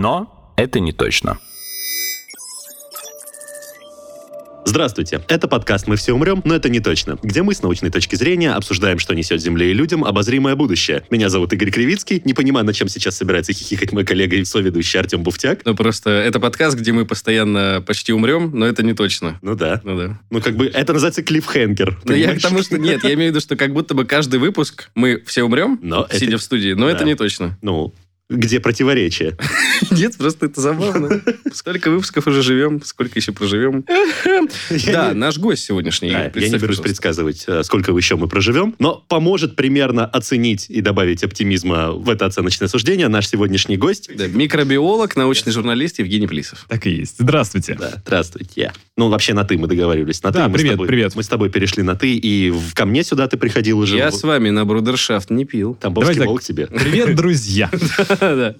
Но 0.00 0.54
это 0.56 0.80
не 0.80 0.92
точно. 0.92 1.38
Здравствуйте, 4.64 5.20
это 5.28 5.46
подкаст 5.46 5.88
«Мы 5.88 5.96
все 5.96 6.14
умрем, 6.14 6.40
но 6.46 6.54
это 6.54 6.70
не 6.70 6.80
точно», 6.80 7.18
где 7.22 7.42
мы 7.42 7.52
с 7.52 7.60
научной 7.60 7.90
точки 7.90 8.14
зрения 8.14 8.52
обсуждаем, 8.52 8.98
что 8.98 9.14
несет 9.14 9.42
Земле 9.42 9.72
и 9.72 9.74
людям 9.74 10.02
обозримое 10.02 10.56
будущее. 10.56 11.02
Меня 11.10 11.28
зовут 11.28 11.52
Игорь 11.52 11.70
Кривицкий, 11.70 12.22
не 12.24 12.32
понимаю, 12.32 12.64
над 12.64 12.74
чем 12.76 12.88
сейчас 12.88 13.18
собирается 13.18 13.52
хихикать 13.52 13.92
мой 13.92 14.06
коллега 14.06 14.36
и 14.36 14.44
соведущий 14.46 14.98
Артем 14.98 15.22
Буфтяк. 15.22 15.66
Ну, 15.66 15.74
просто 15.74 16.08
это 16.08 16.40
подкаст, 16.40 16.78
где 16.78 16.92
мы 16.92 17.04
постоянно 17.04 17.84
почти 17.86 18.14
умрем, 18.14 18.52
но 18.54 18.64
это 18.64 18.82
не 18.82 18.94
точно. 18.94 19.38
Ну 19.42 19.54
да. 19.54 19.82
Ну 19.84 19.98
да. 19.98 20.18
Ну 20.30 20.40
как 20.40 20.56
бы 20.56 20.64
это 20.64 20.94
называется 20.94 21.22
клиффхенгер. 21.22 22.00
Ну, 22.04 22.14
я 22.14 22.34
к 22.34 22.40
тому, 22.40 22.62
что... 22.62 22.78
Нет, 22.78 23.04
я 23.04 23.12
имею 23.12 23.32
в 23.32 23.34
виду, 23.34 23.40
что 23.40 23.54
как 23.54 23.74
будто 23.74 23.92
бы 23.92 24.06
каждый 24.06 24.40
выпуск 24.40 24.88
мы 24.94 25.22
все 25.26 25.42
умрем, 25.42 25.78
Но 25.82 26.04
это- 26.08 26.18
сидя 26.18 26.38
в 26.38 26.42
студии, 26.42 26.72
но 26.72 26.88
это 26.88 27.00
Да. 27.00 27.04
не 27.04 27.16
точно. 27.16 27.58
Ну, 27.60 27.92
где 28.30 28.60
противоречие? 28.60 29.36
Нет, 29.90 30.16
просто 30.16 30.46
это 30.46 30.60
забавно. 30.60 31.20
Сколько 31.52 31.90
выпусков 31.90 32.26
уже 32.26 32.42
живем, 32.42 32.80
сколько 32.84 33.18
еще 33.18 33.32
проживем. 33.32 33.84
Да, 34.86 35.12
наш 35.14 35.38
гость 35.38 35.64
сегодняшний. 35.64 36.10
Да, 36.10 36.30
я 36.34 36.48
не 36.48 36.58
берусь 36.58 36.78
предсказывать, 36.80 37.44
э, 37.46 37.62
сколько 37.64 37.92
еще 37.92 38.16
мы 38.16 38.28
проживем, 38.28 38.74
но 38.78 39.04
поможет 39.08 39.56
примерно 39.56 40.06
оценить 40.06 40.66
и 40.68 40.80
добавить 40.80 41.22
оптимизма 41.24 41.92
в 41.92 42.08
это 42.08 42.26
оценочное 42.26 42.68
суждение 42.68 43.08
наш 43.08 43.28
сегодняшний 43.28 43.76
гость. 43.76 44.08
Микробиолог, 44.10 45.16
научный 45.16 45.52
журналист 45.52 45.98
Евгений 45.98 46.26
Плисов. 46.26 46.66
Так 46.68 46.86
и 46.86 46.90
есть. 46.90 47.16
Здравствуйте. 47.18 47.78
Здравствуйте. 48.04 48.72
Ну, 48.96 49.08
вообще 49.08 49.32
на 49.34 49.44
«ты» 49.44 49.56
мы 49.58 49.66
договорились. 49.66 50.22
На 50.22 50.30
Да, 50.30 50.44
«ты» 50.44 50.50
мы 50.50 50.58
с 50.58 50.60
привет, 50.60 50.72
тобой- 50.74 50.86
привет. 50.88 51.14
Мы 51.16 51.22
с 51.22 51.28
тобой 51.28 51.50
перешли 51.50 51.82
на 51.82 51.96
«ты», 51.96 52.14
и 52.14 52.50
в- 52.50 52.74
ко 52.74 52.84
мне 52.86 53.02
сюда 53.02 53.26
ты 53.28 53.36
приходил 53.36 53.78
уже. 53.78 53.96
Я 53.96 54.10
в- 54.10 54.14
с 54.14 54.22
вами 54.22 54.50
на 54.50 54.64
брудершафт 54.64 55.30
не 55.30 55.44
пил. 55.44 55.74
Тамбовский 55.74 56.14
Давай 56.14 56.26
так. 56.26 56.28
волк 56.28 56.42
тебе. 56.42 56.66
Привет, 56.66 57.14
друзья. 57.16 57.70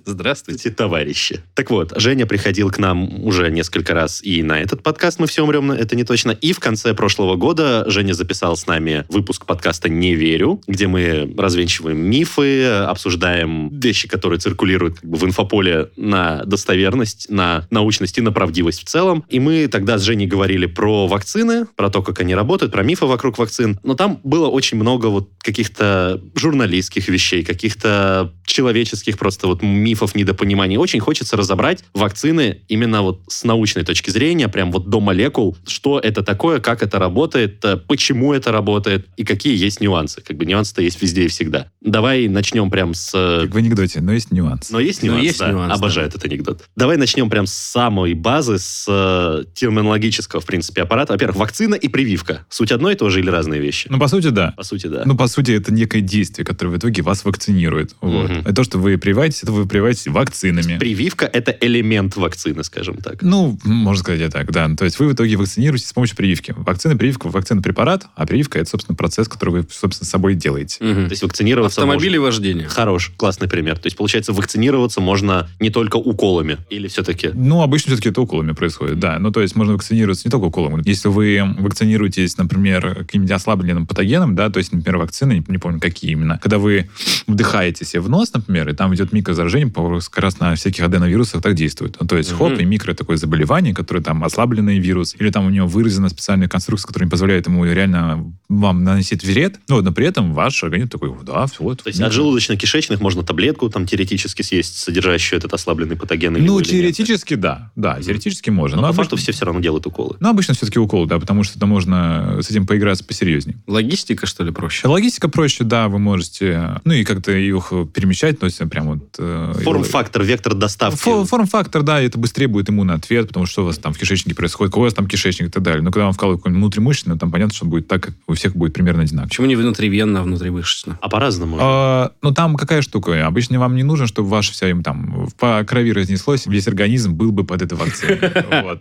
Здравствуйте. 0.06 0.70
Товарищи. 0.70 1.42
Так 1.54 1.70
вот, 1.70 1.92
Женя 1.96 2.24
приходил 2.24 2.70
к 2.70 2.78
нам 2.78 3.22
уже 3.24 3.50
несколько 3.50 3.92
раз 3.92 4.22
и 4.22 4.42
на 4.42 4.58
этот 4.60 4.82
подкаст 4.82 5.18
«Мы 5.18 5.26
все 5.26 5.42
умрем», 5.42 5.70
это 5.70 5.96
не 5.96 6.04
точно. 6.04 6.30
И 6.30 6.52
в 6.54 6.60
конце 6.60 6.94
прошлого 6.94 7.36
года 7.36 7.84
Женя 7.86 8.14
записал 8.14 8.56
с 8.56 8.66
нами 8.66 9.04
выпуск 9.10 9.44
подкаста 9.44 9.90
«Не 9.90 10.14
верю», 10.14 10.62
где 10.66 10.86
мы 10.86 11.30
развенчиваем 11.36 11.98
мифы, 11.98 12.64
обсуждаем 12.64 13.78
вещи, 13.78 14.08
которые 14.08 14.38
циркулируют 14.38 15.00
как 15.00 15.10
бы 15.10 15.18
в 15.18 15.24
инфополе 15.24 15.90
на 15.96 16.42
достоверность, 16.44 17.28
на 17.28 17.66
научность 17.70 18.16
и 18.16 18.22
на 18.22 18.32
правдивость 18.32 18.80
в 18.80 18.84
целом. 18.86 19.24
И 19.28 19.40
мы 19.40 19.68
тогда 19.68 19.98
с 19.98 20.02
Женей 20.02 20.26
говорили 20.26 20.64
про 20.64 21.06
вакцины, 21.06 21.66
про 21.76 21.90
то, 21.90 22.02
как 22.02 22.20
они 22.20 22.34
работают, 22.34 22.72
про 22.72 22.82
мифы 22.82 23.04
вокруг 23.04 23.36
вакцин. 23.36 23.78
Но 23.82 23.94
там 23.94 24.20
было 24.24 24.48
очень 24.48 24.78
много 24.78 25.06
вот 25.06 25.28
каких-то 25.38 26.22
журналистских 26.34 27.08
вещей, 27.08 27.44
каких-то 27.44 28.32
человеческих 28.46 29.18
просто 29.18 29.49
вот 29.50 29.62
мифов, 29.62 30.14
недопониманий. 30.14 30.76
Очень 30.76 31.00
хочется 31.00 31.36
разобрать 31.36 31.84
вакцины 31.94 32.62
именно 32.68 33.02
вот 33.02 33.20
с 33.28 33.44
научной 33.44 33.84
точки 33.84 34.10
зрения, 34.10 34.48
прям 34.48 34.72
вот 34.72 34.88
до 34.88 35.00
молекул, 35.00 35.56
что 35.66 35.98
это 35.98 36.22
такое, 36.22 36.60
как 36.60 36.82
это 36.82 36.98
работает, 36.98 37.64
э, 37.64 37.76
почему 37.76 38.32
это 38.32 38.52
работает 38.52 39.06
и 39.16 39.24
какие 39.24 39.56
есть 39.56 39.80
нюансы. 39.80 40.20
Как 40.22 40.36
бы 40.36 40.46
нюансы-то 40.46 40.82
есть 40.82 41.00
везде 41.02 41.24
и 41.24 41.28
всегда. 41.28 41.68
Давай 41.80 42.28
начнем 42.28 42.70
прям 42.70 42.94
с... 42.94 43.10
э, 43.14 43.42
Как 43.46 43.54
в 43.54 43.56
анекдоте, 43.58 44.00
но 44.00 44.12
есть 44.12 44.30
нюанс. 44.30 44.70
но 44.70 44.80
есть 44.80 45.02
Но 45.02 45.08
нюанс, 45.12 45.22
есть 45.24 45.38
да. 45.38 45.50
нюанс, 45.50 45.74
Обожаю 45.74 46.06
этот 46.08 46.24
анекдот. 46.24 46.64
Давай 46.76 46.96
начнем 46.96 47.28
прям 47.30 47.46
с 47.46 47.52
самой 47.52 48.14
базы, 48.14 48.58
с 48.58 48.84
э, 48.88 49.44
терминологического, 49.54 50.40
в 50.40 50.46
принципе, 50.46 50.82
аппарата. 50.82 51.12
Во-первых, 51.12 51.36
вакцина 51.36 51.74
и 51.74 51.88
прививка. 51.88 52.44
Суть 52.48 52.72
одно 52.72 52.90
и 52.90 52.94
то 52.94 53.08
же 53.10 53.20
или 53.20 53.30
разные 53.30 53.60
вещи? 53.60 53.88
Ну, 53.90 53.98
по 53.98 54.08
сути, 54.08 54.28
да. 54.28 54.54
По 54.56 54.62
сути, 54.62 54.86
да. 54.86 55.02
Ну, 55.04 55.16
по 55.16 55.26
сути, 55.26 55.52
это 55.52 55.72
некое 55.72 56.00
действие, 56.00 56.44
которое 56.44 56.70
в 56.70 56.78
итоге 56.78 57.02
вас 57.02 57.24
вакцинирует. 57.24 57.94
Вот. 58.00 58.30
Мгм. 58.30 58.48
И 58.48 58.54
то, 58.54 58.64
что 58.64 58.78
вы 58.78 58.98
прививаетесь, 58.98 59.39
это 59.42 59.52
вы 59.52 59.66
прививаетесь 59.66 60.06
вакцинами. 60.06 60.78
Прививка– 60.78 61.26
это 61.32 61.56
элемент 61.60 62.16
вакцины, 62.16 62.64
скажем 62.64 62.96
так. 62.96 63.22
Ну, 63.22 63.58
можно 63.64 64.02
сказать 64.02 64.20
и 64.20 64.28
так, 64.30 64.50
да. 64.52 64.68
То 64.76 64.84
есть 64.84 64.98
вы 64.98 65.08
в 65.08 65.14
итоге 65.14 65.36
вакцинируетесь 65.36 65.88
с 65.88 65.92
помощью 65.92 66.16
прививки. 66.16 66.54
Вакцина, 66.56 66.96
прививка, 66.96 67.28
вакцина 67.28 67.62
препарат, 67.62 68.06
а 68.14 68.26
прививка 68.26 68.58
это, 68.58 68.70
собственно, 68.70 68.96
процесс, 68.96 69.28
который 69.28 69.50
вы, 69.50 69.66
собственно, 69.70 70.06
с 70.06 70.10
собой 70.10 70.34
делаете. 70.34 70.82
Мгм. 70.84 71.06
То 71.06 71.10
есть 71.10 71.22
вакцинироваться 71.22 71.80
Автомобили 71.80 72.18
можно. 72.18 72.26
вождения. 72.26 72.68
Хорош, 72.68 73.12
классный 73.16 73.48
пример. 73.48 73.78
То 73.78 73.86
есть, 73.86 73.96
получается, 73.96 74.32
вакцинироваться 74.32 75.00
можно 75.00 75.48
не 75.60 75.70
только 75.70 75.96
уколами. 75.96 76.58
Или 76.70 76.88
все-таки... 76.88 77.30
Ну, 77.32 77.62
обычно 77.62 77.92
все-таки 77.92 78.10
это 78.10 78.20
уколами 78.20 78.52
происходит, 78.52 78.98
да. 78.98 79.18
Ну, 79.18 79.30
то 79.30 79.40
есть 79.40 79.56
можно 79.56 79.74
вакцинироваться 79.74 80.26
не 80.26 80.30
только 80.30 80.44
уколом. 80.44 80.80
Если 80.84 81.08
вы 81.08 81.42
вакцинируетесь, 81.58 82.36
например, 82.38 82.94
каким-нибудь 83.00 83.32
ослабленным 83.32 83.86
патогеном, 83.86 84.34
да, 84.34 84.50
то 84.50 84.58
есть, 84.58 84.72
например, 84.72 84.98
вакцины, 84.98 85.44
не, 85.46 85.58
помню, 85.58 85.80
какие 85.80 86.12
именно, 86.12 86.38
когда 86.38 86.58
вы 86.58 86.88
вдыхаете 87.26 87.84
себе 87.84 88.00
в 88.00 88.08
нос, 88.08 88.32
например, 88.32 88.68
и 88.68 88.72
там 88.74 88.94
идет 88.94 89.12
микрозаражение, 89.30 89.68
по- 89.68 90.00
как 90.00 90.18
раз 90.18 90.40
на 90.40 90.54
всяких 90.54 90.82
аденовирусах 90.84 91.42
так 91.42 91.54
действует. 91.54 91.96
Ну, 92.00 92.06
то 92.06 92.16
есть, 92.16 92.32
хоп, 92.32 92.58
и 92.58 92.64
микро 92.64 92.94
такое 92.94 93.16
заболевание, 93.16 93.74
которое 93.74 94.02
там 94.02 94.24
ослабленный 94.24 94.78
вирус, 94.78 95.14
или 95.18 95.30
там 95.30 95.46
у 95.46 95.50
него 95.50 95.66
выражена 95.66 96.08
специальная 96.08 96.48
конструкция, 96.48 96.88
которая 96.88 97.06
не 97.06 97.10
позволяет 97.10 97.46
ему 97.46 97.64
реально 97.64 98.32
вам 98.48 98.84
наносить 98.84 99.22
вред, 99.24 99.56
ну, 99.68 99.80
но 99.82 99.92
при 99.92 100.06
этом 100.06 100.34
ваш 100.34 100.62
организм 100.64 100.88
такой, 100.90 101.12
да, 101.24 101.46
все, 101.46 101.62
вот. 101.62 101.82
То 101.82 101.88
есть 101.88 102.00
от 102.00 102.12
желудочно-кишечных 102.12 103.00
можно 103.00 103.22
таблетку 103.22 103.68
там 103.70 103.86
теоретически 103.86 104.42
съесть, 104.42 104.78
содержащую 104.78 105.38
этот 105.38 105.54
ослабленный 105.54 105.96
патоген? 105.96 106.32
Ну, 106.34 106.60
теоретически, 106.60 107.34
да. 107.34 107.70
Да, 107.76 108.00
теоретически 108.00 108.50
можно. 108.50 108.76
Но, 108.76 108.82
Но 108.82 108.88
по 108.88 108.90
обычно- 108.90 109.04
факту 109.04 109.16
все 109.16 109.32
все 109.32 109.44
равно 109.44 109.60
делают 109.60 109.86
уколы. 109.86 110.16
Ну, 110.20 110.28
обычно 110.30 110.54
все-таки 110.54 110.78
укол, 110.78 111.06
да, 111.06 111.18
потому 111.18 111.44
что 111.44 111.58
это 111.58 111.66
можно 111.66 112.38
с 112.42 112.50
этим 112.50 112.66
поиграться 112.66 113.04
посерьезнее. 113.04 113.56
Логистика, 113.66 114.26
что 114.26 114.44
ли, 114.44 114.50
проще? 114.52 114.86
Логистика 114.88 115.28
проще, 115.28 115.64
да, 115.64 115.88
вы 115.88 115.98
можете, 115.98 116.80
ну, 116.84 116.92
и 116.92 117.04
как-то 117.04 117.32
их 117.32 117.72
перемещать, 117.94 118.38
то 118.38 118.46
есть 118.46 118.58
прям 118.70 118.86
вот... 118.86 119.09
э, 119.18 119.54
Форм-фактор, 119.62 120.22
вектор 120.22 120.54
доставки. 120.54 120.98
Фо- 120.98 121.24
Форм-фактор, 121.24 121.82
да, 121.82 122.00
это 122.00 122.18
быстрее 122.18 122.46
будет 122.48 122.70
иммунный 122.70 122.94
ответ, 122.94 123.28
потому 123.28 123.46
что 123.46 123.62
у 123.62 123.66
вас 123.66 123.78
там 123.78 123.92
в 123.92 123.98
кишечнике 123.98 124.34
происходит, 124.36 124.74
у 124.76 124.80
вас 124.80 124.94
там 124.94 125.06
кишечник 125.06 125.48
и 125.48 125.50
так 125.50 125.62
далее. 125.62 125.82
Но 125.82 125.90
когда 125.90 126.04
вам 126.04 126.12
вкалывают 126.12 126.40
какой-нибудь 126.42 126.60
внутримышечно, 126.60 127.18
там 127.18 127.30
понятно, 127.30 127.54
что 127.54 127.66
будет 127.66 127.88
так, 127.88 128.02
как 128.02 128.14
у 128.26 128.34
всех 128.34 128.54
будет 128.54 128.72
примерно 128.72 129.02
одинаково. 129.02 129.28
Почему 129.28 129.46
не 129.46 129.56
внутривенно, 129.56 130.20
а 130.20 130.22
внутривышечно? 130.22 130.98
А 131.00 131.08
по-разному. 131.08 131.56
А, 131.60 132.12
ну, 132.22 132.32
там 132.32 132.56
какая 132.56 132.82
штука? 132.82 133.26
Обычно 133.26 133.58
вам 133.58 133.76
не 133.76 133.82
нужно, 133.82 134.06
чтобы 134.06 134.28
ваше 134.28 134.52
все 134.52 134.68
им 134.68 134.82
там 134.82 135.28
по 135.38 135.62
крови 135.64 135.92
разнеслось, 135.92 136.46
весь 136.46 136.68
организм 136.68 137.14
был 137.14 137.32
бы 137.32 137.44
под 137.44 137.62
этой 137.62 137.76
вакциной. 137.76 138.18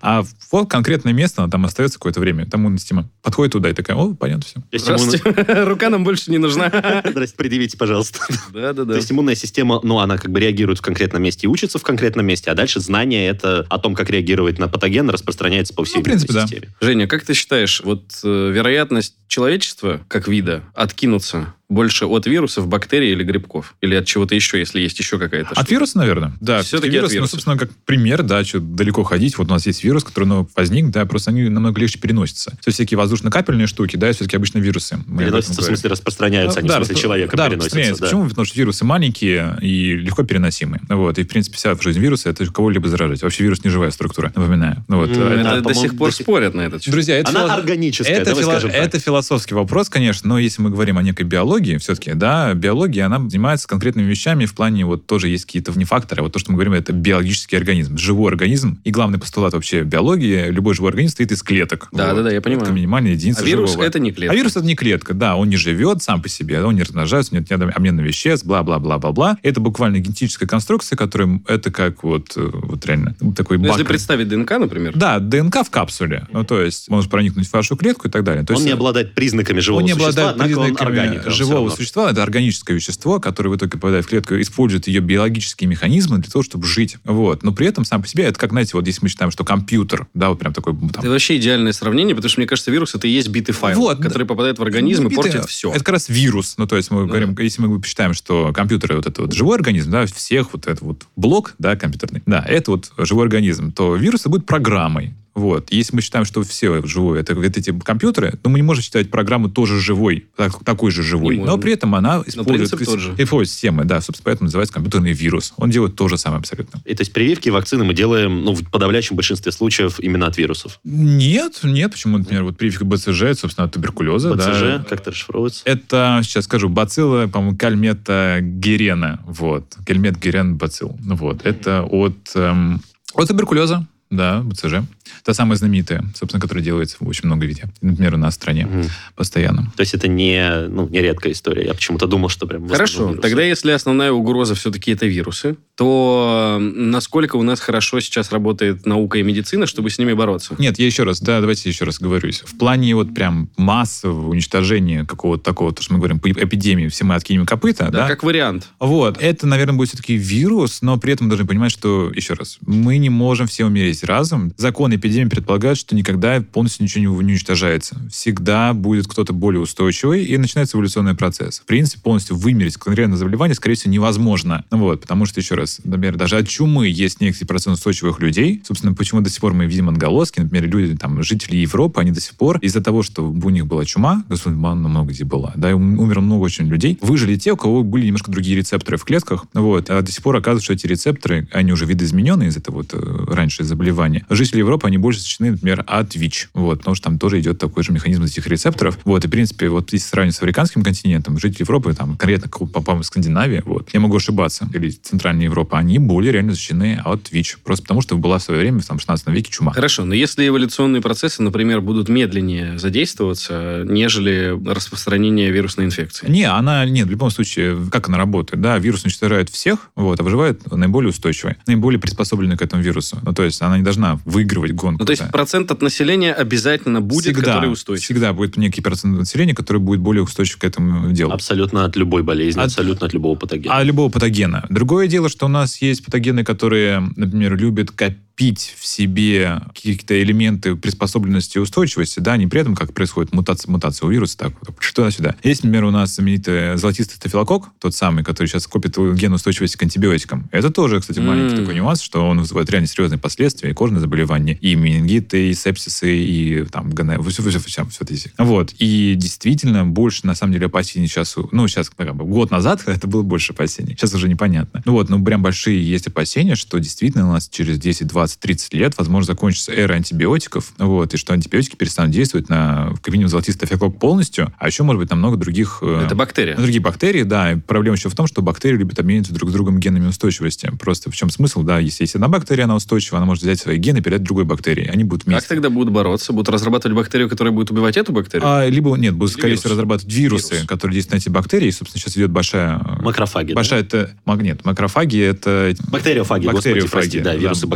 А 0.01 0.23
вот 0.51 0.69
конкретное 0.69 1.13
место, 1.13 1.41
оно 1.43 1.51
там 1.51 1.65
остается 1.65 1.97
какое-то 1.97 2.19
время. 2.19 2.45
Там 2.45 2.61
иммунная 2.61 2.79
система 2.79 3.09
подходит 3.21 3.53
туда 3.53 3.69
и 3.69 3.73
такая, 3.73 3.97
о, 3.97 4.13
понятно 4.13 4.43
все. 4.45 4.61
То 4.71 4.77
Здравствуйте. 4.79 5.23
Рука 5.65 5.89
нам 5.89 6.03
больше 6.03 6.31
не 6.31 6.37
нужна. 6.37 6.69
Здрасте, 7.05 7.35
предъявите, 7.35 7.77
пожалуйста. 7.77 8.19
То 8.27 8.59
Да-да-да. 8.59 8.95
есть 8.95 9.11
иммунная 9.11 9.35
система, 9.35 9.79
ну, 9.83 9.99
она 9.99 10.17
как 10.19 10.31
бы 10.31 10.39
реагирует 10.39 10.79
в 10.79 10.81
конкретном 10.81 11.23
месте 11.23 11.45
и 11.45 11.47
учится 11.47 11.79
в 11.79 11.83
конкретном 11.83 12.25
месте, 12.25 12.51
а 12.51 12.55
дальше 12.55 12.79
знание 12.79 13.27
это 13.27 13.65
о 13.69 13.79
том, 13.79 13.95
как 13.95 14.09
реагировать 14.09 14.59
на 14.59 14.67
патоген, 14.67 15.09
распространяется 15.09 15.73
по 15.73 15.83
всей 15.83 15.97
Ну, 15.97 16.01
в 16.01 16.03
принципе, 16.03 16.33
иммунной 16.33 16.47
да. 16.49 16.55
системе. 16.55 16.73
Женя, 16.81 17.07
как 17.07 17.23
ты 17.23 17.33
считаешь, 17.33 17.81
вот 17.83 18.03
э, 18.23 18.51
вероятность 18.53 19.15
человечества, 19.27 20.01
как 20.07 20.27
вида, 20.27 20.63
откинуться 20.73 21.53
больше 21.69 22.05
от 22.05 22.25
вирусов, 22.25 22.67
бактерий 22.67 23.11
или 23.11 23.23
грибков? 23.23 23.75
Или 23.81 23.95
от 23.95 24.05
чего-то 24.05 24.33
еще, 24.35 24.57
если 24.57 24.79
есть 24.81 24.97
еще 24.99 25.19
какая-то 25.19 25.49
От 25.51 25.57
штука? 25.57 25.71
вируса, 25.71 25.97
наверное. 25.99 26.33
Да, 26.41 26.61
Всё-таки 26.63 26.91
вирус, 26.91 27.07
от 27.09 27.13
вируса. 27.13 27.31
Ну, 27.33 27.37
собственно, 27.37 27.57
как 27.57 27.69
пример, 27.85 28.23
да, 28.23 28.43
что 28.43 28.59
далеко 28.59 29.03
ходить. 29.03 29.37
Вот 29.37 29.47
у 29.47 29.51
нас 29.51 29.65
есть 29.67 29.83
вирус, 29.83 30.03
который 30.03 30.25
ну, 30.25 30.49
возник, 30.55 30.89
да, 30.89 31.05
просто 31.05 31.29
они 31.31 31.47
намного 31.47 31.79
легче 31.79 31.99
переносятся. 31.99 32.51
То 32.51 32.57
есть 32.67 32.75
всякие 32.77 32.97
воздушно-капельные 32.97 33.67
штуки, 33.67 33.95
да, 33.97 34.11
все-таки 34.11 34.35
обычно 34.35 34.57
вирусы. 34.59 34.97
Мы 35.05 35.23
Переносится, 35.23 35.61
в 35.61 35.65
смысле, 35.65 35.89
распространяются, 35.91 36.59
они 36.59 36.67
Да, 36.69 36.79
в 36.79 36.85
смысле 36.85 37.01
человека 37.01 37.37
да, 37.37 37.45
переносятся. 37.49 37.65
распространяются. 37.77 38.01
да. 38.01 38.07
Почему? 38.07 38.29
Потому 38.29 38.45
что 38.45 38.57
вирусы 38.59 38.85
маленькие 38.85 39.57
и 39.61 39.93
легко 39.95 40.23
переносимые. 40.23 40.81
Вот. 40.89 41.19
И, 41.19 41.23
в 41.23 41.27
принципе, 41.27 41.57
вся 41.57 41.75
жизнь 41.75 41.99
вируса— 41.99 42.29
это 42.31 42.45
кого-либо 42.51 42.89
заражать. 42.89 43.21
Вообще 43.21 43.43
вирус 43.43 43.63
не 43.63 43.69
живая 43.69 43.91
структура, 43.91 44.31
напоминаю. 44.35 44.83
Ну 44.87 44.97
Вот. 44.97 45.09
М, 45.09 45.21
Это- 45.21 45.33
Это 45.39 45.43
Да, 45.61 45.61
до 45.61 45.73
сих 45.75 45.95
пор 45.97 46.09
до 46.09 46.15
сих- 46.15 46.23
спорят 46.25 46.53
на 46.55 46.61
этот 46.61 46.81
счет. 46.83 46.91
Друзья, 46.91 47.17
это, 47.17 47.29
Она 47.29 47.41
фило- 47.45 47.53
органическая, 47.53 48.15
это, 48.15 48.25
давай 48.31 48.43
фило- 48.43 48.49
скажем 48.51 48.71
так. 48.71 48.79
это 48.81 48.99
философский 48.99 49.53
вопрос, 49.53 49.89
конечно, 49.89 50.27
но 50.29 50.39
если 50.39 50.61
мы 50.63 50.69
говорим 50.71 50.97
о 50.97 51.03
некой 51.03 51.25
биологии, 51.25 51.58
биологии 51.59 51.77
все-таки, 51.77 52.13
да, 52.13 52.53
биология, 52.53 53.05
она 53.05 53.19
занимается 53.29 53.67
конкретными 53.67 54.05
вещами 54.07 54.45
в 54.45 54.53
плане 54.53 54.85
вот 54.85 55.05
тоже 55.05 55.27
есть 55.29 55.45
какие-то 55.45 55.71
внефакторы. 55.71 56.23
Вот 56.23 56.31
то, 56.33 56.39
что 56.39 56.51
мы 56.51 56.55
говорим, 56.55 56.73
это 56.73 56.93
биологический 56.93 57.57
организм, 57.57 57.97
живой 57.97 58.31
организм. 58.31 58.79
И 58.83 58.91
главный 58.91 59.19
постулат 59.19 59.53
вообще 59.53 59.83
биологии, 59.83 60.49
любой 60.49 60.73
живой 60.73 60.89
организм 60.91 61.11
состоит 61.11 61.31
из 61.31 61.43
клеток. 61.43 61.89
Да, 61.91 62.07
Вот. 62.07 62.17
да, 62.17 62.23
да, 62.23 62.31
я 62.31 62.41
понимаю. 62.41 62.63
Это 62.65 62.73
минимальная 62.73 63.11
единица 63.11 63.41
А 63.41 63.45
вирус 63.45 63.71
живого. 63.71 63.85
это 63.85 63.99
не 63.99 64.11
клетка. 64.11 64.33
А 64.33 64.35
вирус 64.35 64.55
это 64.55 64.65
не 64.65 64.75
клетка, 64.75 65.13
да, 65.13 65.35
он 65.35 65.49
не 65.49 65.57
живет 65.57 66.01
сам 66.01 66.21
по 66.21 66.29
себе, 66.29 66.63
он 66.63 66.75
не 66.75 66.83
размножается, 66.83 67.33
нет, 67.35 67.49
нет 67.49 67.61
обмена 67.75 68.01
веществ, 68.01 68.45
бла-бла-бла-бла-бла. 68.45 69.37
Это 69.43 69.59
буквально 69.59 69.99
генетическая 69.99 70.47
конструкция, 70.47 70.95
которая, 70.95 71.41
это 71.47 71.71
как 71.71 72.03
вот, 72.03 72.33
э, 72.37 72.49
вот 72.53 72.85
реально 72.85 73.15
такой 73.35 73.57
Ну, 73.57 73.63
бак. 73.63 73.71
если 73.73 73.83
представить 73.83 74.27
ДНК, 74.29 74.51
например, 74.51 74.93
Да, 74.95 75.19
ДНК 75.19 75.65
в 75.65 75.69
капсуле. 75.69 76.27
Ну, 76.31 76.43
то 76.43 76.61
есть, 76.61 76.89
может 76.89 77.09
проникнуть 77.11 77.47
в 77.47 77.53
вашу 77.53 77.75
клетку 77.75 78.07
и 78.07 78.11
так 78.11 78.23
далее. 78.23 78.43
То 78.45 78.53
Он 78.53 78.57
есть, 78.59 78.65
не 78.67 78.73
обладает 78.73 79.13
признаками 79.13 79.59
живого 79.59 79.81
он 79.81 79.85
не 79.85 79.93
существа, 79.93 80.29
обладает 80.29 80.31
однако 80.41 80.59
он 80.59 80.75
признаками 80.75 81.19
всё 81.19 81.29
живого 81.49 81.69
существа. 81.69 82.11
Это 82.11 82.23
органическое 82.23 82.75
вещество, 82.75 83.19
которое 83.19 83.49
в 83.49 83.55
итоге 83.55 83.71
попадает 83.73 84.05
в 84.05 84.07
клетку, 84.09 84.35
использует 84.39 84.87
ее 84.87 84.99
биологические 85.01 85.67
механизмы 85.69 86.17
для 86.19 86.31
того, 86.31 86.43
чтобы 86.43 86.65
жить. 86.65 86.97
Вот. 87.03 87.43
Но 87.43 87.51
при 87.51 87.67
этом 87.67 87.85
сам 87.85 88.01
по 88.01 88.07
себе, 88.07 88.25
это 88.25 88.39
как, 88.39 88.51
знаете, 88.51 88.71
вот 88.73 88.87
если 88.87 88.99
мы 89.03 89.09
считаем, 89.09 89.31
что 89.31 89.43
компьютер, 89.43 90.07
да, 90.13 90.29
вот 90.29 90.39
прям 90.39 90.53
такой 90.53 90.73
там, 90.75 90.89
это 90.89 91.09
вообще 91.09 91.37
идеальное 91.37 91.71
сравнение, 91.73 92.15
потому 92.15 92.29
что, 92.29 92.39
мне 92.39 92.47
кажется, 92.47 92.71
вирус 92.71 92.95
это 92.95 93.07
и 93.07 93.11
есть 93.11 93.27
битый 93.29 93.51
файл, 93.53 93.77
Вот, 93.79 93.99
который 94.01 94.25
попадает 94.27 94.59
в 94.59 94.61
организм 94.63 95.07
и 95.07 95.09
Ну, 95.09 95.15
портит 95.15 95.35
битый- 95.35 95.47
все. 95.47 95.69
Это 95.71 95.79
как 95.79 95.93
раз 95.93 96.09
вирус. 96.09 96.55
Ну, 96.57 96.67
то 96.67 96.75
есть 96.77 96.91
мы 96.91 97.01
Да. 97.01 97.07
говорим, 97.07 97.35
если 97.39 97.61
мы 97.61 97.79
посчитаем, 97.79 98.13
что 98.13 98.51
компьютер 98.53 98.95
вот 98.95 99.05
это 99.07 99.21
вот 99.23 99.33
живой 99.33 99.55
организм, 99.57 99.91
да, 99.91 100.05
всех 100.05 100.53
вот 100.53 100.67
этот 100.67 100.81
вот 100.81 101.05
блок, 101.15 101.55
да, 101.59 101.75
компьютерный, 101.75 102.21
да, 102.25 102.43
это 102.47 102.71
вот 102.71 102.91
живой 102.97 103.25
организм, 103.25 103.71
то 103.71 103.95
вирус 103.95 104.25
будет 104.25 104.45
программой. 104.45 105.13
Вот. 105.39 105.71
Если 105.71 105.95
мы 105.95 106.01
считаем, 106.01 106.25
что 106.25 106.43
все 106.43 106.85
живое, 106.85 107.21
это 107.21 107.33
вот 107.33 107.45
эти 107.45 107.71
компьютеры, 107.79 108.37
то 108.41 108.49
мы 108.49 108.59
не 108.59 108.63
можем 108.63 108.83
считать 108.83 109.09
программу 109.09 109.49
тоже 109.49 109.79
живой, 109.79 110.25
так- 110.35 110.63
такой 110.63 110.91
же 110.91 111.01
живой. 111.01 111.35
Не 111.35 111.41
Но 111.41 111.45
можем. 111.47 111.61
при 111.61 111.73
этом 111.73 111.95
она 111.95 112.21
использует, 112.25 112.73
использует 112.73 113.49
системы, 113.49 113.85
да, 113.85 114.01
собственно, 114.01 114.25
поэтому 114.25 114.47
называется 114.47 114.73
компьютерный 114.73 115.13
вирус. 115.13 115.53
Он 115.57 115.69
делает 115.69 115.95
то 115.95 116.07
же 116.09 116.17
самое 116.17 116.39
абсолютно. 116.39 116.81
И 116.85 116.93
то 116.93 117.01
есть 117.01 117.13
прививки 117.13 117.49
вакцины 117.49 117.85
мы 117.85 117.93
делаем 117.93 118.43
ну, 118.43 118.53
в 118.53 118.69
подавляющем 118.69 119.15
большинстве 119.15 119.51
случаев 119.51 119.99
именно 119.99 120.27
от 120.27 120.37
вирусов. 120.37 120.79
Нет, 120.83 121.59
нет, 121.63 121.91
почему, 121.91 122.17
например, 122.17 122.43
вот 122.43 122.57
прививка 122.57 122.83
БЦЖ, 122.85 123.37
собственно, 123.39 123.65
от 123.65 123.73
туберкулеза, 123.73 124.35
да. 124.35 124.51
БЦЖ, 124.51 124.87
как 124.89 124.99
это 125.01 125.11
расшифровывается? 125.11 125.61
Это, 125.65 126.19
сейчас 126.23 126.45
скажу, 126.45 126.67
бацилла, 126.69 127.27
по-моему, 127.27 127.57
кальмета 127.57 128.39
герена. 128.41 129.21
Вот. 129.25 129.77
Кальмет 129.85 130.19
герен 130.19 130.57
бацилл. 130.57 130.97
Ну 131.01 131.15
Вот. 131.15 131.45
Это 131.45 131.83
от, 131.83 132.31
эм, 132.35 132.81
от 133.13 133.27
туберкулеза. 133.27 133.87
Да, 134.09 134.41
БЦЖ. 134.41 134.81
Та 135.23 135.33
самая 135.33 135.57
знаменитая, 135.57 136.03
собственно, 136.15 136.41
которая 136.41 136.63
делается 136.63 136.97
в 136.99 137.07
очень 137.07 137.25
много 137.27 137.45
виде. 137.45 137.65
Например, 137.81 138.15
у 138.15 138.17
нас 138.17 138.33
в 138.33 138.35
стране 138.35 138.65
Мгм. 138.65 138.83
постоянно. 139.15 139.71
То 139.75 139.81
есть 139.81 139.93
это 139.93 140.07
не, 140.07 140.67
ну, 140.67 140.87
не 140.87 141.01
редкая 141.01 141.33
история. 141.33 141.65
Я 141.65 141.73
почему-то 141.73 142.07
думал, 142.07 142.29
что 142.29 142.47
прям... 142.47 142.67
Хорошо, 142.67 143.05
вирусы. 143.09 143.21
тогда 143.21 143.43
если 143.43 143.71
основная 143.71 144.11
угроза 144.11 144.55
все-таки 144.55 144.91
это 144.91 145.05
вирусы, 145.05 145.57
то 145.75 146.57
насколько 146.59 147.35
у 147.37 147.43
нас 147.43 147.59
хорошо 147.59 147.99
сейчас 147.99 148.31
работает 148.31 148.85
наука 148.85 149.17
и 149.17 149.23
медицина, 149.23 149.65
чтобы 149.65 149.89
с 149.89 149.97
ними 149.97 150.13
бороться? 150.13 150.55
Нет, 150.57 150.77
я 150.79 150.85
еще 150.85 151.03
раз, 151.03 151.21
да, 151.21 151.39
давайте 151.39 151.69
еще 151.69 151.85
раз 151.85 151.99
говорюсь. 151.99 152.43
В 152.45 152.57
плане 152.57 152.95
вот 152.95 153.13
прям 153.13 153.49
массового 153.57 154.29
уничтожения 154.29 155.05
какого-то 155.05 155.43
такого, 155.43 155.73
то, 155.73 155.81
что 155.81 155.93
мы 155.93 155.99
говорим, 155.99 156.19
по 156.19 156.29
эпидемии, 156.29 156.87
все 156.87 157.05
мы 157.05 157.15
откинем 157.15 157.45
копыта, 157.45 157.85
Да, 157.85 158.01
да? 158.01 158.07
как 158.07 158.23
вариант. 158.23 158.67
Вот, 158.79 159.17
это, 159.21 159.47
наверное, 159.47 159.75
будет 159.75 159.89
все-таки 159.89 160.15
вирус, 160.15 160.81
но 160.81 160.97
при 160.97 161.13
этом 161.13 161.27
мы 161.27 161.29
должны 161.31 161.47
понимать, 161.47 161.71
что, 161.71 162.11
еще 162.13 162.33
раз, 162.33 162.57
мы 162.65 162.97
не 162.97 163.09
можем 163.09 163.47
все 163.47 163.65
умереть 163.65 164.03
разом. 164.03 164.53
Закон 164.57 164.93
эпидемии 164.99 165.29
предполагает, 165.29 165.77
что 165.77 165.95
никогда 165.95 166.41
полностью 166.41 166.83
ничего 166.83 167.01
не 167.01 167.07
уничтожается. 167.07 167.97
Всегда 168.11 168.73
будет 168.73 169.07
кто-то 169.07 169.33
более 169.33 169.61
устойчивый, 169.61 170.23
и 170.23 170.37
начинается 170.37 170.77
эволюционный 170.77 171.15
процесс. 171.15 171.59
В 171.59 171.65
принципе, 171.65 172.01
полностью 172.01 172.35
вымереть 172.35 172.77
конкретное 172.77 173.17
заболевание, 173.17 173.55
скорее 173.55 173.75
всего, 173.75 173.93
невозможно. 173.93 174.65
Вот, 174.71 175.01
потому 175.01 175.25
что, 175.25 175.39
еще 175.39 175.55
раз, 175.55 175.81
например, 175.83 176.17
даже 176.17 176.37
от 176.37 176.47
чумы 176.47 176.87
есть 176.87 177.21
некий 177.21 177.45
процент 177.45 177.77
устойчивых 177.77 178.19
людей. 178.19 178.61
Собственно, 178.65 178.93
почему 178.93 179.21
до 179.21 179.29
сих 179.29 179.41
пор 179.41 179.53
мы 179.53 179.65
видим 179.65 179.89
отголоски, 179.89 180.39
например, 180.39 180.69
люди, 180.69 180.97
там, 180.97 181.23
жители 181.23 181.57
Европы, 181.57 182.01
они 182.01 182.11
до 182.11 182.21
сих 182.21 182.35
пор 182.35 182.59
из-за 182.59 182.81
того, 182.81 183.03
что 183.03 183.29
у 183.29 183.49
них 183.49 183.65
была 183.65 183.85
чума, 183.85 184.23
она 184.29 184.75
много 184.75 185.11
где 185.11 185.23
была, 185.23 185.53
да, 185.55 185.71
и 185.71 185.73
ум- 185.73 185.99
умерло 185.99 186.21
много 186.21 186.43
очень 186.43 186.67
людей, 186.67 186.97
выжили 187.01 187.35
те, 187.35 187.53
у 187.53 187.57
кого 187.57 187.83
были 187.83 188.05
немножко 188.05 188.31
другие 188.31 188.57
рецепторы 188.57 188.97
в 188.97 189.03
клетках, 189.03 189.45
вот, 189.53 189.89
а 189.89 190.01
до 190.01 190.11
сих 190.11 190.21
пор 190.21 190.35
оказывается, 190.35 190.65
что 190.65 190.73
эти 190.73 190.87
рецепторы, 190.87 191.47
они 191.51 191.71
уже 191.71 191.85
видоизмененные 191.85 192.49
из 192.49 192.57
этого 192.57 192.77
вот 192.77 192.93
э, 192.93 193.25
раньше 193.27 193.63
заболевания. 193.63 194.25
Жители 194.29 194.59
Европы, 194.59 194.87
они 194.89 194.97
больше 194.97 195.19
защищены, 195.21 195.51
например, 195.51 195.83
от 195.87 196.15
ВИЧ, 196.15 196.49
вот, 196.53 196.79
потому 196.79 196.95
что 196.95 197.05
там 197.05 197.17
тоже 197.19 197.39
идет 197.39 197.57
такой 197.59 197.83
же 197.83 197.91
механизм 197.91 198.23
этих 198.23 198.45
рецепторов, 198.47 198.97
вот, 199.05 199.23
и, 199.23 199.27
в 199.27 199.31
принципе, 199.31 199.69
вот 199.69 199.93
если 199.93 200.07
сравнивать 200.07 200.35
с 200.35 200.39
африканским 200.39 200.83
континентом, 200.83 201.39
жители 201.39 201.61
Европы, 201.61 201.93
там, 201.93 202.17
конкретно, 202.17 202.49
по- 202.49 202.65
по-моему, 202.65 203.03
Скандинавия, 203.03 203.63
вот, 203.65 203.89
я 203.93 203.99
могу 203.99 204.17
ошибаться, 204.17 204.69
или 204.73 204.89
Центральная 204.89 205.45
Европа, 205.45 205.77
они 205.77 205.99
более 205.99 206.31
реально 206.31 206.51
защищены 206.53 207.01
от 207.03 207.31
ВИЧ, 207.31 207.59
просто 207.63 207.83
потому 207.83 208.01
что 208.01 208.17
была 208.17 208.39
в 208.39 208.43
свое 208.43 208.59
время, 208.61 208.79
в 208.79 208.85
там, 208.85 208.99
16 208.99 209.27
веке 209.27 209.51
чума. 209.51 209.73
Хорошо, 209.73 210.05
но 210.05 210.13
если 210.13 210.47
эволюционные 210.47 211.01
процессы, 211.01 211.41
например, 211.41 211.81
будут 211.81 212.09
медленнее 212.09 212.77
задействоваться, 212.77 213.83
нежели 213.85 214.57
распространение 214.71 215.51
вирусной 215.51 215.85
инфекции? 215.85 216.29
Не, 216.29 216.43
она, 216.43 216.85
нет, 216.85 217.07
в 217.07 217.11
любом 217.11 217.29
случае, 217.29 217.77
как 217.91 218.07
она 218.07 218.17
работает? 218.17 218.61
Да, 218.61 218.77
вирус 218.77 219.03
уничтожает 219.03 219.49
всех, 219.49 219.91
вот, 219.95 220.19
а 220.19 220.23
выживает 220.23 220.71
наиболее 220.71 221.09
устойчивая, 221.09 221.57
наиболее 221.67 221.99
приспособленная 221.99 222.57
к 222.57 222.61
этому 222.61 222.81
вирусу. 222.81 223.19
Ну, 223.21 223.33
то 223.33 223.43
есть 223.43 223.61
она 223.61 223.77
не 223.77 223.83
должна 223.83 224.19
выигрывать 224.25 224.71
гонку. 224.79 225.01
Ну, 225.01 225.05
то 225.05 225.11
есть 225.11 225.23
да. 225.23 225.29
процент 225.29 225.71
от 225.71 225.81
населения 225.81 226.33
обязательно 226.33 227.01
будет, 227.01 227.35
всегда, 227.35 227.55
который 227.55 227.71
устойчив. 227.71 228.05
Всегда 228.05 228.33
будет 228.33 228.57
некий 228.57 228.81
процент 228.81 229.17
населения, 229.17 229.53
который 229.53 229.77
будет 229.79 229.99
более 229.99 230.23
устойчив 230.23 230.57
к 230.57 230.63
этому 230.63 231.11
делу. 231.11 231.31
Абсолютно 231.31 231.85
от 231.85 231.95
любой 231.95 232.23
болезни, 232.23 232.59
От- 232.59 232.67
абсолютно 232.67 233.07
от 233.07 233.13
любого 233.13 233.35
патогена. 233.35 233.77
А 233.77 233.83
любого 233.83 234.09
патогена. 234.09 234.65
Другое 234.69 235.07
дело, 235.07 235.29
что 235.29 235.45
у 235.45 235.49
нас 235.49 235.81
есть 235.81 236.03
патогены, 236.03 236.43
которые, 236.43 237.01
например, 237.15 237.57
любят 237.57 237.91
копить 237.91 238.17
в 238.39 238.85
себе 238.85 239.61
какие-то 239.75 240.21
элементы 240.21 240.75
приспособленности 240.75 241.57
и 241.57 241.61
устойчивости, 241.61 242.19
да, 242.21 242.37
не 242.37 242.47
при 242.47 242.61
этом, 242.61 242.73
как 242.75 242.93
происходит 242.93 243.33
мутация, 243.33 243.69
мутация 243.69 244.07
у 244.07 244.09
вируса, 244.09 244.37
так, 244.37 244.53
вот, 244.65 244.77
туда-сюда. 244.95 245.35
Есть, 245.43 245.63
например, 245.63 245.83
у 245.85 245.91
нас 245.91 246.15
знаменитый 246.15 246.77
золотистый 246.77 247.17
стафилококк, 247.17 247.69
тот 247.79 247.93
самый, 247.95 248.23
который 248.23 248.47
сейчас 248.47 248.65
копит 248.67 248.97
ген 248.97 249.33
устойчивости 249.33 249.75
к 249.77 249.83
антибиотикам. 249.83 250.47
Это 250.51 250.69
тоже, 250.69 251.01
кстати, 251.01 251.19
маленький 251.19 251.55
М. 251.55 251.61
такой 251.61 251.75
нюанс, 251.75 252.01
что 252.01 252.25
он 252.27 252.39
вызывает 252.39 252.69
реально 252.69 252.87
серьезные 252.87 253.19
последствия, 253.19 253.71
и 253.71 253.73
кожные 253.73 253.99
заболевания, 253.99 254.53
и 254.53 254.75
менингиты, 254.75 255.49
и 255.49 255.53
сепсисы, 255.53 256.17
и 256.17 256.63
там, 256.65 256.89
гона- 256.91 257.21
все, 257.29 257.41
все, 257.43 257.59
все, 257.59 257.85
все 257.85 258.05
эти. 258.09 258.31
Вот. 258.37 258.73
И 258.79 259.15
действительно, 259.17 259.85
больше, 259.85 260.25
на 260.25 260.35
самом 260.35 260.53
деле, 260.53 260.67
опасений 260.67 261.07
сейчас, 261.07 261.35
ну, 261.51 261.67
сейчас, 261.67 261.89
как 261.89 262.15
бы, 262.15 262.23
год 262.25 262.51
назад 262.51 262.83
это 262.87 263.05
было 263.07 263.21
больше 263.23 263.51
опасений. 263.53 263.95
Сейчас 263.95 264.13
уже 264.13 264.29
непонятно. 264.29 264.81
Ну 264.85 264.93
вот, 264.93 265.09
ну, 265.09 265.23
прям 265.23 265.41
большие 265.43 265.81
есть 265.85 266.07
опасения, 266.07 266.55
что 266.55 266.77
действительно 266.79 267.27
у 267.29 267.33
нас 267.33 267.49
через 267.49 267.77
10, 267.79 268.07
20, 268.29 268.39
30 268.39 268.73
лет, 268.73 268.93
возможно, 268.97 269.25
закончится 269.33 269.71
эра 269.73 269.93
антибиотиков, 269.93 270.73
вот, 270.77 271.13
и 271.13 271.17
что 271.17 271.33
антибиотики 271.33 271.75
перестанут 271.75 272.11
действовать 272.11 272.49
на, 272.49 272.93
как 273.01 273.11
минимум, 273.13 273.29
золотистый 273.29 273.67
стафилококк 273.67 273.99
полностью, 273.99 274.53
а 274.57 274.67
еще, 274.67 274.83
может 274.83 274.99
быть, 275.01 275.09
на 275.09 275.15
много 275.15 275.37
других... 275.37 275.79
э, 275.81 276.03
Это 276.05 276.15
бактерия. 276.15 276.55
на 276.55 276.61
другие 276.61 276.81
бактерии, 276.81 277.23
да. 277.23 277.53
И 277.53 277.55
проблема 277.55 277.95
еще 277.97 278.09
в 278.09 278.15
том, 278.15 278.27
что 278.27 278.41
бактерии 278.41 278.77
любят 278.77 278.99
обмениваться 278.99 279.33
друг 279.33 279.49
с 279.49 279.53
другом 279.53 279.79
генами 279.79 280.07
устойчивости. 280.07 280.71
Просто 280.79 281.09
в 281.11 281.15
чем 281.15 281.29
смысл, 281.29 281.63
да, 281.63 281.79
если 281.79 282.03
есть 282.03 282.15
одна 282.15 282.27
бактерия, 282.27 282.65
она 282.65 282.75
устойчива, 282.75 283.17
она 283.17 283.25
может 283.25 283.43
взять 283.43 283.59
свои 283.59 283.77
гены 283.77 283.97
и 283.97 284.01
передать 284.01 284.23
другой 284.23 284.45
бактерии. 284.45 284.87
Они 284.87 285.03
будут 285.03 285.23
Как 285.23 285.33
вместе. 285.33 285.49
тогда 285.49 285.69
будут 285.69 285.93
бороться? 285.93 286.33
Будут 286.33 286.49
разрабатывать 286.49 286.95
бактерию, 286.95 287.29
которая 287.29 287.53
будет 287.53 287.71
убивать 287.71 287.97
эту 287.97 288.11
бактерию? 288.11 288.47
А, 288.47 288.67
либо, 288.67 288.95
нет, 288.95 289.15
будут, 289.15 289.33
скорее 289.33 289.55
всего, 289.55 289.71
разрабатывать 289.71 290.13
вирусы, 290.13 290.53
Вирус. 290.55 290.67
которые 290.67 290.95
действуют 290.95 291.13
на 291.13 291.17
эти 291.23 291.29
бактерии. 291.29 291.67
И, 291.67 291.71
собственно, 291.71 292.01
сейчас 292.01 292.15
идет 292.17 292.31
большая... 292.31 292.79
э, 292.79 293.01
Макрофаги, 293.01 293.49
да? 293.49 293.55
Большая 293.55 293.81
это... 293.81 294.11
маг- 294.25 294.41
Нет, 294.41 294.63
макрофаги 294.65 295.19
это... 295.19 295.73
Бактериофаги, 295.89 296.45
господи, 296.45 296.55
Бактериофаги, 296.73 296.91
прости, 296.91 297.19
да, 297.19 297.31
да. 297.33 297.35
вирусы 297.37 297.67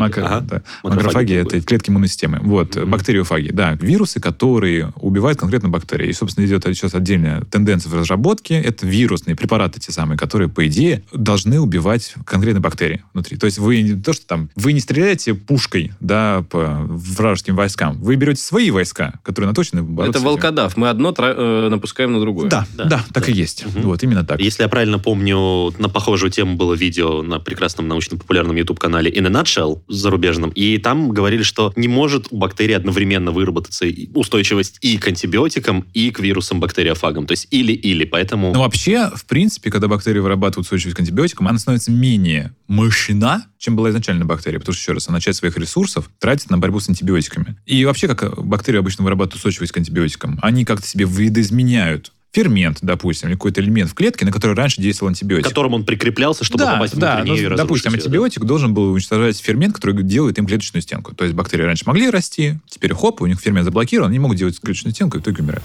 бактериофаги. 0.00 0.24
Мака- 0.24 0.36
Ага. 0.38 0.46
да. 0.48 0.62
Макрофаги 0.82 1.06
Макрофаги 1.06 1.34
это 1.34 1.60
клетки 1.60 1.90
иммунной 1.90 2.08
системы. 2.08 2.38
Вот, 2.42 2.76
Мгм. 2.76 2.90
бактериофаги, 2.90 3.50
да. 3.52 3.72
Вирусы, 3.80 4.20
которые 4.20 4.92
убивают 4.96 5.38
конкретно 5.38 5.68
бактерии. 5.68 6.08
И, 6.08 6.12
собственно, 6.12 6.44
идет 6.46 6.64
сейчас 6.64 6.94
отдельная 6.94 7.42
тенденция 7.42 7.90
в 7.90 7.94
разработке. 7.94 8.54
Это 8.60 8.86
вирусные 8.86 9.36
препараты 9.36 9.80
те 9.80 9.92
самые, 9.92 10.18
которые, 10.18 10.48
по 10.48 10.66
идее, 10.66 11.02
должны 11.12 11.60
убивать 11.60 12.14
конкретно 12.24 12.60
бактерии 12.60 13.02
внутри. 13.14 13.36
То 13.36 13.46
есть 13.46 13.58
вы 13.58 13.80
не 13.82 13.94
то, 14.00 14.12
что 14.12 14.26
там, 14.26 14.50
вы 14.56 14.72
не 14.72 14.80
стреляете 14.80 15.34
пушкой, 15.34 15.92
да, 16.00 16.44
по 16.50 16.78
вражеским 16.88 17.56
войскам. 17.56 17.98
Вы 18.00 18.16
берете 18.16 18.42
свои 18.42 18.70
войска, 18.70 19.14
которые 19.22 19.48
наточены 19.48 19.82
бороться 19.82 20.18
Это 20.18 20.26
волкодав. 20.28 20.76
Мы 20.76 20.88
одно 20.88 21.12
тра- 21.12 21.34
э, 21.36 21.68
напускаем 21.70 22.12
на 22.12 22.20
другое. 22.20 22.48
Да, 22.48 22.66
да, 22.76 22.84
Да, 22.84 23.04
так 23.12 23.26
да. 23.26 23.32
и 23.32 23.34
есть. 23.34 23.64
Мгм. 23.66 23.82
Вот, 23.82 24.02
именно 24.02 24.24
так. 24.24 24.40
Если 24.40 24.62
я 24.62 24.68
правильно 24.68 24.98
помню, 24.98 25.72
на 25.78 25.88
похожую 25.88 26.30
тему 26.30 26.56
было 26.56 26.74
видео 26.74 27.22
на 27.22 27.38
прекрасном 27.38 27.88
научно-популярном 27.88 28.56
YouTube-канале 28.56 29.10
In 29.10 29.26
a 29.26 29.30
Nutshell 29.30 29.80
зарубежном, 29.88 30.50
и 30.50 30.78
там 30.78 31.10
говорили, 31.10 31.42
что 31.42 31.72
не 31.76 31.88
может 31.88 32.28
у 32.30 32.36
бактерий 32.36 32.76
одновременно 32.76 33.30
выработаться 33.30 33.86
устойчивость 34.14 34.78
и 34.80 34.98
к 34.98 35.08
антибиотикам, 35.08 35.86
и 35.94 36.10
к 36.10 36.20
вирусам-бактериофагам. 36.20 37.26
То 37.26 37.32
есть 37.32 37.48
или-или, 37.50 38.04
поэтому... 38.04 38.52
Но 38.52 38.60
вообще, 38.60 39.10
в 39.14 39.24
принципе, 39.24 39.70
когда 39.70 39.88
бактерии 39.88 40.20
вырабатывают 40.20 40.66
устойчивость 40.66 40.96
к 40.96 41.00
антибиотикам, 41.00 41.48
она 41.48 41.58
становится 41.58 41.90
менее 41.90 42.54
мощна, 42.66 43.46
чем 43.58 43.76
была 43.76 43.90
изначально 43.90 44.24
бактерия. 44.24 44.58
Потому 44.58 44.74
что, 44.74 44.82
еще 44.82 44.92
раз, 44.92 45.08
она 45.08 45.20
часть 45.20 45.38
своих 45.38 45.56
ресурсов 45.56 46.10
тратит 46.18 46.50
на 46.50 46.58
борьбу 46.58 46.80
с 46.80 46.88
антибиотиками. 46.88 47.56
И 47.66 47.84
вообще, 47.84 48.08
как 48.08 48.44
бактерии 48.44 48.78
обычно 48.78 49.04
вырабатывают 49.04 49.36
устойчивость 49.36 49.72
к 49.72 49.78
антибиотикам, 49.78 50.38
они 50.42 50.64
как-то 50.64 50.86
себе 50.86 51.06
видоизменяют 51.06 52.12
фермент, 52.32 52.78
допустим, 52.82 53.28
или 53.28 53.36
какой-то 53.36 53.60
элемент 53.60 53.90
в 53.90 53.94
клетке, 53.94 54.24
на 54.24 54.32
который 54.32 54.54
раньше 54.54 54.80
действовал 54.80 55.10
К 55.10 55.12
антибиотик. 55.12 55.48
которому 55.48 55.76
он 55.76 55.84
прикреплялся, 55.84 56.44
чтобы 56.44 56.64
да, 56.64 56.74
попасть 56.74 56.96
да, 56.96 57.16
внутрь 57.16 57.28
ну, 57.28 57.34
нее 57.36 57.54
и 57.54 57.56
допустим, 57.56 57.92
её, 57.92 57.98
да? 57.98 58.04
антибиотик 58.04 58.44
должен 58.44 58.74
был 58.74 58.92
уничтожать 58.92 59.38
фермент, 59.38 59.74
который 59.74 60.02
делает 60.02 60.38
им 60.38 60.46
клеточную 60.46 60.82
стенку. 60.82 61.14
То 61.14 61.24
есть 61.24 61.34
бактерии 61.34 61.62
раньше 61.62 61.84
могли 61.86 62.10
расти, 62.10 62.58
теперь 62.68 62.92
хоп, 62.92 63.22
у 63.22 63.26
них 63.26 63.40
фермент 63.40 63.64
заблокирован, 63.64 64.10
они 64.10 64.18
могут 64.18 64.36
делать 64.36 64.60
клеточную 64.60 64.94
стенку 64.94 65.16
и 65.16 65.20
в 65.20 65.22
итоге 65.22 65.42
умирают. 65.42 65.64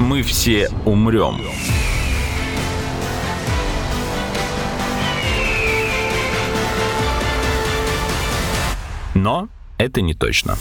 Мы 0.00 0.22
все 0.22 0.68
умрем. 0.84 1.40
Но 9.14 9.48
это 9.78 10.00
не 10.00 10.14
точно. 10.14 10.56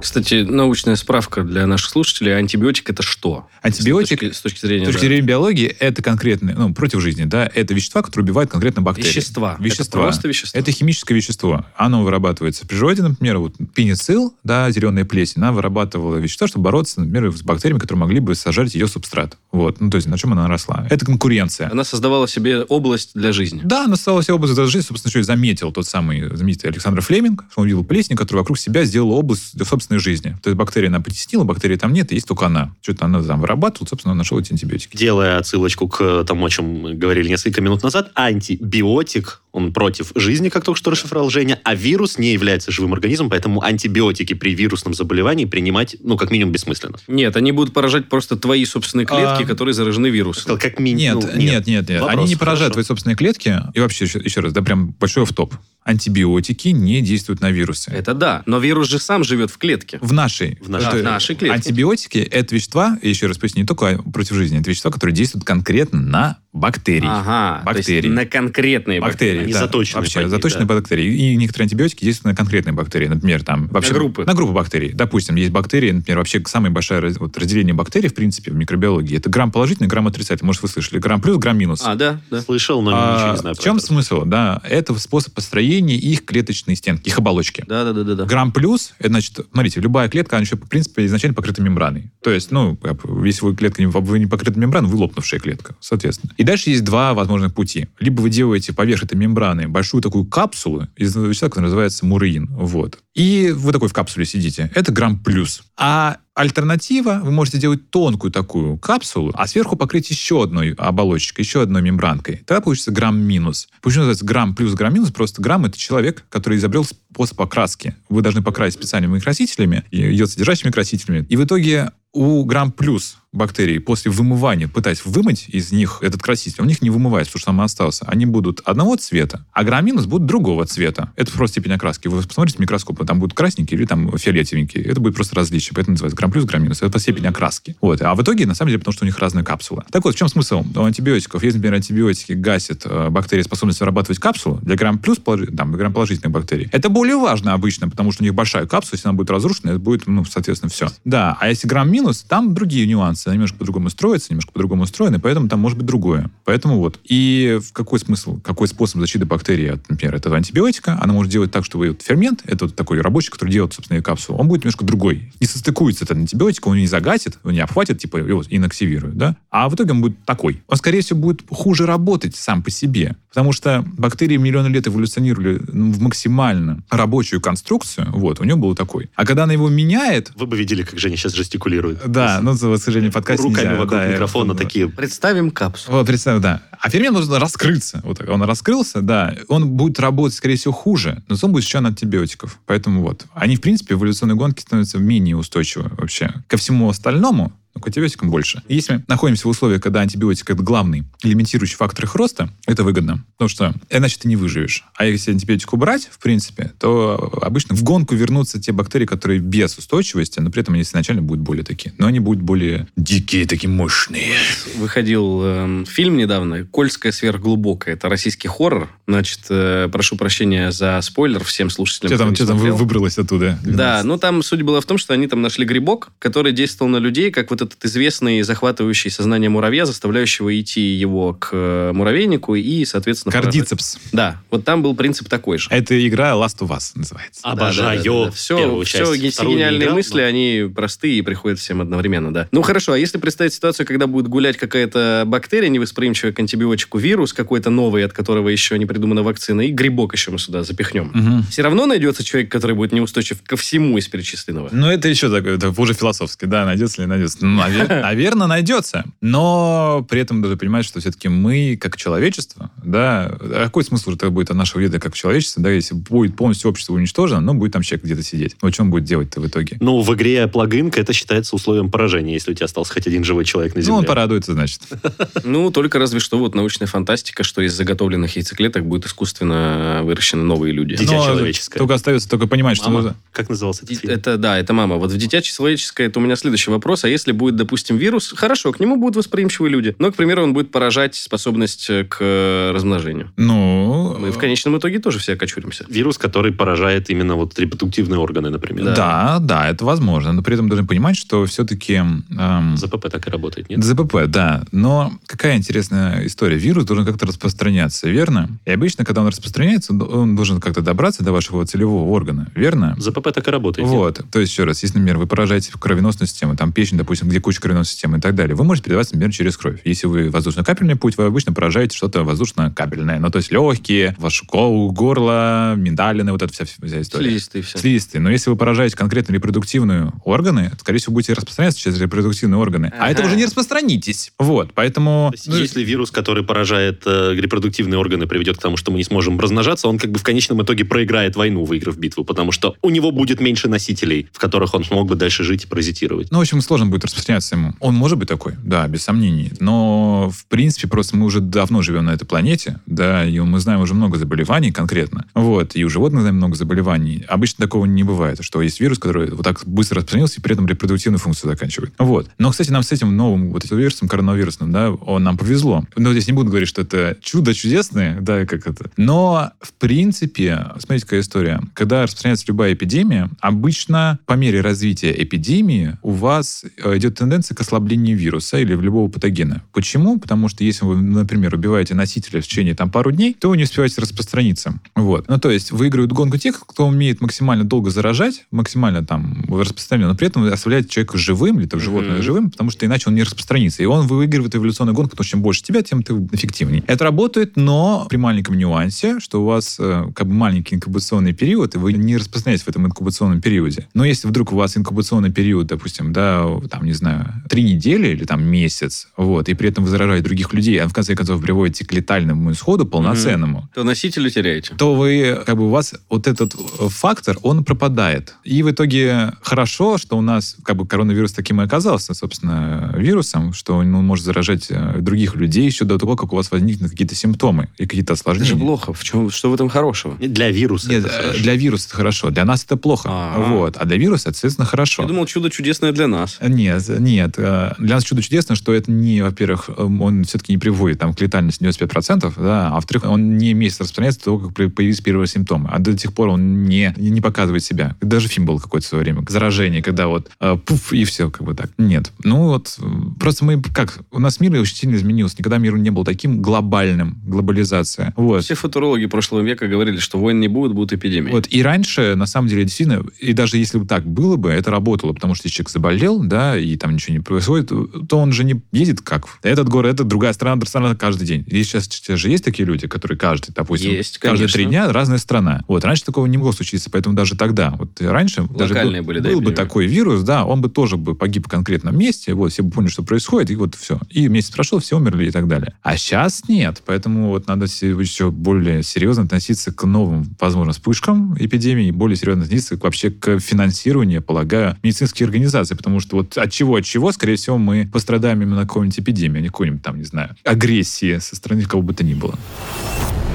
Кстати, 0.00 0.42
научная 0.42 0.96
справка 0.96 1.42
для 1.42 1.66
наших 1.66 1.90
слушателей. 1.90 2.36
Антибиотик 2.36 2.88
это 2.90 3.02
что? 3.02 3.48
Антибиотик 3.62 4.18
С 4.18 4.20
точки, 4.20 4.36
с 4.36 4.40
точки 4.40 4.66
зрения... 4.66 4.84
С 4.84 4.88
точки 4.88 5.00
да. 5.00 5.06
зрения 5.06 5.22
биологии, 5.22 5.66
это 5.66 6.02
конкретные, 6.02 6.54
ну, 6.54 6.72
против 6.72 7.00
жизни, 7.00 7.24
да, 7.24 7.50
это 7.52 7.74
вещества, 7.74 8.02
которые 8.02 8.24
убивают 8.24 8.50
конкретно 8.50 8.82
бактерии. 8.82 9.08
Вещества. 9.08 9.54
Это 9.54 9.62
Вещества. 9.62 10.02
просто 10.02 10.28
вещества. 10.28 10.58
Это 10.58 10.70
химическое 10.70 11.14
вещество. 11.14 11.66
Оно 11.76 12.04
вырабатывается 12.04 12.64
в 12.64 12.68
природе, 12.68 13.02
например, 13.02 13.38
вот 13.38 13.54
пеницилл, 13.74 14.34
да, 14.44 14.70
зеленая 14.70 15.04
плесень, 15.04 15.42
она 15.42 15.52
вырабатывала 15.52 16.16
вещества, 16.16 16.46
чтобы 16.46 16.64
бороться, 16.64 17.00
например, 17.00 17.32
с 17.32 17.42
бактериями, 17.42 17.80
которые 17.80 18.00
могли 18.00 18.20
бы 18.20 18.34
сожрать 18.34 18.74
ее 18.74 18.86
субстрат. 18.86 19.36
Вот, 19.50 19.80
ну, 19.80 19.88
то 19.88 19.96
есть 19.96 20.06
на 20.06 20.18
чем 20.18 20.32
она 20.32 20.46
росла. 20.46 20.86
Это 20.90 21.06
конкуренция. 21.06 21.70
Она 21.70 21.82
создавала 21.84 22.28
себе 22.28 22.62
область 22.62 23.12
для 23.14 23.32
жизни. 23.32 23.62
Да, 23.64 23.84
она 23.84 23.96
стала 23.96 24.22
себе 24.22 24.34
область 24.34 24.54
для 24.54 24.66
жизни, 24.66 24.86
собственно, 24.88 25.10
что 25.10 25.20
и 25.20 25.22
заметил 25.22 25.72
тот 25.72 25.86
самый 25.86 26.28
знаменитый 26.34 26.70
Александр 26.70 27.00
Флеминг, 27.00 27.44
что 27.50 27.60
он 27.60 27.64
увидел 27.64 27.84
плесень, 27.84 28.14
которая 28.14 28.42
вокруг 28.42 28.58
себя 28.58 28.84
сделала 28.84 29.14
область 29.14 29.56
для 29.56 29.64
собственной 29.64 30.00
жизни. 30.00 30.36
То 30.42 30.50
есть 30.50 30.58
бактерии 30.58 30.88
она 30.88 31.00
потеснила, 31.00 31.44
бактерии 31.44 31.76
там 31.76 31.92
нет, 31.94 32.12
есть 32.12 32.28
только 32.28 32.46
она. 32.46 32.74
Что-то 32.82 33.06
она 33.06 33.22
там 33.22 33.40
вырабатывала, 33.40 33.88
собственно, 33.88 34.12
он 34.12 34.18
нашел 34.18 34.38
эти 34.38 34.52
антибиотики. 34.52 34.96
Делая 34.96 35.38
отсылочку 35.38 35.88
к 35.88 36.24
тому, 36.24 36.44
о 36.44 36.50
чем 36.50 36.80
мы 36.80 36.94
говорили 36.94 37.28
несколько 37.28 37.62
минут 37.62 37.82
назад, 37.82 38.10
антибиотик, 38.14 39.40
он 39.52 39.72
против 39.72 40.12
жизни, 40.14 40.48
как 40.48 40.64
только 40.64 40.78
что 40.78 40.90
расшифровал 40.90 41.30
Женя, 41.30 41.60
а 41.64 41.74
вирус 41.74 42.18
не 42.18 42.32
является 42.32 42.70
живым 42.70 42.92
организмом, 42.92 43.30
поэтому 43.30 43.62
антибиотики 43.62 44.34
при 44.34 44.54
вирусном 44.54 44.94
заболевании 44.94 45.44
принимать, 45.46 45.96
ну, 46.02 46.16
как 46.16 46.30
минимум, 46.30 46.52
бессмысленно. 46.52 46.98
Нет, 47.08 47.36
они 47.36 47.52
будут 47.52 47.72
поражать 47.74 48.08
просто 48.08 48.36
твои 48.36 48.64
собственные 48.64 49.06
клетки, 49.06 49.42
А, 49.42 49.46
которые 49.46 49.74
заражены 49.74 50.08
вирусом. 50.08 50.42
Сказал, 50.42 50.58
как 50.58 50.78
Нет, 50.78 50.80
минимум. 50.80 51.38
нет, 51.38 51.66
нет, 51.66 51.88
нет. 51.88 52.00
Вопрос, 52.00 52.18
Они 52.18 52.28
не 52.28 52.36
поражают 52.36 52.72
хорошо. 52.72 52.74
твои 52.74 52.84
собственные 52.84 53.16
клетки. 53.16 53.62
И 53.74 53.80
вообще, 53.80 54.04
еще, 54.04 54.18
еще 54.18 54.40
раз, 54.40 54.52
да, 54.52 54.62
прям 54.62 54.90
большой 54.98 55.26
топ. 55.26 55.54
Антибиотики 55.84 56.68
не 56.68 57.00
действуют 57.00 57.40
на 57.40 57.50
вирусы. 57.50 57.90
Это 57.90 58.14
да. 58.14 58.42
Но 58.46 58.58
вирус 58.58 58.88
же 58.88 58.98
сам 58.98 59.24
живет 59.24 59.50
в 59.50 59.58
клетке. 59.58 59.98
В 60.02 60.12
нашей. 60.12 60.58
В 60.60 60.68
нашей. 60.68 60.92
Да, 60.92 60.98
в 60.98 61.02
нашей 61.02 61.34
клетке. 61.34 61.54
Антибиотики– 61.54 62.18
это 62.30 62.54
вещества, 62.54 62.98
еще 63.02 63.26
раз 63.26 63.38
поясню, 63.38 63.62
не 63.62 63.66
только 63.66 64.02
против 64.12 64.36
жизни, 64.36 64.60
это 64.60 64.68
вещества, 64.70 64.90
которые 64.90 65.14
действуют 65.16 65.44
конкретно 65.44 66.00
на 66.00 66.38
бактерии. 66.58 67.08
Ага. 67.08 67.62
то 67.64 67.76
есть 67.76 67.88
Бактерии. 67.88 68.08
на 68.08 68.26
конкретные 68.26 69.00
Бактерии, 69.00 69.42
Они 69.44 69.52
да, 69.52 69.60
заточены 69.60 70.00
вообще, 70.00 70.20
под 70.22 70.30
заточены 70.30 70.60
да. 70.62 70.66
по 70.68 70.74
бактерии. 70.74 71.14
И 71.14 71.36
некоторые 71.36 71.64
антибиотики 71.64 72.04
действуют 72.04 72.36
на 72.36 72.36
конкретные 72.36 72.72
бактерии. 72.74 73.06
Например, 73.06 73.42
там 73.42 73.68
вообще... 73.68 73.94
группы. 73.94 74.24
На 74.24 74.34
группы 74.34 74.52
бактерий. 74.52 74.92
Допустим, 74.92 75.36
есть 75.36 75.50
бактерии, 75.52 75.90
например, 75.90 76.18
вообще 76.18 76.42
самое 76.46 76.72
большое 76.72 77.00
вот, 77.18 77.36
разделение 77.38 77.74
бактерий, 77.74 78.08
в 78.08 78.14
принципе, 78.14 78.50
в 78.50 78.54
микробиологии. 78.54 79.16
Это 79.16 79.30
грамм 79.30 79.50
положительный, 79.50 79.88
грамм 79.88 80.06
отрицательный. 80.06 80.46
Может, 80.46 80.62
вы 80.62 80.68
слышали. 80.68 80.98
Грамм 80.98 81.20
плюс, 81.20 81.38
грамм 81.38 81.58
минус. 81.58 81.82
А, 81.84 81.94
да, 81.94 82.20
да. 82.30 82.40
Слышал, 82.42 82.82
но 82.82 82.92
А, 82.94 83.16
ничего 83.16 83.32
не 83.32 83.38
знаю. 83.38 83.54
в 83.54 83.60
чем 83.60 83.76
это. 83.76 83.86
смысл? 83.86 84.24
Да, 84.24 84.60
это 84.64 84.98
способ 84.98 85.34
построения 85.34 85.96
их 85.96 86.24
клеточной 86.24 86.76
стенки, 86.76 87.08
их 87.08 87.18
оболочки. 87.18 87.64
Да, 87.66 87.84
да, 87.84 87.92
да, 87.92 88.02
да, 88.04 88.14
да. 88.14 88.24
Грамм 88.24 88.52
плюс, 88.52 88.94
это 88.98 89.08
значит, 89.08 89.40
смотрите, 89.52 89.80
любая 89.80 90.08
клетка, 90.08 90.36
она 90.36 90.44
еще, 90.44 90.56
в 90.56 90.68
принципе, 90.68 91.06
изначально 91.06 91.34
покрыта 91.34 91.62
мембраной. 91.62 92.10
То 92.22 92.30
есть, 92.30 92.50
ну, 92.50 92.78
если 93.24 93.44
вы 93.44 93.56
клетка 93.56 93.82
не, 93.82 93.86
вы 93.86 94.18
не 94.18 94.26
покрыта 94.26 94.58
мембраной, 94.58 94.88
вы 94.88 94.96
лопнувшая 94.96 95.40
клетка, 95.40 95.74
соответственно. 95.80 96.32
И 96.36 96.44
дальше 96.48 96.70
есть 96.70 96.84
два 96.84 97.12
возможных 97.12 97.54
пути. 97.54 97.88
Либо 98.00 98.22
вы 98.22 98.30
делаете 98.30 98.72
поверх 98.72 99.02
этой 99.02 99.16
мембраны 99.16 99.68
большую 99.68 100.02
такую 100.02 100.24
капсулу 100.24 100.88
из 100.96 101.14
вещества, 101.14 101.48
которая 101.48 101.66
называется 101.66 102.06
муреин. 102.06 102.46
Вот. 102.50 103.00
И 103.18 103.50
вы 103.50 103.72
такой 103.72 103.88
в 103.88 103.92
капсуле 103.92 104.24
сидите. 104.24 104.70
Это 104.76 104.92
грамм 104.92 105.18
плюс. 105.18 105.62
А 105.76 106.18
альтернатива, 106.34 107.20
вы 107.20 107.32
можете 107.32 107.58
сделать 107.58 107.90
тонкую 107.90 108.30
такую 108.30 108.78
капсулу, 108.78 109.32
а 109.34 109.48
сверху 109.48 109.74
покрыть 109.74 110.08
еще 110.08 110.44
одной 110.44 110.72
оболочкой, 110.74 111.44
еще 111.44 111.62
одной 111.62 111.82
мембранкой. 111.82 112.44
Тогда 112.46 112.60
получится 112.60 112.92
грамм 112.92 113.18
минус. 113.18 113.68
Почему 113.82 114.02
называется 114.02 114.24
грамм 114.24 114.54
плюс, 114.54 114.74
грамм 114.74 114.94
минус? 114.94 115.10
Просто 115.10 115.42
грамм— 115.42 115.64
это 115.66 115.76
человек, 115.76 116.24
который 116.28 116.58
изобрел 116.58 116.84
способ 116.84 117.40
окраски. 117.40 117.96
Вы 118.08 118.22
должны 118.22 118.40
покрасить 118.40 118.78
специальными 118.78 119.18
красителями, 119.18 119.84
йод-содержащими 119.90 120.70
красителями. 120.70 121.26
И 121.28 121.36
в 121.36 121.42
итоге 121.42 121.90
у 122.12 122.44
грамм 122.44 122.72
плюс 122.72 123.18
бактерий 123.32 123.80
после 123.80 124.10
вымывания, 124.10 124.66
пытаясь 124.68 125.04
вымыть 125.04 125.46
из 125.48 125.72
них 125.72 125.98
этот 126.00 126.22
краситель, 126.22 126.62
у 126.62 126.64
них 126.64 126.80
не 126.80 126.90
вымывается, 126.90 127.32
потому 127.32 127.40
что 127.40 127.46
там 127.46 127.60
остался. 127.60 128.06
Они 128.06 128.24
будут 128.26 128.60
одного 128.64 128.96
цвета, 128.96 129.44
а 129.52 129.64
грамм 129.64 129.84
минус 129.84 130.06
будут 130.06 130.26
другого 130.26 130.64
цвета. 130.64 131.12
Это 131.16 131.30
просто 131.32 131.60
степень 131.60 131.74
окраски. 131.74 132.08
Вы 132.08 132.22
посмотрите 132.22 132.58
в 132.58 132.60
микроскоп, 132.60 132.98
там 133.08 133.18
будут 133.18 133.34
красненькие 133.34 133.80
или 133.80 133.86
там 133.86 134.16
фиолетовенькие. 134.16 134.84
Это 134.84 135.00
будет 135.00 135.14
просто 135.14 135.34
различие. 135.34 135.72
Поэтому 135.74 135.94
называется 135.94 136.16
грамм 136.16 136.30
плюс, 136.30 136.44
грамм 136.44 136.62
минус. 136.62 136.82
Это 136.82 136.92
по 136.92 136.98
степени 136.98 137.26
окраски. 137.26 137.74
Вот. 137.80 138.02
А 138.02 138.14
в 138.14 138.22
итоге, 138.22 138.46
на 138.46 138.54
самом 138.54 138.68
деле, 138.68 138.78
потому 138.78 138.92
что 138.92 139.04
у 139.04 139.06
них 139.06 139.18
разная 139.18 139.42
капсула. 139.42 139.84
Так 139.90 140.04
вот, 140.04 140.14
в 140.14 140.18
чем 140.18 140.28
смысл 140.28 140.62
у 140.76 140.82
антибиотиков? 140.82 141.42
Если, 141.42 141.56
например, 141.56 141.76
антибиотики 141.76 142.32
гасят 142.32 142.82
э, 142.84 143.08
бактерии 143.08 143.42
способность 143.42 143.80
вырабатывать 143.80 144.18
капсулу 144.18 144.58
для 144.62 144.76
грамм 144.76 144.98
плюс, 144.98 145.18
там, 145.18 145.70
для 145.70 145.78
грамм 145.78 145.92
положительных 145.94 146.30
бактерий, 146.30 146.68
это 146.70 146.90
более 146.90 147.16
важно 147.16 147.54
обычно, 147.54 147.88
потому 147.88 148.12
что 148.12 148.22
у 148.22 148.26
них 148.26 148.34
большая 148.34 148.66
капсула, 148.66 148.96
если 148.96 149.08
она 149.08 149.16
будет 149.16 149.30
разрушена, 149.30 149.70
это 149.70 149.78
будет, 149.78 150.06
ну, 150.06 150.24
соответственно, 150.26 150.70
все. 150.70 150.88
Да, 151.06 151.36
а 151.40 151.48
если 151.48 151.66
грамм 151.66 151.90
минус, 151.90 152.26
там 152.28 152.52
другие 152.52 152.86
нюансы. 152.86 153.28
Они 153.28 153.36
немножко 153.36 153.56
по-другому 153.56 153.88
строятся, 153.88 154.28
немножко 154.30 154.52
по-другому 154.52 154.82
устроены, 154.82 155.18
поэтому 155.18 155.48
там 155.48 155.60
может 155.60 155.78
быть 155.78 155.86
другое. 155.86 156.30
Поэтому 156.44 156.78
вот. 156.78 157.00
И 157.04 157.58
в 157.66 157.72
какой 157.72 157.98
смысл, 157.98 158.38
какой 158.40 158.68
способ 158.68 159.00
защиты 159.00 159.24
бактерии 159.24 159.68
от, 159.68 159.88
например, 159.88 160.14
этого 160.14 160.36
антибиотика? 160.36 160.98
Она 161.00 161.14
может 161.14 161.32
делать 161.32 161.50
так, 161.50 161.64
что 161.64 161.78
вы 161.78 161.88
вот 161.88 162.02
фермент, 162.02 162.42
это 162.44 162.66
вот 162.66 162.76
такой 162.76 162.97
рабочий, 163.02 163.30
который 163.30 163.50
делает, 163.50 163.72
собственно, 163.74 163.98
и 163.98 164.02
капсулу, 164.02 164.38
он 164.38 164.48
будет 164.48 164.62
немножко 164.62 164.84
другой. 164.84 165.32
Не 165.40 165.46
состыкуется 165.46 166.04
этот 166.04 166.16
антибиотик, 166.18 166.66
он 166.66 166.76
не 166.76 166.86
загасит, 166.86 167.38
он 167.44 167.52
не 167.52 167.60
обхватит, 167.60 167.98
типа, 167.98 168.18
его 168.18 168.42
инактивирует, 168.48 169.16
да? 169.16 169.36
А 169.50 169.68
в 169.68 169.74
итоге 169.74 169.92
он 169.92 170.00
будет 170.00 170.24
такой. 170.24 170.62
Он, 170.68 170.76
скорее 170.76 171.00
всего, 171.00 171.18
будет 171.18 171.42
хуже 171.50 171.86
работать 171.86 172.36
сам 172.36 172.62
по 172.62 172.70
себе. 172.70 173.16
Потому 173.30 173.52
что 173.52 173.84
бактерии 173.96 174.36
миллионы 174.36 174.68
лет 174.68 174.86
эволюционировали 174.88 175.60
ну, 175.72 175.92
в 175.92 176.00
максимально 176.00 176.82
рабочую 176.90 177.40
конструкцию, 177.40 178.08
вот, 178.10 178.40
у 178.40 178.44
него 178.44 178.58
был 178.58 178.74
такой. 178.74 179.10
А 179.14 179.24
когда 179.26 179.44
она 179.44 179.52
его 179.52 179.68
меняет, 179.68 180.32
Вы 180.34 180.46
бы 180.46 180.56
видели, 180.56 180.82
как 180.82 180.98
Женя 180.98 181.16
сейчас 181.16 181.34
жестикулирует. 181.34 182.00
да, 182.06 182.40
ну, 182.42 182.54
к 182.54 182.78
сожалению, 182.78 183.12
подкаст 183.12 183.42
Руками 183.42 183.64
нельзя, 183.66 183.70
вокруг 183.72 183.90
да, 183.90 184.06
я- 184.06 184.12
микрофона 184.14 184.54
такие. 184.54 184.88
Представим 184.88 185.50
капсулу. 185.50 185.98
Вот, 185.98 186.06
представь, 186.06 186.40
да. 186.40 186.62
А 186.80 186.90
фермент 186.90 187.14
должен 187.14 187.34
раскрыться. 187.34 188.00
Вот 188.04 188.18
так. 188.18 188.28
Он 188.28 188.42
раскрылся, 188.42 189.02
да. 189.02 189.34
Он 189.48 189.68
будет 189.68 189.98
работать, 190.00 190.36
скорее 190.36 190.56
всего, 190.56 190.72
хуже, 190.72 191.22
но 191.28 191.36
он 191.40 191.52
будет 191.52 191.64
еще 191.64 191.78
от 191.78 191.84
антибиотиков. 191.86 192.58
Поэтому 192.66 192.77
вот. 192.86 193.26
Они, 193.34 193.56
в 193.56 193.60
принципе, 193.60 193.94
в 193.94 193.98
эволюционной 193.98 194.34
гонке 194.34 194.62
становятся 194.62 194.98
менее 194.98 195.36
устойчивы 195.36 195.90
вообще 195.96 196.32
ко 196.46 196.56
всему 196.56 196.88
остальному, 196.88 197.52
но 197.67 197.67
к 197.80 197.86
антибиотикам 197.86 198.30
больше. 198.30 198.62
Если 198.68 198.94
мы 198.94 199.04
находимся 199.08 199.46
в 199.46 199.50
условиях, 199.50 199.82
когда 199.82 200.00
антибиотик 200.00 200.50
это 200.50 200.62
главный 200.62 201.04
элементирующий 201.22 201.76
фактор 201.76 202.04
их 202.04 202.14
роста, 202.14 202.50
это 202.66 202.84
выгодно. 202.84 203.24
Потому 203.36 203.48
что 203.48 203.74
иначе 203.90 204.16
ты 204.20 204.28
не 204.28 204.36
выживешь. 204.36 204.84
А 204.94 205.04
если 205.06 205.32
антибиотик 205.32 205.72
убрать, 205.72 206.08
в 206.10 206.18
принципе, 206.18 206.72
то 206.78 207.32
обычно 207.42 207.74
в 207.74 207.82
гонку 207.82 208.14
вернутся 208.14 208.60
те 208.60 208.72
бактерии, 208.72 209.06
которые 209.06 209.40
без 209.40 209.76
устойчивости, 209.78 210.40
но 210.40 210.50
при 210.50 210.62
этом 210.62 210.74
они 210.74 210.82
изначально 210.82 211.22
будут 211.22 211.42
более 211.42 211.64
такие. 211.64 211.94
Но 211.98 212.06
они 212.06 212.20
будут 212.20 212.42
более 212.42 212.88
дикие, 212.96 213.46
такие 213.46 213.68
мощные. 213.70 214.34
Выходил 214.76 215.42
эм, 215.42 215.86
фильм 215.86 216.16
недавно 216.16 216.64
«Кольская 216.64 217.12
сверхглубокая». 217.12 217.94
Это 217.94 218.08
российский 218.08 218.48
хоррор. 218.48 218.88
Значит, 219.06 219.40
э, 219.50 219.88
прошу 219.90 220.16
прощения 220.16 220.70
за 220.70 221.00
спойлер 221.02 221.44
всем 221.44 221.70
слушателям. 221.70 222.14
Что 222.14 222.24
там, 222.24 222.34
что 222.34 222.46
там 222.46 222.58
выбралось 222.58 223.18
оттуда? 223.18 223.58
Да, 223.64 224.02
ну 224.04 224.18
там 224.18 224.42
суть 224.42 224.62
была 224.62 224.80
в 224.80 224.86
том, 224.86 224.98
что 224.98 225.14
они 225.14 225.26
там 225.26 225.42
нашли 225.42 225.64
грибок, 225.64 226.10
который 226.18 226.52
действовал 226.52 226.90
на 226.90 226.98
людей, 226.98 227.30
как 227.30 227.50
вот 227.50 227.62
этот 227.68 227.84
известный 227.84 228.42
захватывающий 228.42 229.10
сознание 229.10 229.50
муравья, 229.50 229.86
заставляющего 229.86 230.58
идти 230.60 230.80
его 230.80 231.34
к 231.34 231.50
э, 231.52 231.92
муравейнику 231.92 232.54
и, 232.54 232.84
соответственно... 232.84 233.32
поражать. 233.32 233.54
Кардицепс. 233.54 233.98
Да, 234.12 234.40
вот 234.50 234.64
там 234.64 234.82
был 234.82 234.94
принцип 234.94 235.28
такой 235.28 235.58
же. 235.58 235.68
Это 235.70 236.06
игра 236.06 236.32
Last 236.32 236.58
of 236.60 236.68
Us 236.68 236.92
называется. 236.94 237.40
Обожаю 237.42 238.30
Все, 238.32 238.56
первую 238.56 238.84
все, 238.84 238.98
часть. 238.98 239.34
все 239.34 239.44
не 239.44 239.54
гениальные 239.54 239.82
играл, 239.82 239.96
мысли, 239.96 240.20
но- 240.20 240.26
они 240.26 240.70
простые 240.74 241.18
и 241.18 241.22
приходят 241.22 241.58
всем 241.58 241.80
одновременно, 241.80 242.32
да. 242.32 242.48
Ну 242.52 242.62
хорошо, 242.62 242.92
а 242.92 242.98
если 242.98 243.18
представить 243.18 243.54
ситуацию, 243.54 243.86
когда 243.86 244.06
будет 244.06 244.28
гулять 244.28 244.56
какая-то 244.56 245.24
бактерия, 245.26 245.68
невосприимчивая 245.68 246.32
к 246.32 246.38
антибиотику, 246.38 246.98
вирус 246.98 247.32
какой-то 247.32 247.70
новый, 247.70 248.04
от 248.04 248.12
которого 248.12 248.48
еще 248.48 248.78
не 248.78 248.86
придумана 248.86 249.22
вакцина, 249.22 249.62
и 249.62 249.70
грибок 249.70 250.12
еще 250.14 250.30
мы 250.30 250.38
сюда 250.38 250.62
запихнем. 250.62 251.10
Мгм. 251.14 251.46
Все 251.50 251.62
равно 251.62 251.86
найдется 251.86 252.24
человек, 252.24 252.50
который 252.50 252.74
будет 252.76 252.92
неустойчив 252.92 253.42
ко 253.42 253.56
всему 253.56 253.98
из 253.98 254.08
перечисленного. 254.08 254.68
Ну, 254.72 254.88
это 254.88 255.08
еще 255.08 255.30
такое, 255.30 255.56
это 255.56 255.72
уже 255.76 255.94
философски, 255.94 256.44
да, 256.44 256.64
найдется 256.64 257.02
ли 257.02 257.08
найдется. 257.08 257.44
Ну, 257.56 257.62
навер- 257.62 258.02
наверное, 258.02 258.46
найдется. 258.46 259.04
Но 259.20 260.06
при 260.08 260.20
этом 260.20 260.42
даже 260.42 260.56
понимать, 260.56 260.84
что 260.84 261.00
все-таки 261.00 261.28
мы, 261.28 261.76
как 261.80 261.96
человечество, 261.96 262.70
да, 262.82 263.26
а 263.40 263.64
какой 263.64 263.84
смысл 263.84 264.12
это 264.12 264.30
будет 264.30 264.50
от 264.50 264.56
нашего 264.56 264.80
вида 264.80 264.98
как 265.00 265.14
человечества, 265.14 265.62
да, 265.62 265.70
если 265.70 265.94
будет 265.94 266.36
полностью 266.36 266.70
общество 266.70 266.94
уничтожено, 266.94 267.40
ну, 267.40 267.54
будет 267.54 267.72
там 267.72 267.82
человек 267.82 268.04
где-то 268.04 268.22
сидеть. 268.22 268.56
Ну, 268.62 268.72
что 268.72 268.82
он 268.82 268.90
будет 268.90 269.04
делать-то 269.04 269.40
в 269.40 269.46
итоге? 269.46 269.76
Ну, 269.80 270.00
в 270.02 270.14
игре 270.14 270.46
плагинка 270.48 271.00
это 271.00 271.12
считается 271.12 271.54
условием 271.56 271.90
поражения, 271.90 272.32
если 272.34 272.52
у 272.52 272.54
тебя 272.54 272.66
остался 272.66 272.92
хоть 272.92 273.06
один 273.06 273.24
живой 273.24 273.44
человек 273.44 273.74
на 273.74 273.80
Земле. 273.82 273.92
Ну, 273.92 273.98
он 274.00 274.04
порадуется, 274.04 274.52
значит. 274.52 274.80
Ну, 275.44 275.70
только 275.70 275.98
разве 275.98 276.20
что 276.20 276.38
вот 276.38 276.54
научная 276.54 276.86
фантастика, 276.86 277.42
что 277.44 277.62
из 277.62 277.72
заготовленных 277.74 278.36
яйцеклеток 278.36 278.84
будут 278.86 279.06
искусственно 279.06 280.00
выращены 280.04 280.42
новые 280.42 280.72
люди. 280.72 280.96
Дитя 280.96 281.18
человеческое. 281.24 281.78
Только 281.78 281.94
остается 281.94 282.28
только 282.28 282.46
понимать, 282.46 282.76
что... 282.76 282.90
Нужно- 282.90 283.16
Как 283.32 283.48
назывался 283.48 283.84
этот 283.84 283.98
фильм? 283.98 284.12
Это, 284.12 284.36
да, 284.36 284.58
это 284.58 284.72
мама. 284.72 284.96
Вот 284.96 285.10
в 285.12 285.16
дитя 285.16 285.40
человеческое, 285.42 286.06
это 286.08 286.18
у 286.18 286.22
меня 286.22 286.36
следующий 286.36 286.70
вопрос. 286.70 287.04
А 287.04 287.08
если 287.08 287.32
будет, 287.38 287.56
допустим, 287.56 287.96
вирус, 287.96 288.34
хорошо, 288.36 288.72
к 288.72 288.80
нему 288.80 288.96
будут 288.96 289.16
восприимчивые 289.16 289.70
люди. 289.72 289.96
Но, 289.98 290.12
к 290.12 290.16
примеру, 290.16 290.42
он 290.42 290.52
будет 290.52 290.70
поражать 290.70 291.14
способность 291.14 291.88
э, 291.88 292.04
к 292.04 292.18
э, 292.20 292.72
размножению. 292.74 293.30
Ну... 293.36 294.16
Мы 294.18 294.30
в 294.32 294.38
конечном 294.38 294.76
итоге 294.78 294.98
тоже 294.98 295.18
все 295.18 295.34
окочуримся. 295.34 295.86
Вирус, 295.88 296.18
который 296.18 296.52
поражает 296.52 297.08
именно 297.10 297.36
вот 297.36 297.58
репродуктивные 297.58 298.18
органы, 298.18 298.50
например. 298.50 298.84
Да. 298.86 298.94
Да, 298.94 299.38
да, 299.40 299.68
это 299.70 299.84
возможно. 299.84 300.32
Но 300.32 300.42
при 300.42 300.54
этом 300.54 300.68
должны 300.68 300.86
понимать, 300.86 301.16
что 301.16 301.46
все-таки... 301.46 301.94
эм, 301.94 302.76
ЗПП 302.76 303.08
так 303.10 303.26
и 303.26 303.30
работает, 303.30 303.70
нет? 303.70 303.82
ЗПП, 303.82 304.26
да. 304.26 304.64
Но 304.72 305.12
какая 305.26 305.56
интересная 305.56 306.26
история. 306.26 306.56
Вирус 306.56 306.84
должен 306.84 307.06
как-то 307.06 307.26
распространяться, 307.26 308.08
верно? 308.08 308.50
И 308.64 308.70
обычно, 308.72 309.04
когда 309.04 309.20
он 309.22 309.28
распространяется, 309.28 309.92
он- 309.92 310.36
должен 310.36 310.60
как-то 310.60 310.82
добраться 310.82 311.22
до 311.22 311.32
вашего 311.32 311.64
целевого 311.64 312.08
органа, 312.10 312.48
верно? 312.54 312.96
ЗПП 312.98 313.32
так 313.32 313.46
и 313.46 313.50
работает. 313.50 313.88
нет? 313.88 313.96
Вот. 313.96 314.20
То 314.30 314.40
есть, 314.40 314.52
еще 314.52 314.64
раз, 314.64 314.82
если, 314.82 314.98
например, 314.98 315.18
вы 315.18 315.26
поражаете 315.26 315.70
кровеносную 315.78 316.26
систему, 316.26 316.56
там 316.56 316.72
печень, 316.72 316.98
допустим, 316.98 317.27
где 317.28 317.40
куча 317.40 317.60
кровеносной 317.60 317.92
системы 317.92 318.18
и 318.18 318.20
так 318.20 318.34
далее, 318.34 318.54
вы 318.56 318.64
можете 318.64 318.84
передаваться, 318.86 319.14
например, 319.14 319.34
через 319.34 319.56
кровь. 319.56 319.80
Если 319.84 320.06
вы 320.06 320.30
воздушно-капельный 320.30 320.96
путь, 320.96 321.16
вы 321.16 321.24
обычно 321.24 321.52
поражаете 321.52 321.96
что-то 321.96 322.24
воздушно-капельное. 322.24 323.18
Ну, 323.18 323.30
то 323.30 323.38
есть 323.38 323.50
легкие, 323.52 324.16
ваше 324.18 324.46
ко- 324.46 324.88
горло, 324.90 325.74
миндалины, 325.76 326.32
вот 326.32 326.42
эта 326.42 326.52
вся, 326.52 326.64
вся 326.64 327.00
история. 327.00 327.24
Слизистые 327.26 327.62
все. 327.62 327.78
Слизистые. 327.78 328.20
Но 328.22 328.30
если 328.30 328.50
вы 328.50 328.56
поражаете 328.56 328.96
конкретно 328.96 329.32
репродуктивные 329.34 330.12
органы, 330.24 330.70
то, 330.70 330.78
скорее 330.80 330.98
всего, 330.98 331.14
будете 331.14 331.32
распространяться 331.34 331.80
через 331.80 332.00
репродуктивные 332.00 332.58
органы. 332.58 332.92
А 332.98 333.10
это 333.10 333.20
Ага. 333.20 333.28
уже 333.28 333.36
не 333.36 333.44
распространитесь. 333.44 334.32
Вот, 334.38 334.72
поэтому... 334.74 335.28
То 335.30 335.34
есть, 335.36 335.48
ну, 335.48 335.56
если 335.56 335.82
вирус, 335.84 336.10
который 336.10 336.44
поражает 336.44 337.02
э, 337.06 337.34
репродуктивные 337.34 337.98
органы, 337.98 338.26
приведет 338.26 338.56
к 338.58 338.60
тому, 338.62 338.76
что 338.76 338.90
мы 338.90 338.98
не 338.98 339.04
сможем 339.04 339.38
размножаться, 339.38 339.88
он 339.88 339.98
как 339.98 340.10
бы 340.10 340.18
в 340.18 340.22
конечном 340.22 340.62
итоге 340.62 340.84
проиграет 340.84 341.36
войну, 341.36 341.64
выиграв 341.64 341.98
битву, 341.98 342.24
потому 342.24 342.52
что 342.52 342.74
у 342.82 342.90
него 342.90 343.10
будет 343.10 343.40
меньше 343.40 343.68
носителей, 343.68 344.28
в 344.32 344.38
которых 344.38 344.74
он 344.74 344.84
смог 344.84 345.06
бы 345.08 345.14
дальше 345.14 345.44
жить 345.44 345.64
и 345.64 345.66
паразитировать. 345.66 346.30
Ну, 346.30 346.38
в 346.38 346.40
общем, 346.40 346.60
сложно 346.60 346.86
будет 346.86 347.04
распространяться 347.04 347.17
ему. 347.52 347.74
Он 347.80 347.94
может 347.94 348.18
быть 348.18 348.28
такой, 348.28 348.54
да, 348.62 348.86
без 348.88 349.02
сомнений. 349.02 349.52
Но, 349.60 350.30
в 350.34 350.46
принципе, 350.46 350.88
просто 350.88 351.16
мы 351.16 351.26
уже 351.26 351.40
давно 351.40 351.82
живем 351.82 352.06
на 352.06 352.10
этой 352.10 352.24
планете, 352.24 352.80
да, 352.86 353.24
и 353.24 353.38
мы 353.40 353.60
знаем 353.60 353.80
уже 353.80 353.94
много 353.94 354.18
заболеваний 354.18 354.72
конкретно. 354.72 355.26
Вот, 355.34 355.76
и 355.76 355.84
у 355.84 355.88
животных 355.88 356.22
знаем 356.22 356.36
много 356.36 356.56
заболеваний. 356.56 357.24
Обычно 357.28 357.64
такого 357.64 357.86
не 357.86 358.02
бывает, 358.02 358.38
что 358.42 358.62
есть 358.62 358.80
вирус, 358.80 358.98
который 358.98 359.30
вот 359.30 359.42
так 359.42 359.62
быстро 359.66 359.96
распространился 359.96 360.40
и 360.40 360.42
при 360.42 360.52
этом 360.54 360.66
репродуктивную 360.66 361.18
функцию 361.18 361.50
заканчивает. 361.50 361.92
Вот. 361.98 362.28
Но, 362.38 362.50
кстати, 362.50 362.70
нам 362.70 362.82
с 362.82 362.92
этим 362.92 363.16
новым 363.16 363.50
вот 363.50 363.64
этим 363.64 363.76
вирусом, 363.78 364.08
коронавирусным, 364.08 364.72
да, 364.72 364.90
он, 364.90 365.22
нам 365.22 365.36
повезло. 365.36 365.84
Но 365.96 366.12
здесь 366.12 366.26
не 366.26 366.32
буду 366.32 366.50
говорить, 366.50 366.68
что 366.68 366.82
это 366.82 367.16
чудо 367.20 367.54
чудесное, 367.54 368.20
да, 368.20 368.46
как 368.46 368.66
это. 368.66 368.90
Но, 368.96 369.52
в 369.60 369.72
принципе, 369.74 370.66
смотрите, 370.78 371.04
какая 371.04 371.20
история. 371.20 371.60
Когда 371.74 372.02
распространяется 372.02 372.46
любая 372.48 372.72
эпидемия, 372.72 373.30
обычно 373.40 374.18
по 374.26 374.34
мере 374.34 374.60
развития 374.60 375.14
эпидемии 375.22 375.96
у 376.02 376.12
вас 376.12 376.64
э, 376.76 376.98
идет 377.08 377.18
тенденция 377.18 377.54
к 377.54 377.60
ослаблению 377.60 378.16
вируса 378.16 378.58
или 378.58 378.74
любого 378.74 379.10
патогена. 379.10 379.62
Почему? 379.72 380.18
Потому 380.18 380.48
что 380.48 380.64
если 380.64 380.84
вы, 380.84 380.96
например, 380.96 381.54
убиваете 381.54 381.94
носителя 381.94 382.40
в 382.40 382.44
течение 382.44 382.74
там 382.74 382.90
пару 382.90 383.10
дней, 383.10 383.36
то 383.38 383.48
вы 383.50 383.56
не 383.56 383.64
успеваете 383.64 384.00
распространиться. 384.00 384.78
Вот. 384.94 385.28
Ну, 385.28 385.38
то 385.38 385.50
есть 385.50 385.72
выигрывают 385.72 386.12
гонку 386.12 386.36
тех, 386.38 386.60
кто 386.66 386.86
умеет 386.86 387.20
максимально 387.20 387.64
долго 387.64 387.90
заражать, 387.90 388.46
максимально 388.50 389.04
там 389.04 389.44
распространен, 389.48 390.08
но 390.08 390.14
при 390.14 390.26
этом 390.28 390.44
оставляет 390.44 390.88
человека 390.90 391.18
живым, 391.18 391.58
или 391.60 391.66
там 391.66 391.80
животное 391.80 392.14
Мгм. 392.14 392.22
живым, 392.22 392.50
потому 392.50 392.70
что 392.70 392.86
иначе 392.86 393.04
он 393.08 393.14
не 393.14 393.22
распространится. 393.22 393.82
И 393.82 393.86
он 393.86 394.06
выигрывает 394.06 394.54
эволюционную 394.54 394.94
гонку, 394.94 395.10
потому 395.10 395.24
что 395.24 395.32
чем 395.32 395.42
больше 395.42 395.62
тебя, 395.62 395.82
тем 395.82 396.02
ты 396.02 396.14
эффективнее. 396.32 396.82
Это 396.86 397.04
работает, 397.04 397.56
но 397.56 398.06
при 398.08 398.16
маленьком 398.16 398.56
нюансе, 398.56 399.20
что 399.20 399.42
у 399.42 399.46
вас 399.46 399.76
э, 399.78 400.04
как 400.14 400.26
бы 400.26 400.34
маленький 400.34 400.74
инкубационный 400.76 401.32
период, 401.32 401.74
и 401.74 401.78
вы 401.78 401.92
не 401.92 402.16
распространяетесь 402.16 402.64
в 402.64 402.68
этом 402.68 402.86
инкубационном 402.86 403.40
периоде. 403.40 403.88
Но 403.94 404.04
если 404.04 404.28
вдруг 404.28 404.52
у 404.52 404.56
вас 404.56 404.76
инкубационный 404.76 405.32
период, 405.32 405.66
допустим, 405.66 406.12
да, 406.12 406.46
там, 406.70 406.84
не 406.84 406.92
знаю, 406.98 407.32
три 407.48 407.62
недели 407.62 408.08
или 408.08 408.24
там 408.24 408.44
месяц, 408.44 409.08
вот, 409.16 409.48
и 409.48 409.54
при 409.54 409.68
этом 409.70 409.84
вы 409.84 409.90
заражаете 409.90 410.24
других 410.24 410.52
людей, 410.52 410.76
а 410.80 410.88
в 410.88 410.92
конце 410.92 411.14
концов 411.14 411.40
приводите 411.40 411.84
к 411.84 411.92
летальному 411.92 412.52
исходу 412.52 412.84
полноценному, 412.86 413.68
То 413.74 413.84
носителю 413.84 414.30
теряете. 414.30 414.74
то 414.76 414.94
вы, 414.94 415.40
как 415.46 415.56
бы 415.56 415.66
у 415.66 415.70
вас 415.70 415.94
вот 416.10 416.26
этот 416.26 416.54
э, 416.54 416.58
фактор, 416.88 417.36
он 417.42 417.64
пропадает. 417.64 418.34
И 418.44 418.62
в 418.62 418.70
итоге 418.70 419.32
хорошо, 419.42 419.98
что 419.98 420.18
у 420.18 420.20
нас 420.20 420.56
как 420.64 420.76
бы 420.76 420.86
коронавирус 420.86 421.32
таким 421.32 421.60
и 421.60 421.64
оказался, 421.64 422.14
собственно, 422.14 422.92
вирусом, 422.96 423.52
что 423.52 423.76
он 423.76 423.90
может 423.90 424.24
заражать 424.24 424.66
э, 424.70 424.98
других 425.00 425.34
людей 425.36 425.64
еще 425.66 425.84
до 425.84 425.98
того, 425.98 426.16
как 426.16 426.32
у 426.32 426.36
вас 426.36 426.50
возникнут 426.50 426.90
какие-то 426.90 427.14
симптомы 427.14 427.68
и 427.78 427.86
какие-то 427.86 428.12
Это 428.12 428.20
осложнения. 428.20 428.52
же 428.52 428.56
плохо. 428.56 428.92
В 428.92 429.02
чем, 429.04 429.30
что 429.30 429.50
в 429.50 429.54
этом 429.54 429.68
хорошего? 429.68 430.16
Для 430.18 430.50
вируса 430.50 430.88
Нет, 430.90 431.04
это 431.06 431.34
э, 431.36 431.38
для 431.40 431.54
вируса 431.54 431.86
это 431.88 431.96
хорошо, 431.96 432.30
для 432.30 432.44
нас 432.44 432.64
это 432.64 432.76
плохо. 432.76 433.08
А-а. 433.10 433.38
Вот. 433.52 433.76
А 433.76 433.84
для 433.84 433.96
вируса, 433.96 434.28
это, 434.30 434.38
соответственно, 434.38 434.66
хорошо. 434.66 435.02
Я 435.02 435.08
думал, 435.08 435.26
чудо 435.26 435.50
чудесное 435.50 435.92
для 435.92 436.06
нас. 436.06 436.38
Нет, 436.42 436.87
нет. 436.98 437.34
э, 437.36 437.72
Для 437.78 437.96
нас 437.96 438.04
чудо 438.04 438.22
чудесно, 438.22 438.54
что 438.54 438.72
это 438.74 438.90
не, 438.90 439.22
во-первых, 439.22 439.70
эм, 439.76 440.00
он 440.02 440.24
все-таки 440.24 440.52
не 440.52 440.58
приводит 440.58 440.98
там, 440.98 441.14
к 441.14 441.20
летальности 441.20 441.62
95%, 441.62 442.32
да, 442.36 442.68
а 442.68 442.74
во-вторых, 442.74 443.04
он 443.04 443.36
не 443.38 443.54
месяц 443.54 443.80
распространяется 443.80 444.20
до 444.20 444.24
того, 444.24 444.38
как 444.38 444.74
появились 444.74 445.00
первые 445.00 445.26
симптомы. 445.26 445.68
А 445.72 445.78
до 445.78 445.96
тех 445.96 446.12
пор 446.12 446.28
он 446.28 446.64
не, 446.64 446.94
не 446.96 447.20
показывает 447.20 447.62
себя. 447.62 447.96
Даже 448.00 448.28
фильм 448.28 448.46
был 448.46 448.58
какой-то 448.58 448.86
в 448.86 448.88
свое 448.88 449.04
время. 449.04 449.24
Заражение, 449.28 449.82
когда 449.82 450.08
вот 450.08 450.30
э, 450.40 450.56
пуф, 450.64 450.92
и 450.92 451.04
все, 451.04 451.30
как 451.30 451.42
бы 451.42 451.54
так. 451.54 451.70
Нет. 451.78 452.12
Ну 452.24 452.48
вот, 452.48 452.78
э, 452.80 452.84
просто 453.18 453.44
мы 453.44 453.62
как, 453.62 453.98
у 454.10 454.18
нас 454.18 454.40
мир 454.40 454.52
очень 454.60 454.76
сильно 454.76 454.96
изменился. 454.96 455.36
Никогда 455.38 455.58
мир 455.58 455.76
не 455.76 455.90
был 455.90 456.04
таким 456.04 456.40
глобальным, 456.40 457.18
глобализация. 457.24 458.12
Вот. 458.16 458.44
Все 458.44 458.54
футурологи 458.54 459.06
прошлого 459.06 459.42
века 459.42 459.66
говорили, 459.68 459.98
что 459.98 460.18
войн 460.18 460.40
не 460.40 460.48
будет, 460.48 460.72
будут 460.72 460.92
эпидемии. 460.92 461.30
Вот, 461.30 461.46
и 461.50 461.62
раньше, 461.62 462.14
на 462.14 462.26
самом 462.26 462.48
деле, 462.48 462.64
действительно, 462.64 463.04
и 463.20 463.32
даже 463.32 463.58
если 463.58 463.78
бы 463.78 463.86
так 463.86 464.06
было 464.06 464.36
бы, 464.36 464.50
это 464.50 464.70
работало, 464.70 465.12
потому 465.12 465.34
что 465.34 465.46
если 465.46 465.56
человек 465.56 465.70
заболел, 465.70 466.22
да, 466.22 466.58
и 466.58 466.76
там 466.78 466.94
ничего 466.94 467.14
не 467.14 467.20
происходит, 467.20 467.70
то 468.08 468.18
он 468.18 468.32
же 468.32 468.44
не 468.44 468.60
едет 468.72 469.00
как 469.00 469.26
этот 469.42 469.68
город, 469.68 469.94
это 469.94 470.04
другая 470.04 470.32
страна, 470.32 470.64
страна 470.66 470.94
каждый 470.94 471.26
день. 471.26 471.44
И 471.46 471.62
сейчас, 471.62 471.84
сейчас 471.84 472.18
же 472.18 472.30
есть 472.30 472.44
такие 472.44 472.64
люди, 472.66 472.86
которые 472.86 473.18
каждый, 473.18 473.52
допустим, 473.54 473.90
Есть, 473.90 474.18
каждые 474.18 474.48
три 474.48 474.64
дня 474.66 474.92
разная 474.92 475.18
страна. 475.18 475.64
Вот, 475.68 475.84
раньше 475.84 476.04
такого 476.04 476.26
не 476.26 476.36
могло 476.38 476.52
случиться, 476.52 476.90
поэтому 476.90 477.14
даже 477.14 477.36
тогда, 477.36 477.70
вот 477.78 478.00
раньше 478.00 478.46
даже 478.48 478.74
Локальные 478.74 479.02
был, 479.02 479.08
были, 479.08 479.20
да, 479.20 479.30
был 479.30 479.40
бы 479.40 479.52
такой 479.52 479.86
вирус, 479.86 480.22
да, 480.22 480.44
он 480.44 480.60
бы 480.60 480.68
тоже 480.68 480.96
бы 480.96 481.14
погиб 481.14 481.46
в 481.46 481.50
конкретном 481.50 481.96
месте, 481.98 482.34
вот, 482.34 482.52
все 482.52 482.62
бы 482.62 482.70
поняли, 482.70 482.90
что 482.90 483.02
происходит, 483.02 483.50
и 483.50 483.56
вот 483.56 483.74
все. 483.74 483.98
И 484.10 484.28
месяц 484.28 484.50
прошел, 484.50 484.78
все 484.78 484.96
умерли 484.96 485.28
и 485.28 485.30
так 485.30 485.48
далее. 485.48 485.74
А 485.82 485.96
сейчас 485.96 486.48
нет, 486.48 486.82
поэтому 486.86 487.28
вот 487.28 487.46
надо 487.48 487.66
се- 487.66 487.90
еще 487.90 488.30
более 488.30 488.82
серьезно 488.82 489.24
относиться 489.24 489.72
к 489.72 489.84
новым, 489.84 490.34
возможно, 490.40 490.72
вспышкам 490.72 491.36
эпидемии, 491.38 491.90
более 491.90 492.16
серьезно 492.16 492.44
относиться 492.44 492.76
вообще 492.76 493.10
к 493.10 493.38
финансированию, 493.40 494.22
полагаю, 494.22 494.76
медицинских 494.82 495.26
организаций, 495.26 495.76
потому 495.76 496.00
что 496.00 496.16
вот 496.16 496.36
от 496.38 496.50
чего, 496.58 496.74
от 496.74 496.84
чего, 496.84 497.12
скорее 497.12 497.36
всего, 497.36 497.56
мы 497.56 497.86
пострадаем 497.86 498.42
именно 498.42 498.62
какой-нибудь 498.62 498.98
эпидемии, 498.98 499.38
а 499.38 499.42
не 499.42 499.48
какой-нибудь 499.48 499.82
там, 499.82 499.98
не 499.98 500.04
знаю, 500.04 500.34
агрессии 500.44 501.18
со 501.18 501.36
стороны 501.36 501.62
кого 501.62 501.82
бы 501.82 501.94
то 501.94 502.02
ни 502.02 502.14
было. 502.14 502.34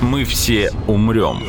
Мы 0.02 0.26
все 0.26 0.72
умрем. 0.88 1.42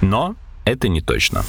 Но 0.00 0.36
это 0.64 0.88
не 0.88 1.02
точно. 1.02 1.44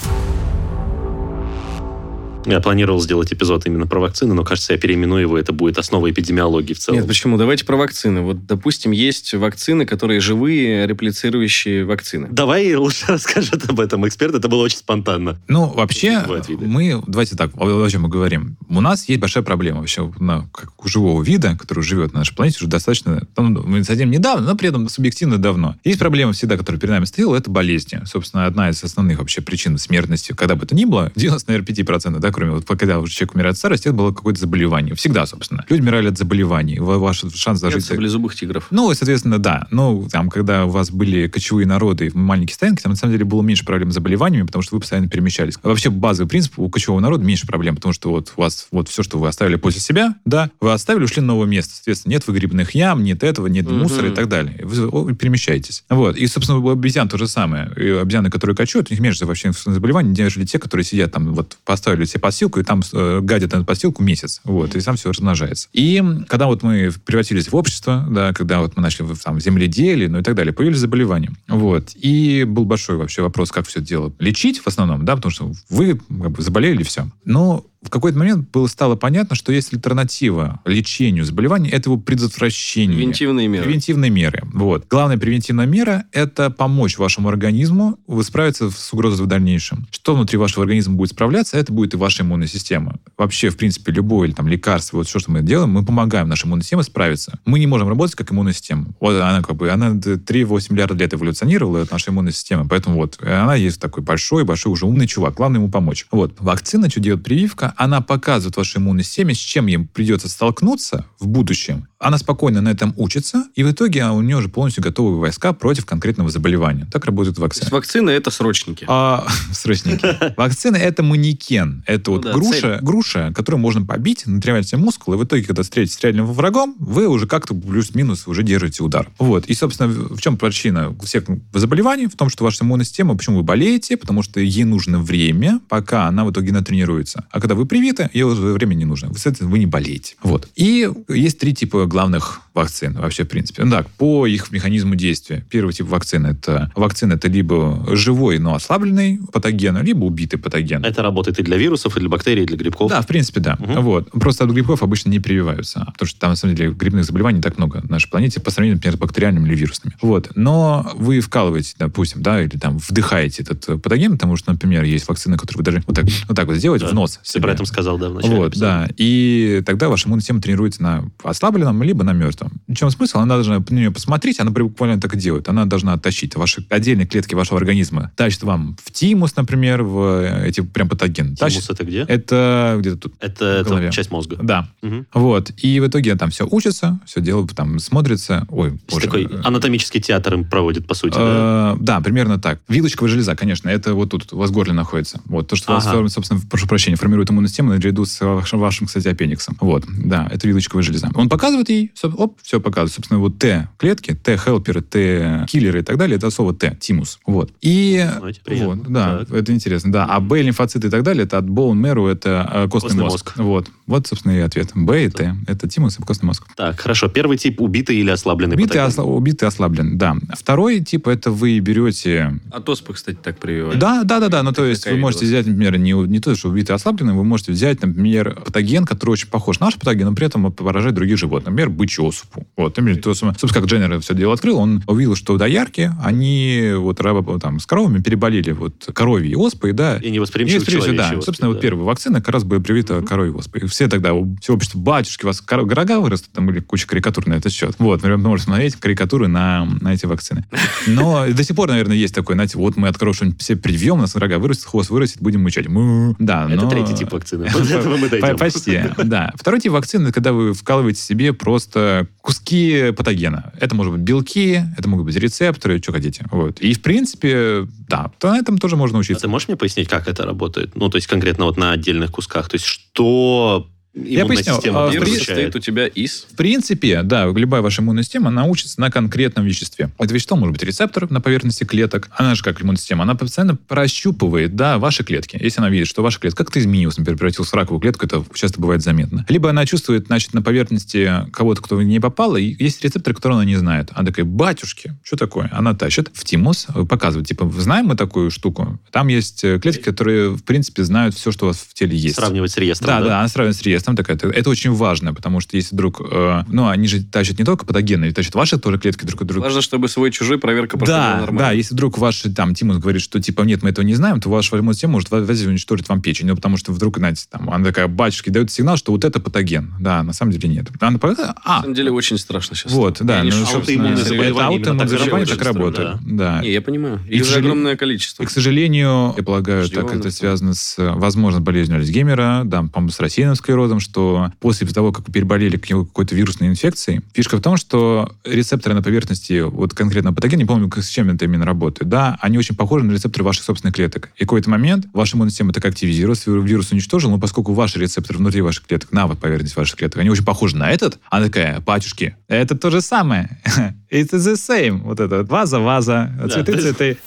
Я 2.46 2.62
планировал 2.62 3.02
сделать 3.02 3.32
эпизод 3.34 3.66
именно 3.66 3.86
про 3.86 4.00
вакцины, 4.00 4.34
но, 4.34 4.44
кажется, 4.44 4.74
я 4.74 4.80
переименую 4.80 5.22
его, 5.22 5.38
это 5.38 5.52
будет 5.52 5.78
основа 5.78 6.10
эпидемиологии 6.10 6.74
в 6.74 6.80
целом. 6.80 7.00
Нет, 7.00 7.08
почему? 7.08 7.38
Давайте 7.38 7.66
про 7.66 7.76
вакцины. 7.76 8.22
Вот, 8.22 8.46
допустим, 8.46 8.92
есть 8.92 9.34
вакцины, 9.34 9.86
которые 9.86 10.20
живые, 10.20 10.88
реплицирующие 10.88 11.86
вакцины. 11.86 12.28
Давай 12.32 12.74
лучше 12.76 13.06
расскажет 13.08 13.70
об 13.70 13.80
этом 13.80 14.08
эксперт, 14.08 14.36
это 14.36 14.48
было 14.48 14.64
очень 14.64 14.78
спонтанно. 14.78 15.40
Ну, 15.48 15.68
вообще, 15.68 16.24
мы, 16.60 17.02
давайте 17.08 17.36
так, 17.36 17.52
о, 17.56 17.84
о 17.84 17.90
чем 17.90 18.04
мы 18.04 18.10
говорим. 18.10 18.58
У 18.70 18.82
нас 18.82 19.08
есть 19.10 19.20
большая 19.20 19.44
проблема 19.44 19.80
вообще 19.80 20.12
на, 20.20 20.48
как 20.54 20.84
у 20.84 20.88
живого 20.88 21.22
вида, 21.22 21.58
который 21.58 21.84
живет 21.84 22.14
на 22.14 22.20
нашей 22.20 22.36
планете 22.36 22.58
уже 22.60 22.68
достаточно, 22.68 23.28
ну, 23.38 23.64
мы 23.64 23.84
совсем 23.84 24.10
недавно, 24.12 24.48
но 24.48 24.56
при 24.56 24.70
этом 24.70 24.88
субъективно 24.88 25.38
давно. 25.38 25.76
Есть 25.84 26.00
проблема 26.00 26.32
всегда, 26.34 26.58
которая 26.58 26.80
перед 26.80 26.94
нами 26.94 27.06
стояла, 27.06 27.36
это 27.36 27.50
болезни. 27.50 28.02
Собственно, 28.06 28.46
одна 28.46 28.70
из 28.70 28.84
основных 28.84 29.20
вообще 29.20 29.42
причин 29.42 29.78
смертности, 29.78 30.34
когда 30.34 30.56
бы 30.56 30.66
то 30.66 30.76
ни 30.76 30.86
было, 30.86 31.12
90, 31.16 31.52
наверное, 31.52 31.74
5%, 31.74 32.20
да, 32.20 32.29
да, 32.30 32.36
кроме 32.36 32.52
вот 32.52 32.66
когда 32.66 33.00
уже 33.00 33.14
человек 33.14 33.36
умирает 33.36 33.54
от 33.54 33.60
старости, 33.60 33.88
это 33.88 33.96
было 33.96 34.14
какое-то 34.14 34.40
заболевание. 34.40 34.96
Всегда, 34.96 35.26
собственно. 35.26 35.66
Люди 35.70 35.82
умирали 35.82 36.10
от 36.10 36.18
заболеваний. 36.18 36.80
Ваш 36.80 37.24
шанс 37.34 37.62
Нет 37.62 37.72
дожить... 37.72 37.86
саблезубых 37.86 38.36
тигров. 38.36 38.68
Ну, 38.72 38.92
и, 38.92 38.96
соответственно, 38.96 39.40
да. 39.40 39.68
Ну, 39.72 40.08
там, 40.12 40.30
когда 40.30 40.66
у 40.66 40.70
вас 40.70 40.92
были 40.92 41.28
кочевые 41.28 41.66
народы, 41.66 42.12
маленькие 42.14 42.56
стоянки, 42.56 42.82
там, 42.82 42.92
на 42.92 42.96
самом 42.96 43.14
деле, 43.14 43.26
было 43.26 43.42
меньше 43.42 43.66
проблем 43.66 43.92
с 43.92 43.96
заболеваниями, 43.96 44.46
потому 44.46 44.62
что 44.62 44.76
вы 44.76 44.82
постоянно 44.82 45.10
перемещались. 45.10 45.56
А 45.62 45.68
вообще, 45.68 45.90
базовый 45.90 46.30
принцип, 46.30 46.58
у 46.60 46.70
кочевого 46.70 47.00
народа 47.00 47.24
меньше 47.24 47.48
проблем, 47.48 47.76
потому 47.76 47.94
что 47.94 48.12
вот 48.12 48.34
у 48.36 48.42
вас 48.42 48.68
вот 48.72 48.90
все, 48.90 49.04
что 49.04 49.18
вы 49.18 49.28
оставили 49.28 49.56
после 49.56 49.82
себя, 49.82 50.16
да, 50.26 50.52
вы 50.62 50.72
оставили, 50.72 51.04
ушли 51.04 51.22
на 51.22 51.28
новое 51.28 51.48
место. 51.48 51.74
Соответственно, 51.76 52.12
нет 52.14 52.28
выгребных 52.28 52.76
ям, 52.76 53.04
нет 53.04 53.24
этого, 53.24 53.48
нет 53.48 53.66
Мгм. 53.66 53.80
мусора 53.80 54.10
и 54.10 54.14
так 54.14 54.28
далее. 54.28 54.60
Вы, 54.64 54.90
вы 54.90 55.16
перемещаетесь. 55.16 55.84
Вот. 55.90 56.16
И, 56.18 56.28
собственно, 56.28 56.60
у 56.60 56.70
обезьян 56.70 57.08
то 57.10 57.18
же 57.18 57.28
самое. 57.28 57.72
И 57.78 57.90
обезьяны, 57.90 58.30
которые 58.30 58.56
кочуют, 58.56 58.90
у 58.90 58.94
них 58.94 59.02
меньше 59.02 59.26
вообще 59.26 59.52
заболеваний, 59.66 60.10
нежели 60.18 60.46
те, 60.46 60.60
которые 60.60 60.86
сидят 60.86 61.12
там, 61.12 61.34
вот, 61.34 61.58
поставили 61.66 62.06
себе 62.06 62.19
подстилку, 62.20 62.60
и 62.60 62.64
там 62.64 62.82
э, 62.94 63.20
гадят 63.22 63.52
на 63.52 63.58
эту 63.58 63.66
подстилку 63.66 64.04
месяц. 64.04 64.42
Вот. 64.44 64.76
И 64.76 64.82
там 64.82 64.96
все 64.96 65.10
размножается. 65.10 65.70
И 65.74 66.04
когда 66.28 66.48
вот 66.48 66.64
мы 66.64 66.92
превратились 67.06 67.52
в 67.52 67.56
общество, 67.56 68.06
да, 68.10 68.34
когда 68.34 68.60
вот 68.60 68.76
мы 68.76 68.84
начали 68.84 69.08
там, 69.24 69.40
земледелие, 69.40 70.10
ну 70.10 70.20
и 70.20 70.24
так 70.24 70.36
далее, 70.36 70.54
появились 70.54 70.80
заболевания. 70.80 71.32
Вот. 71.48 71.92
И 71.96 72.44
был 72.48 72.66
большой 72.66 72.98
вообще 72.98 73.22
вопрос, 73.22 73.52
как 73.52 73.68
все 73.68 73.80
это 73.80 73.88
дело 73.88 74.14
лечить 74.20 74.60
в 74.60 74.68
основном, 74.68 75.06
да, 75.06 75.16
потому 75.16 75.32
что 75.32 75.52
вы 75.70 75.96
как 75.96 76.32
бы, 76.32 76.42
заболели, 76.42 76.84
все. 76.84 77.08
Но 77.26 77.66
в 77.82 77.90
какой-то 77.90 78.18
момент 78.18 78.50
было 78.52 78.68
стало 78.68 78.96
понятно, 78.96 79.36
что 79.36 79.52
есть 79.52 79.74
альтернатива 79.74 80.60
лечению 80.66 81.24
заболевания, 81.24 81.70
это 81.70 81.90
его 81.90 81.98
предотвращение. 81.98 82.98
Превентивные 82.98 83.48
меры. 83.48 83.64
Превентивные 83.64 84.12
меры. 84.12 84.44
Вот. 84.54 84.86
Главная 84.90 85.18
превентивная 85.18 85.66
мера– 85.66 86.04
это 86.12 86.50
помочь 86.50 86.98
вашему 86.98 87.30
организму 87.30 87.98
справиться 88.24 88.70
с 88.70 88.94
угрозой 88.94 89.24
в 89.24 89.28
дальнейшем. 89.28 89.88
Что 89.92 90.16
внутри 90.16 90.38
вашего 90.38 90.64
организма 90.64 90.96
будет 90.96 91.12
справляться, 91.12 91.58
это 91.58 91.72
будет 91.72 91.94
и 91.94 91.98
ваша 91.98 92.24
иммунная 92.24 92.48
система. 92.48 92.98
Вообще, 93.18 93.50
в 93.50 93.58
принципе, 93.58 93.92
любое 93.94 94.32
там, 94.34 94.48
лекарство, 94.48 94.98
вот 94.98 95.08
все, 95.08 95.20
что 95.20 95.32
мы 95.32 95.42
делаем, 95.42 95.72
мы 95.72 95.86
помогаем 95.86 96.28
нашей 96.28 96.48
иммунной 96.48 96.64
системе 96.64 96.84
справиться. 96.84 97.40
Мы 97.46 97.60
не 97.60 97.68
можем 97.68 97.88
работать 97.88 98.16
как 98.16 98.32
иммунная 98.32 98.54
система. 98.54 98.88
Вот 99.00 99.16
она 99.16 99.42
как 99.42 99.56
бы, 99.56 99.70
она 99.70 99.92
3-8 99.92 100.74
миллиарда 100.74 100.96
лет 100.96 101.14
эволюционировала, 101.14 101.78
это 101.80 101.94
наша 101.94 102.12
иммунная 102.12 102.34
система. 102.34 102.68
Поэтому 102.68 102.98
вот, 102.98 103.20
она 103.22 103.56
есть 103.56 103.80
такой 103.80 104.04
большой, 104.04 104.44
большой 104.44 104.74
уже 104.74 104.86
умный 104.86 105.08
чувак. 105.08 105.36
Главное 105.36 105.60
ему 105.60 105.70
помочь. 105.70 106.06
Вот. 106.12 106.36
Вакцина, 106.40 106.90
что 106.90 107.00
делает 107.00 107.24
прививка, 107.24 107.69
она 107.78 108.02
показывает 108.02 108.56
вашей 108.56 108.78
иммунной 108.78 109.04
системе, 109.04 109.34
с 109.34 109.38
чем 109.38 109.68
ей 109.68 109.80
придется 109.80 110.30
столкнуться 110.30 111.06
в 111.20 111.28
будущем. 111.28 111.89
Она 112.00 112.18
спокойно 112.18 112.62
на 112.62 112.70
этом 112.70 112.94
учится, 112.96 113.46
и 113.56 113.64
в 113.64 113.72
итоге 113.72 114.06
у 114.06 114.22
нее 114.22 114.38
уже 114.38 114.50
полностью 114.50 114.84
готовы 114.84 115.20
войска 115.20 115.54
против 115.54 115.86
конкретного 115.86 116.30
заболевания. 116.30 116.88
Так 116.92 117.06
работает 117.06 117.36
То 117.36 117.46
есть 117.46 117.72
вакцины 117.72 118.12
это 118.12 118.30
срочники. 118.32 118.86
А, 118.88 119.28
срочники. 119.52 120.36
Вакцина 120.38 120.78
это 120.78 121.04
манекен. 121.04 121.84
Это 121.88 122.12
вот 122.12 122.24
Ну 122.24 122.30
да, 122.30 122.34
груша, 122.36 122.62
цель. 122.62 122.80
груша, 122.82 123.34
которую 123.36 123.60
можно 123.60 123.86
побить, 123.86 124.28
натренировать 124.28 124.68
себе 124.68 124.80
мускулы, 124.80 125.18
и 125.18 125.20
в 125.20 125.24
итоге, 125.24 125.44
когда 125.44 125.64
встретитесь 125.64 125.98
с 125.98 126.04
реальным 126.04 126.28
врагом, 126.28 126.76
вы 126.80 127.08
уже 127.08 127.28
как-то 127.28 127.56
плюс-минус 127.56 128.28
уже 128.28 128.44
держите 128.44 128.84
удар. 128.84 129.10
Вот. 129.18 129.48
И, 129.48 129.54
собственно, 129.54 129.90
в 129.90 130.20
в 130.20 130.22
чем 130.22 130.38
причина 130.38 130.94
всех 131.02 131.24
заболеваний? 131.54 132.08
В 132.08 132.16
том, 132.18 132.30
что 132.30 132.44
ваша 132.44 132.66
иммунная 132.66 132.86
система, 132.86 133.16
почему 133.16 133.38
вы 133.38 133.44
болеете? 133.44 133.96
Потому 133.96 134.22
что 134.22 134.42
ей 134.42 134.66
нужно 134.66 135.00
время, 135.00 135.62
пока 135.70 136.08
она 136.08 136.26
в 136.26 136.32
итоге 136.32 136.52
натренируется. 136.52 137.26
А 137.32 137.40
когда 137.40 137.56
вы 137.56 137.66
привиты, 137.66 138.10
ей 138.14 138.24
уже 138.24 138.42
время 138.42 138.74
не 138.74 138.84
нужно. 138.84 139.08
Вы, 139.08 139.16
соответственно, 139.16 139.50
вы 139.50 139.60
не 139.60 139.66
болеете. 139.66 140.16
Вот. 140.22 140.50
И 140.56 140.90
есть 141.08 141.40
три 141.40 141.54
типа 141.54 141.86
главных 141.90 142.42
вакцин 142.54 142.94
вообще, 142.94 143.24
в 143.24 143.28
принципе. 143.30 143.64
Ну, 143.64 143.72
так, 143.72 143.90
по 143.92 144.26
их 144.28 144.52
механизму 144.52 144.96
действия. 144.96 145.46
Первый 145.50 145.74
тип 145.74 145.88
вакцины 145.88 146.28
это 146.28 146.72
вакцина 146.76 147.14
это 147.14 147.28
либо 147.28 147.86
живой, 147.96 148.40
но 148.40 148.56
ослабленный 148.56 149.20
патоген, 149.32 149.82
либо 149.82 150.06
убитый 150.06 150.40
патоген. 150.40 150.84
Это 150.84 151.02
работает 151.02 151.40
и 151.40 151.44
для 151.44 151.58
вирусов, 151.58 151.96
и 151.98 152.00
для 152.00 152.10
бактерий, 152.10 152.44
и 152.44 152.46
для 152.46 152.58
грибков. 152.58 152.90
Да, 152.90 153.02
в 153.02 153.08
принципе, 153.08 153.40
да. 153.40 153.58
Мгм. 153.60 153.82
Вот. 153.82 154.12
Просто 154.12 154.44
от 154.44 154.52
грибков 154.52 154.84
обычно 154.84 155.10
не 155.10 155.20
прививаются, 155.20 155.88
потому 155.94 156.08
что 156.08 156.20
там, 156.20 156.32
на 156.32 156.36
самом 156.36 156.56
деле, 156.56 156.72
грибных 156.72 157.06
заболеваний 157.06 157.42
так 157.42 157.58
много 157.58 157.82
на 157.84 157.92
нашей 157.92 158.10
планете 158.10 158.40
по 158.40 158.52
сравнению, 158.52 158.78
например, 158.78 158.96
с 158.98 159.00
бактериальными 159.00 159.48
или 159.48 159.56
вирусными. 159.56 159.96
Вот. 160.02 160.32
Но 160.36 160.92
вы 160.96 161.20
вкалываете, 161.22 161.76
допустим, 161.78 162.22
да, 162.22 162.42
или 162.42 162.58
там 162.58 162.78
вдыхаете 162.78 163.44
этот 163.44 163.82
патоген, 163.82 164.14
потому 164.14 164.36
что, 164.36 164.52
например, 164.52 164.84
есть 164.84 165.08
вакцины, 165.08 165.38
которые 165.38 165.58
вы 165.58 165.64
даже 165.64 165.84
вот 165.88 165.96
так 165.96 166.06
вот, 166.28 166.36
так 166.36 166.48
вот 166.48 166.58
сделаете 166.58 166.86
Да. 166.86 166.92
в 166.92 166.94
нос. 166.94 167.20
Ты 167.24 167.30
себе. 167.30 167.44
про 167.44 167.54
это 167.54 167.66
сказал, 167.66 167.98
да, 167.98 168.10
в 168.10 168.16
начале 168.16 168.36
Вот, 168.36 168.58
да. 168.58 168.88
И 168.98 169.62
тогда 169.66 169.90
ваша 169.90 170.08
иммунная 170.08 170.22
система 170.22 170.42
тренируется 170.42 170.84
на 170.84 171.06
ослабленном, 171.24 171.79
либо 171.84 172.04
на 172.04 172.14
мертвом. 172.14 172.52
В 172.68 172.76
чем 172.76 172.90
смысл? 172.92 173.20
Она 173.20 173.36
должна 173.36 173.60
на 173.60 173.76
нее 173.76 173.92
посмотреть, 173.92 174.40
она 174.40 174.52
буквально 174.52 175.00
так 175.00 175.14
и 175.16 175.18
делает. 175.18 175.50
Она 175.50 175.66
должна 175.66 175.94
оттащить 175.94 176.36
ваши 176.36 176.66
отдельные 176.70 177.06
клетки 177.08 177.36
вашего 177.36 177.58
организма. 177.58 178.12
Тащит 178.16 178.44
вам 178.44 178.78
в 178.84 178.92
тимус, 178.92 179.36
например, 179.36 179.84
в 179.84 180.22
э, 180.24 180.48
эти 180.48 180.62
прям 180.62 180.90
патогены. 180.90 181.36
Тащит. 181.36 181.64
Тимус 181.64 181.70
это 181.70 181.86
где? 181.86 182.02
Это 182.02 182.76
где-то 182.80 182.98
тут. 182.98 183.14
Это, 183.20 183.46
это 183.46 183.90
часть 183.92 184.12
мозга. 184.12 184.38
Да. 184.42 184.68
Мгм. 184.82 185.08
Вот. 185.14 185.52
И 185.58 185.80
в 185.80 185.88
итоге 185.88 186.16
там 186.16 186.30
все 186.30 186.48
учится, 186.50 187.00
все 187.06 187.22
делает, 187.22 187.52
там 187.56 187.80
смотрится. 187.80 188.46
Ой, 188.50 188.80
боже. 188.90 189.06
такой 189.06 189.26
анатомический 189.44 190.02
театр 190.02 190.34
им 190.36 190.46
проводит, 190.46 190.88
по 190.88 190.94
сути, 190.94 191.16
да? 191.16 191.76
Э, 191.76 191.78
Да, 191.80 192.02
примерно 192.02 192.40
так. 192.40 192.60
Вилочковая 192.68 193.10
железа, 193.10 193.36
конечно, 193.36 193.70
это 193.70 193.94
вот 193.94 194.10
тут, 194.10 194.32
у 194.34 194.38
вас 194.38 194.50
в 194.50 194.54
горле 194.54 194.74
находится. 194.74 195.22
Вот, 195.26 195.48
то, 195.48 195.56
что 195.56 195.72
у 195.72 195.76
вас, 195.76 195.88
Ага. 195.88 196.08
собственно, 196.10 196.42
прошу 196.50 196.68
прощения, 196.68 196.96
формирует 196.98 197.30
иммунную 197.32 197.50
систему 197.50 197.70
наряду 197.70 198.06
с 198.06 198.20
вашим, 198.26 198.60
вашим, 198.60 198.88
кстати, 198.88 199.08
аппендиксом. 199.08 199.58
Вот, 199.60 199.86
да, 199.88 200.28
это 200.32 200.48
вилочковая 200.48 200.84
железа. 200.84 201.10
Он 201.16 201.30
показывает 201.30 201.69
ей, 201.70 201.92
соб- 202.02 202.16
оп, 202.18 202.38
все 202.42 202.60
показывает. 202.60 202.94
Собственно, 202.94 203.20
вот 203.20 203.38
Т-клетки, 203.40 204.14
Т-хелперы, 204.16 204.82
Т-киллеры 204.82 205.80
и 205.80 205.84
так 205.84 205.98
далее, 205.98 206.18
это 206.18 206.30
слово 206.30 206.54
Т, 206.54 206.78
тимус. 206.80 207.20
Вот. 207.26 207.52
И... 207.62 208.06
Знаете, 208.18 208.42
приятно. 208.44 208.68
Вот, 208.76 208.88
да, 208.88 209.20
Так. 209.20 209.32
это 209.32 209.54
интересно. 209.54 209.92
Да, 209.92 210.06
а 210.06 210.20
Б, 210.20 210.42
лимфоциты 210.42 210.88
и 210.88 210.90
так 210.90 211.04
далее, 211.04 211.24
это 211.24 211.38
от 211.38 211.46
bone 211.46 211.74
marrow, 211.80 212.10
это 212.12 212.50
э, 212.52 212.68
костный, 212.68 212.90
Костный 212.90 213.04
мозг. 213.04 213.26
мозг. 213.26 213.38
Вот. 213.38 213.70
Вот, 213.88 214.08
собственно, 214.08 214.34
и 214.34 214.40
ответ. 214.40 214.72
Б 214.76 215.06
и 215.06 215.10
Т. 215.10 215.36
Это 215.48 215.68
тимус 215.68 216.00
и 216.00 216.04
костный 216.04 216.28
мозг. 216.28 216.46
Так, 216.56 216.80
хорошо. 216.80 217.08
Первый 217.08 217.38
тип 217.38 217.62
убитый 217.62 217.98
или 217.98 218.10
ослабленный 218.12 218.56
Убитый, 218.56 218.82
осла- 218.82 219.04
убитый 219.04 219.48
ослаблен, 219.48 219.98
да. 219.98 220.16
Второй 220.38 220.80
тип, 220.82 221.08
это 221.08 221.32
вы 221.32 221.60
берете 221.60 222.40
От 222.52 222.68
оспы, 222.70 222.94
кстати, 222.94 223.18
так 223.22 223.38
прививают. 223.40 223.80
да, 223.80 224.04
да, 224.04 224.20
да, 224.20 224.30
да. 224.30 224.44
Ну, 224.44 224.52
то 224.52 224.66
есть 224.66 224.86
вы 224.86 224.98
можете 224.98 225.26
взять, 225.26 225.46
например, 225.48 225.78
не, 225.78 225.92
не 225.94 226.20
то, 226.20 226.36
что 226.36 226.50
убитый 226.50 226.76
ослабленный, 226.76 227.14
вы 227.14 227.24
можете 227.24 227.52
взять, 227.52 227.82
например, 227.82 228.40
патоген, 228.46 228.86
который 228.86 229.12
очень 229.12 229.28
похож 229.30 229.60
на 229.60 229.68
наш 229.68 229.76
патоген, 229.76 230.08
но 230.08 230.16
при 230.16 230.26
этом 230.28 230.52
поражает 230.52 230.96
других 230.96 231.18
животных. 231.18 231.54
Например, 231.60 231.78
бычью 231.78 232.06
оспу. 232.06 232.48
Вот, 232.56 232.78
например, 232.78 233.02
то, 233.02 233.14
собственно, 233.14 233.54
как 233.54 233.66
Дженнер 233.66 234.00
все 234.00 234.14
дело 234.16 234.34
открыл, 234.34 234.60
он 234.60 234.82
увидел, 234.88 235.16
что 235.16 235.36
доярки, 235.38 235.92
они 236.02 236.72
вот 236.78 237.00
там, 237.42 237.60
с 237.60 237.66
коровами 237.66 238.00
переболели 238.02 238.52
вот 238.52 238.90
коровьей 238.94 239.36
оспой, 239.36 239.74
да, 239.74 239.98
И 239.98 240.10
не 240.10 240.18
и, 240.18 240.20
восприимчивый 240.20 240.62
скорее 240.62 240.80
всего, 240.80 240.96
да. 240.96 241.04
человечий 241.04 241.26
Собственно, 241.26 241.50
оспе, 241.50 241.56
вот 241.58 241.62
да. 241.62 241.62
первая 241.62 241.86
вакцина 241.86 242.22
как 242.22 242.30
раз 242.30 242.44
была 242.46 242.62
привита 242.62 243.02
коровьей 243.02 243.34
оспой. 243.34 243.62
И 243.62 243.66
все 243.68 243.90
тогда, 243.90 244.12
все 244.42 244.54
общество, 244.54 244.80
батюшки, 244.80 245.26
у 245.26 245.28
вас 245.28 245.42
кор- 245.42 245.68
рога 245.68 246.00
вырастут, 246.00 246.32
там 246.32 246.46
были 246.46 246.62
куча 246.62 246.88
карикатур 246.88 247.28
на 247.28 247.34
этот 247.34 247.52
счет. 247.52 247.76
Вот, 247.78 247.96
например, 248.04 248.20
можно 248.20 248.46
смотреть 248.46 248.78
карикатуры 248.78 249.28
на, 249.28 249.66
на 249.82 249.94
эти 249.94 250.06
вакцины. 250.06 250.46
Но 250.88 251.26
до 251.28 251.44
сих 251.44 251.58
пор, 251.58 251.68
наверное, 251.68 251.98
есть 251.98 252.16
такое, 252.16 252.36
знаете, 252.36 252.58
вот 252.58 252.78
мы 252.78 252.88
от 252.88 252.98
коров 252.98 253.18
что-нибудь 253.18 253.42
все 253.42 253.58
привьем, 253.58 253.96
у 253.98 254.02
нас 254.02 254.16
рога 254.16 254.40
вырастет, 254.40 254.64
хвост 254.66 254.90
вырастет, 254.92 255.22
будем 255.22 255.44
мычать. 255.44 255.68
Му. 255.68 256.16
Да, 256.20 256.48
Это 256.50 256.64
но- 256.64 256.70
третий 256.70 256.96
тип 256.96 257.12
вакцины. 257.12 257.50
Мы. 258.22 258.38
Почти, 258.38 258.82
да. 259.04 259.34
Второй 259.36 259.60
тип 259.60 259.74
вакцины, 259.74 260.04
это 260.06 260.14
когда 260.14 260.32
вы 260.32 260.54
вкалываете 260.54 261.02
себе 261.02 261.34
просто 261.50 262.08
куски 262.22 262.92
патогена. 262.96 263.52
Это 263.60 263.74
может 263.74 263.92
быть 263.94 264.02
белки, 264.02 264.62
это 264.78 264.88
могут 264.88 265.06
быть 265.06 265.16
рецепторы, 265.16 265.82
что 265.82 265.92
хотите. 265.92 266.24
Вот. 266.32 266.62
И, 266.62 266.74
в 266.76 266.82
принципе, 266.84 267.68
да, 267.88 268.12
то 268.20 268.30
на 268.30 268.38
этом 268.38 268.60
тоже 268.60 268.76
можно 268.76 269.00
А 269.00 269.02
учиться. 269.02 269.24
ты 269.24 269.28
можешь 269.28 269.48
мне 269.48 269.58
пояснить, 269.58 269.88
как 269.88 270.08
это 270.08 270.26
работает? 270.26 270.76
Ну, 270.76 270.90
то 270.90 270.98
есть 270.98 271.08
конкретно 271.08 271.46
вот 271.46 271.58
на 271.58 271.72
отдельных 271.72 272.12
кусках. 272.12 272.48
То 272.50 272.56
есть 272.56 272.66
что 272.66 273.68
иммунная 273.94 274.26
поясню. 274.26 274.56
система 274.56 274.88
А, 274.88 274.92
Вирус 274.92 275.18
состоит 275.18 275.56
у 275.56 275.60
тебя 275.60 275.88
из... 275.88 276.26
В 276.32 276.36
принципе, 276.36 277.02
да, 277.04 277.26
любая 277.26 277.62
ваша 277.62 277.82
иммунная 277.82 278.04
система 278.04 278.30
научится 278.30 278.80
на 278.80 278.92
конкретном 278.92 279.46
веществе. 279.46 279.90
Это 279.98 280.14
вещество 280.14 280.38
может 280.38 280.54
быть 280.54 280.64
рецептор 280.64 281.10
на 281.10 281.22
поверхности 281.22 281.64
клеток. 281.64 282.10
Она 282.16 282.36
же 282.36 282.44
как 282.44 282.62
иммунная 282.62 282.78
система, 282.78 283.04
она 283.04 283.16
постоянно 283.16 283.56
прощупывает, 283.56 284.56
да, 284.56 284.78
ваши 284.78 285.04
клетки. 285.04 285.38
Если 285.42 285.60
она 285.60 285.70
видит, 285.70 285.88
что 285.88 286.04
ваша 286.04 286.20
клетка 286.20 286.44
как-то 286.44 286.60
изменилась, 286.60 286.98
например, 286.98 287.18
превратилась 287.18 287.50
в 287.50 287.54
раковую 287.54 287.82
клетку, 287.82 288.06
это 288.06 288.24
часто 288.34 288.60
бывает 288.62 288.82
заметно. 288.82 289.26
Либо 289.28 289.50
она 289.50 289.66
чувствует, 289.66 290.08
значит, 290.08 290.34
на 290.34 290.42
поверхности 290.42 291.26
кого-то, 291.32 291.62
кто 291.62 291.82
не 291.82 292.00
попал, 292.00 292.36
и 292.36 292.56
есть 292.60 292.84
рецепторы, 292.84 293.16
которые 293.16 293.38
она 293.38 293.46
не 293.46 293.56
знает. 293.56 293.90
Она 293.94 294.08
такая, 294.08 294.26
батюшки, 294.26 294.96
что 295.04 295.18
такое? 295.18 295.50
Она 295.52 295.74
тащит 295.74 296.10
в 296.14 296.24
тимус, 296.24 296.68
э, 296.74 296.86
показывает, 296.86 297.28
типа, 297.28 297.50
знаем 297.58 297.88
мы 297.88 297.96
такую 297.96 298.30
штуку? 298.32 298.80
Там 298.92 299.08
есть 299.08 299.44
э, 299.44 299.60
клетки, 299.60 299.82
которые, 299.82 300.30
в 300.30 300.44
принципе, 300.44 300.84
знают 300.84 301.16
все, 301.16 301.32
что 301.32 301.46
у 301.46 301.48
вас 301.48 301.58
в 301.58 301.74
теле 301.74 301.98
есть. 301.98 302.16
Сравнивать 302.16 302.52
с 302.52 302.58
реестром, 302.58 302.88
Да, 302.88 303.00
да? 303.00 303.06
да, 303.06 303.20
она 303.20 303.28
сравнивает 303.28 303.58
с 303.58 303.62
реестром. 303.64 303.79
Интересно. 303.80 303.96
Такая, 303.96 304.16
это, 304.18 304.28
это 304.28 304.50
очень 304.50 304.72
важно, 304.72 305.14
потому 305.14 305.40
что 305.40 305.56
если 305.56 305.76
вдруг... 305.76 306.02
Э, 306.12 306.44
ну, 306.48 306.68
они 306.68 306.88
же 306.88 307.04
тащат 307.04 307.40
не 307.40 307.46
только 307.46 307.66
патогены, 307.66 308.06
они 308.06 308.14
тащат 308.14 308.36
ваши 308.36 308.58
тоже 308.58 308.78
клетки 308.78 309.06
друг 309.06 309.22
от 309.22 309.28
друга. 309.28 309.46
Важно, 309.46 309.62
чтобы 309.62 309.88
свой-чужой 309.90 310.38
проверка 310.40 310.78
проходила 310.78 310.98
Да, 310.98 311.18
нормально. 311.18 311.40
да, 311.40 311.52
если 311.52 311.74
вдруг 311.74 311.98
ваш 311.98 312.24
там 312.36 312.54
Тимус 312.54 312.78
говорит, 312.78 313.02
что 313.02 313.22
типа 313.22 313.44
нет, 313.44 313.64
мы 313.64 313.70
этого 313.70 313.86
не 313.86 313.96
знаем, 313.96 314.20
то 314.20 314.30
ваш 314.30 314.52
иммунная 314.52 314.74
система 314.74 314.94
может 314.94 315.10
возьти 315.10 315.48
уничтожить 315.48 315.88
вам 315.90 316.02
печень. 316.02 316.28
Ну, 316.28 316.36
потому 316.36 316.58
что 316.58 316.72
вдруг, 316.72 316.98
знаете, 316.98 317.26
там, 317.30 317.50
она 317.50 317.66
такая, 317.66 317.88
батюшки, 317.88 318.30
дает 318.30 318.52
сигнал, 318.52 318.78
что 318.78 318.92
вот 318.92 319.04
это 319.04 319.20
патоген. 319.20 319.74
Да, 319.80 320.04
на 320.04 320.14
самом 320.14 320.32
деле 320.32 320.50
нет. 320.50 320.68
Она, 320.80 320.92
На 321.02 321.36
а, 321.44 321.62
самом 321.62 321.74
деле 321.74 321.92
очень 321.92 322.18
страшно 322.18 322.56
сейчас. 322.56 322.72
вот, 322.72 322.98
да. 323.02 323.24
Ну, 323.24 323.32
собственно, 323.32 323.60
аутоиммунные 323.60 323.94
это 323.94 324.04
заболевания 324.06 324.56
именно 324.56 324.64
так 324.64 324.82
аутоиммунные 324.82 324.88
заболевания 324.88 325.24
очень 325.24 325.38
так 325.38 325.40
быстро, 325.40 325.54
работают. 325.54 326.00
Да. 326.04 326.42
Не, 326.42 326.52
я 326.52 326.62
понимаю. 326.62 327.00
И, 327.08 327.18
Их 327.18 327.26
же 327.26 327.40
огромное 327.40 327.76
количество. 327.76 328.24
И, 328.24 328.26
к 328.26 328.30
сожалению, 328.30 329.14
я 329.18 329.24
полагаю, 329.24 329.64
Ждем 329.64 329.88
так 329.88 329.96
это 329.96 330.12
связано 330.12 330.54
с, 330.54 330.76
возможно, 330.78 331.42
болезнью 331.42 331.80
Альцгеймера, 331.80 332.42
да, 332.46 332.64
по-моему, 332.64 332.92
с 332.92 333.00
рассеянным 333.00 333.36
склерозом, 333.36 333.69
что 333.80 334.32
после 334.40 334.66
того, 334.68 334.92
как 334.92 335.06
вы 335.08 335.14
переболели 335.14 335.58
какой- 335.58 335.86
какой-то 335.86 336.16
вирусной 336.16 336.48
инфекцией, 336.50 337.02
фишка 337.14 337.38
в 337.38 337.42
том, 337.42 337.58
что 337.58 338.12
рецепторы 338.24 338.74
на 338.74 338.82
поверхности 338.82 339.42
вот 339.42 339.76
конкретно 339.76 340.12
патогена, 340.14 340.40
не 340.40 340.46
помню, 340.46 340.68
как- 340.70 340.84
с 340.84 340.88
чем 340.90 341.12
это 341.12 341.26
именно 341.26 341.46
работает, 341.46 341.88
да, 341.90 342.18
они 342.22 342.40
очень 342.40 342.56
похожи 342.56 342.84
на 342.86 342.92
рецепторы 342.94 343.24
ваших 343.24 343.44
собственных 343.44 343.76
клеток. 343.76 344.10
И 344.16 344.24
в 344.24 344.26
какой-то 344.28 344.50
момент 344.50 344.88
ваша 344.94 345.16
иммунная 345.16 345.30
система 345.30 345.54
так 345.54 345.66
активизировалась, 345.66 346.26
вир- 346.26 346.42
вирус 346.42 346.72
уничтожил, 346.72 347.12
но 347.12 347.20
поскольку 347.20 347.54
ваши 347.54 347.78
рецепторы 347.78 348.18
внутри 348.18 348.42
ваших 348.42 348.66
клеток, 348.66 348.92
на 348.92 349.06
вот 349.06 349.20
поверхность 349.20 349.56
ваших 349.56 349.78
клеток, 349.78 350.00
они 350.00 350.10
очень 350.10 350.26
похожи 350.26 350.56
на 350.58 350.72
этот, 350.72 350.98
она 351.12 351.26
такая, 351.28 351.60
батюшки, 351.60 352.16
это 352.28 352.58
то 352.58 352.72
же 352.72 352.82
самое. 352.82 353.38
It's 353.92 354.14
the 354.14 354.36
same. 354.36 354.80
Вот 354.84 355.00
это 355.00 355.18
вот 355.18 355.30
ваза, 355.30 355.60
ваза, 355.60 356.10
цветы, 356.32 356.44
то 356.44 356.52
есть- 356.54 356.64
цветы. 356.64 356.98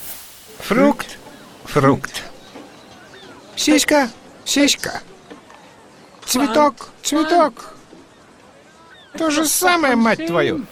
Фрукт, 0.60 1.06
фрукт. 1.64 2.22
Сиська, 3.56 4.08
сиська. 4.44 5.02
Цветок, 6.26 6.88
цветок. 7.02 7.74
То 9.18 9.30
же 9.30 9.44
самое, 9.44 9.96
мать 9.96 10.26
твою. 10.26 10.62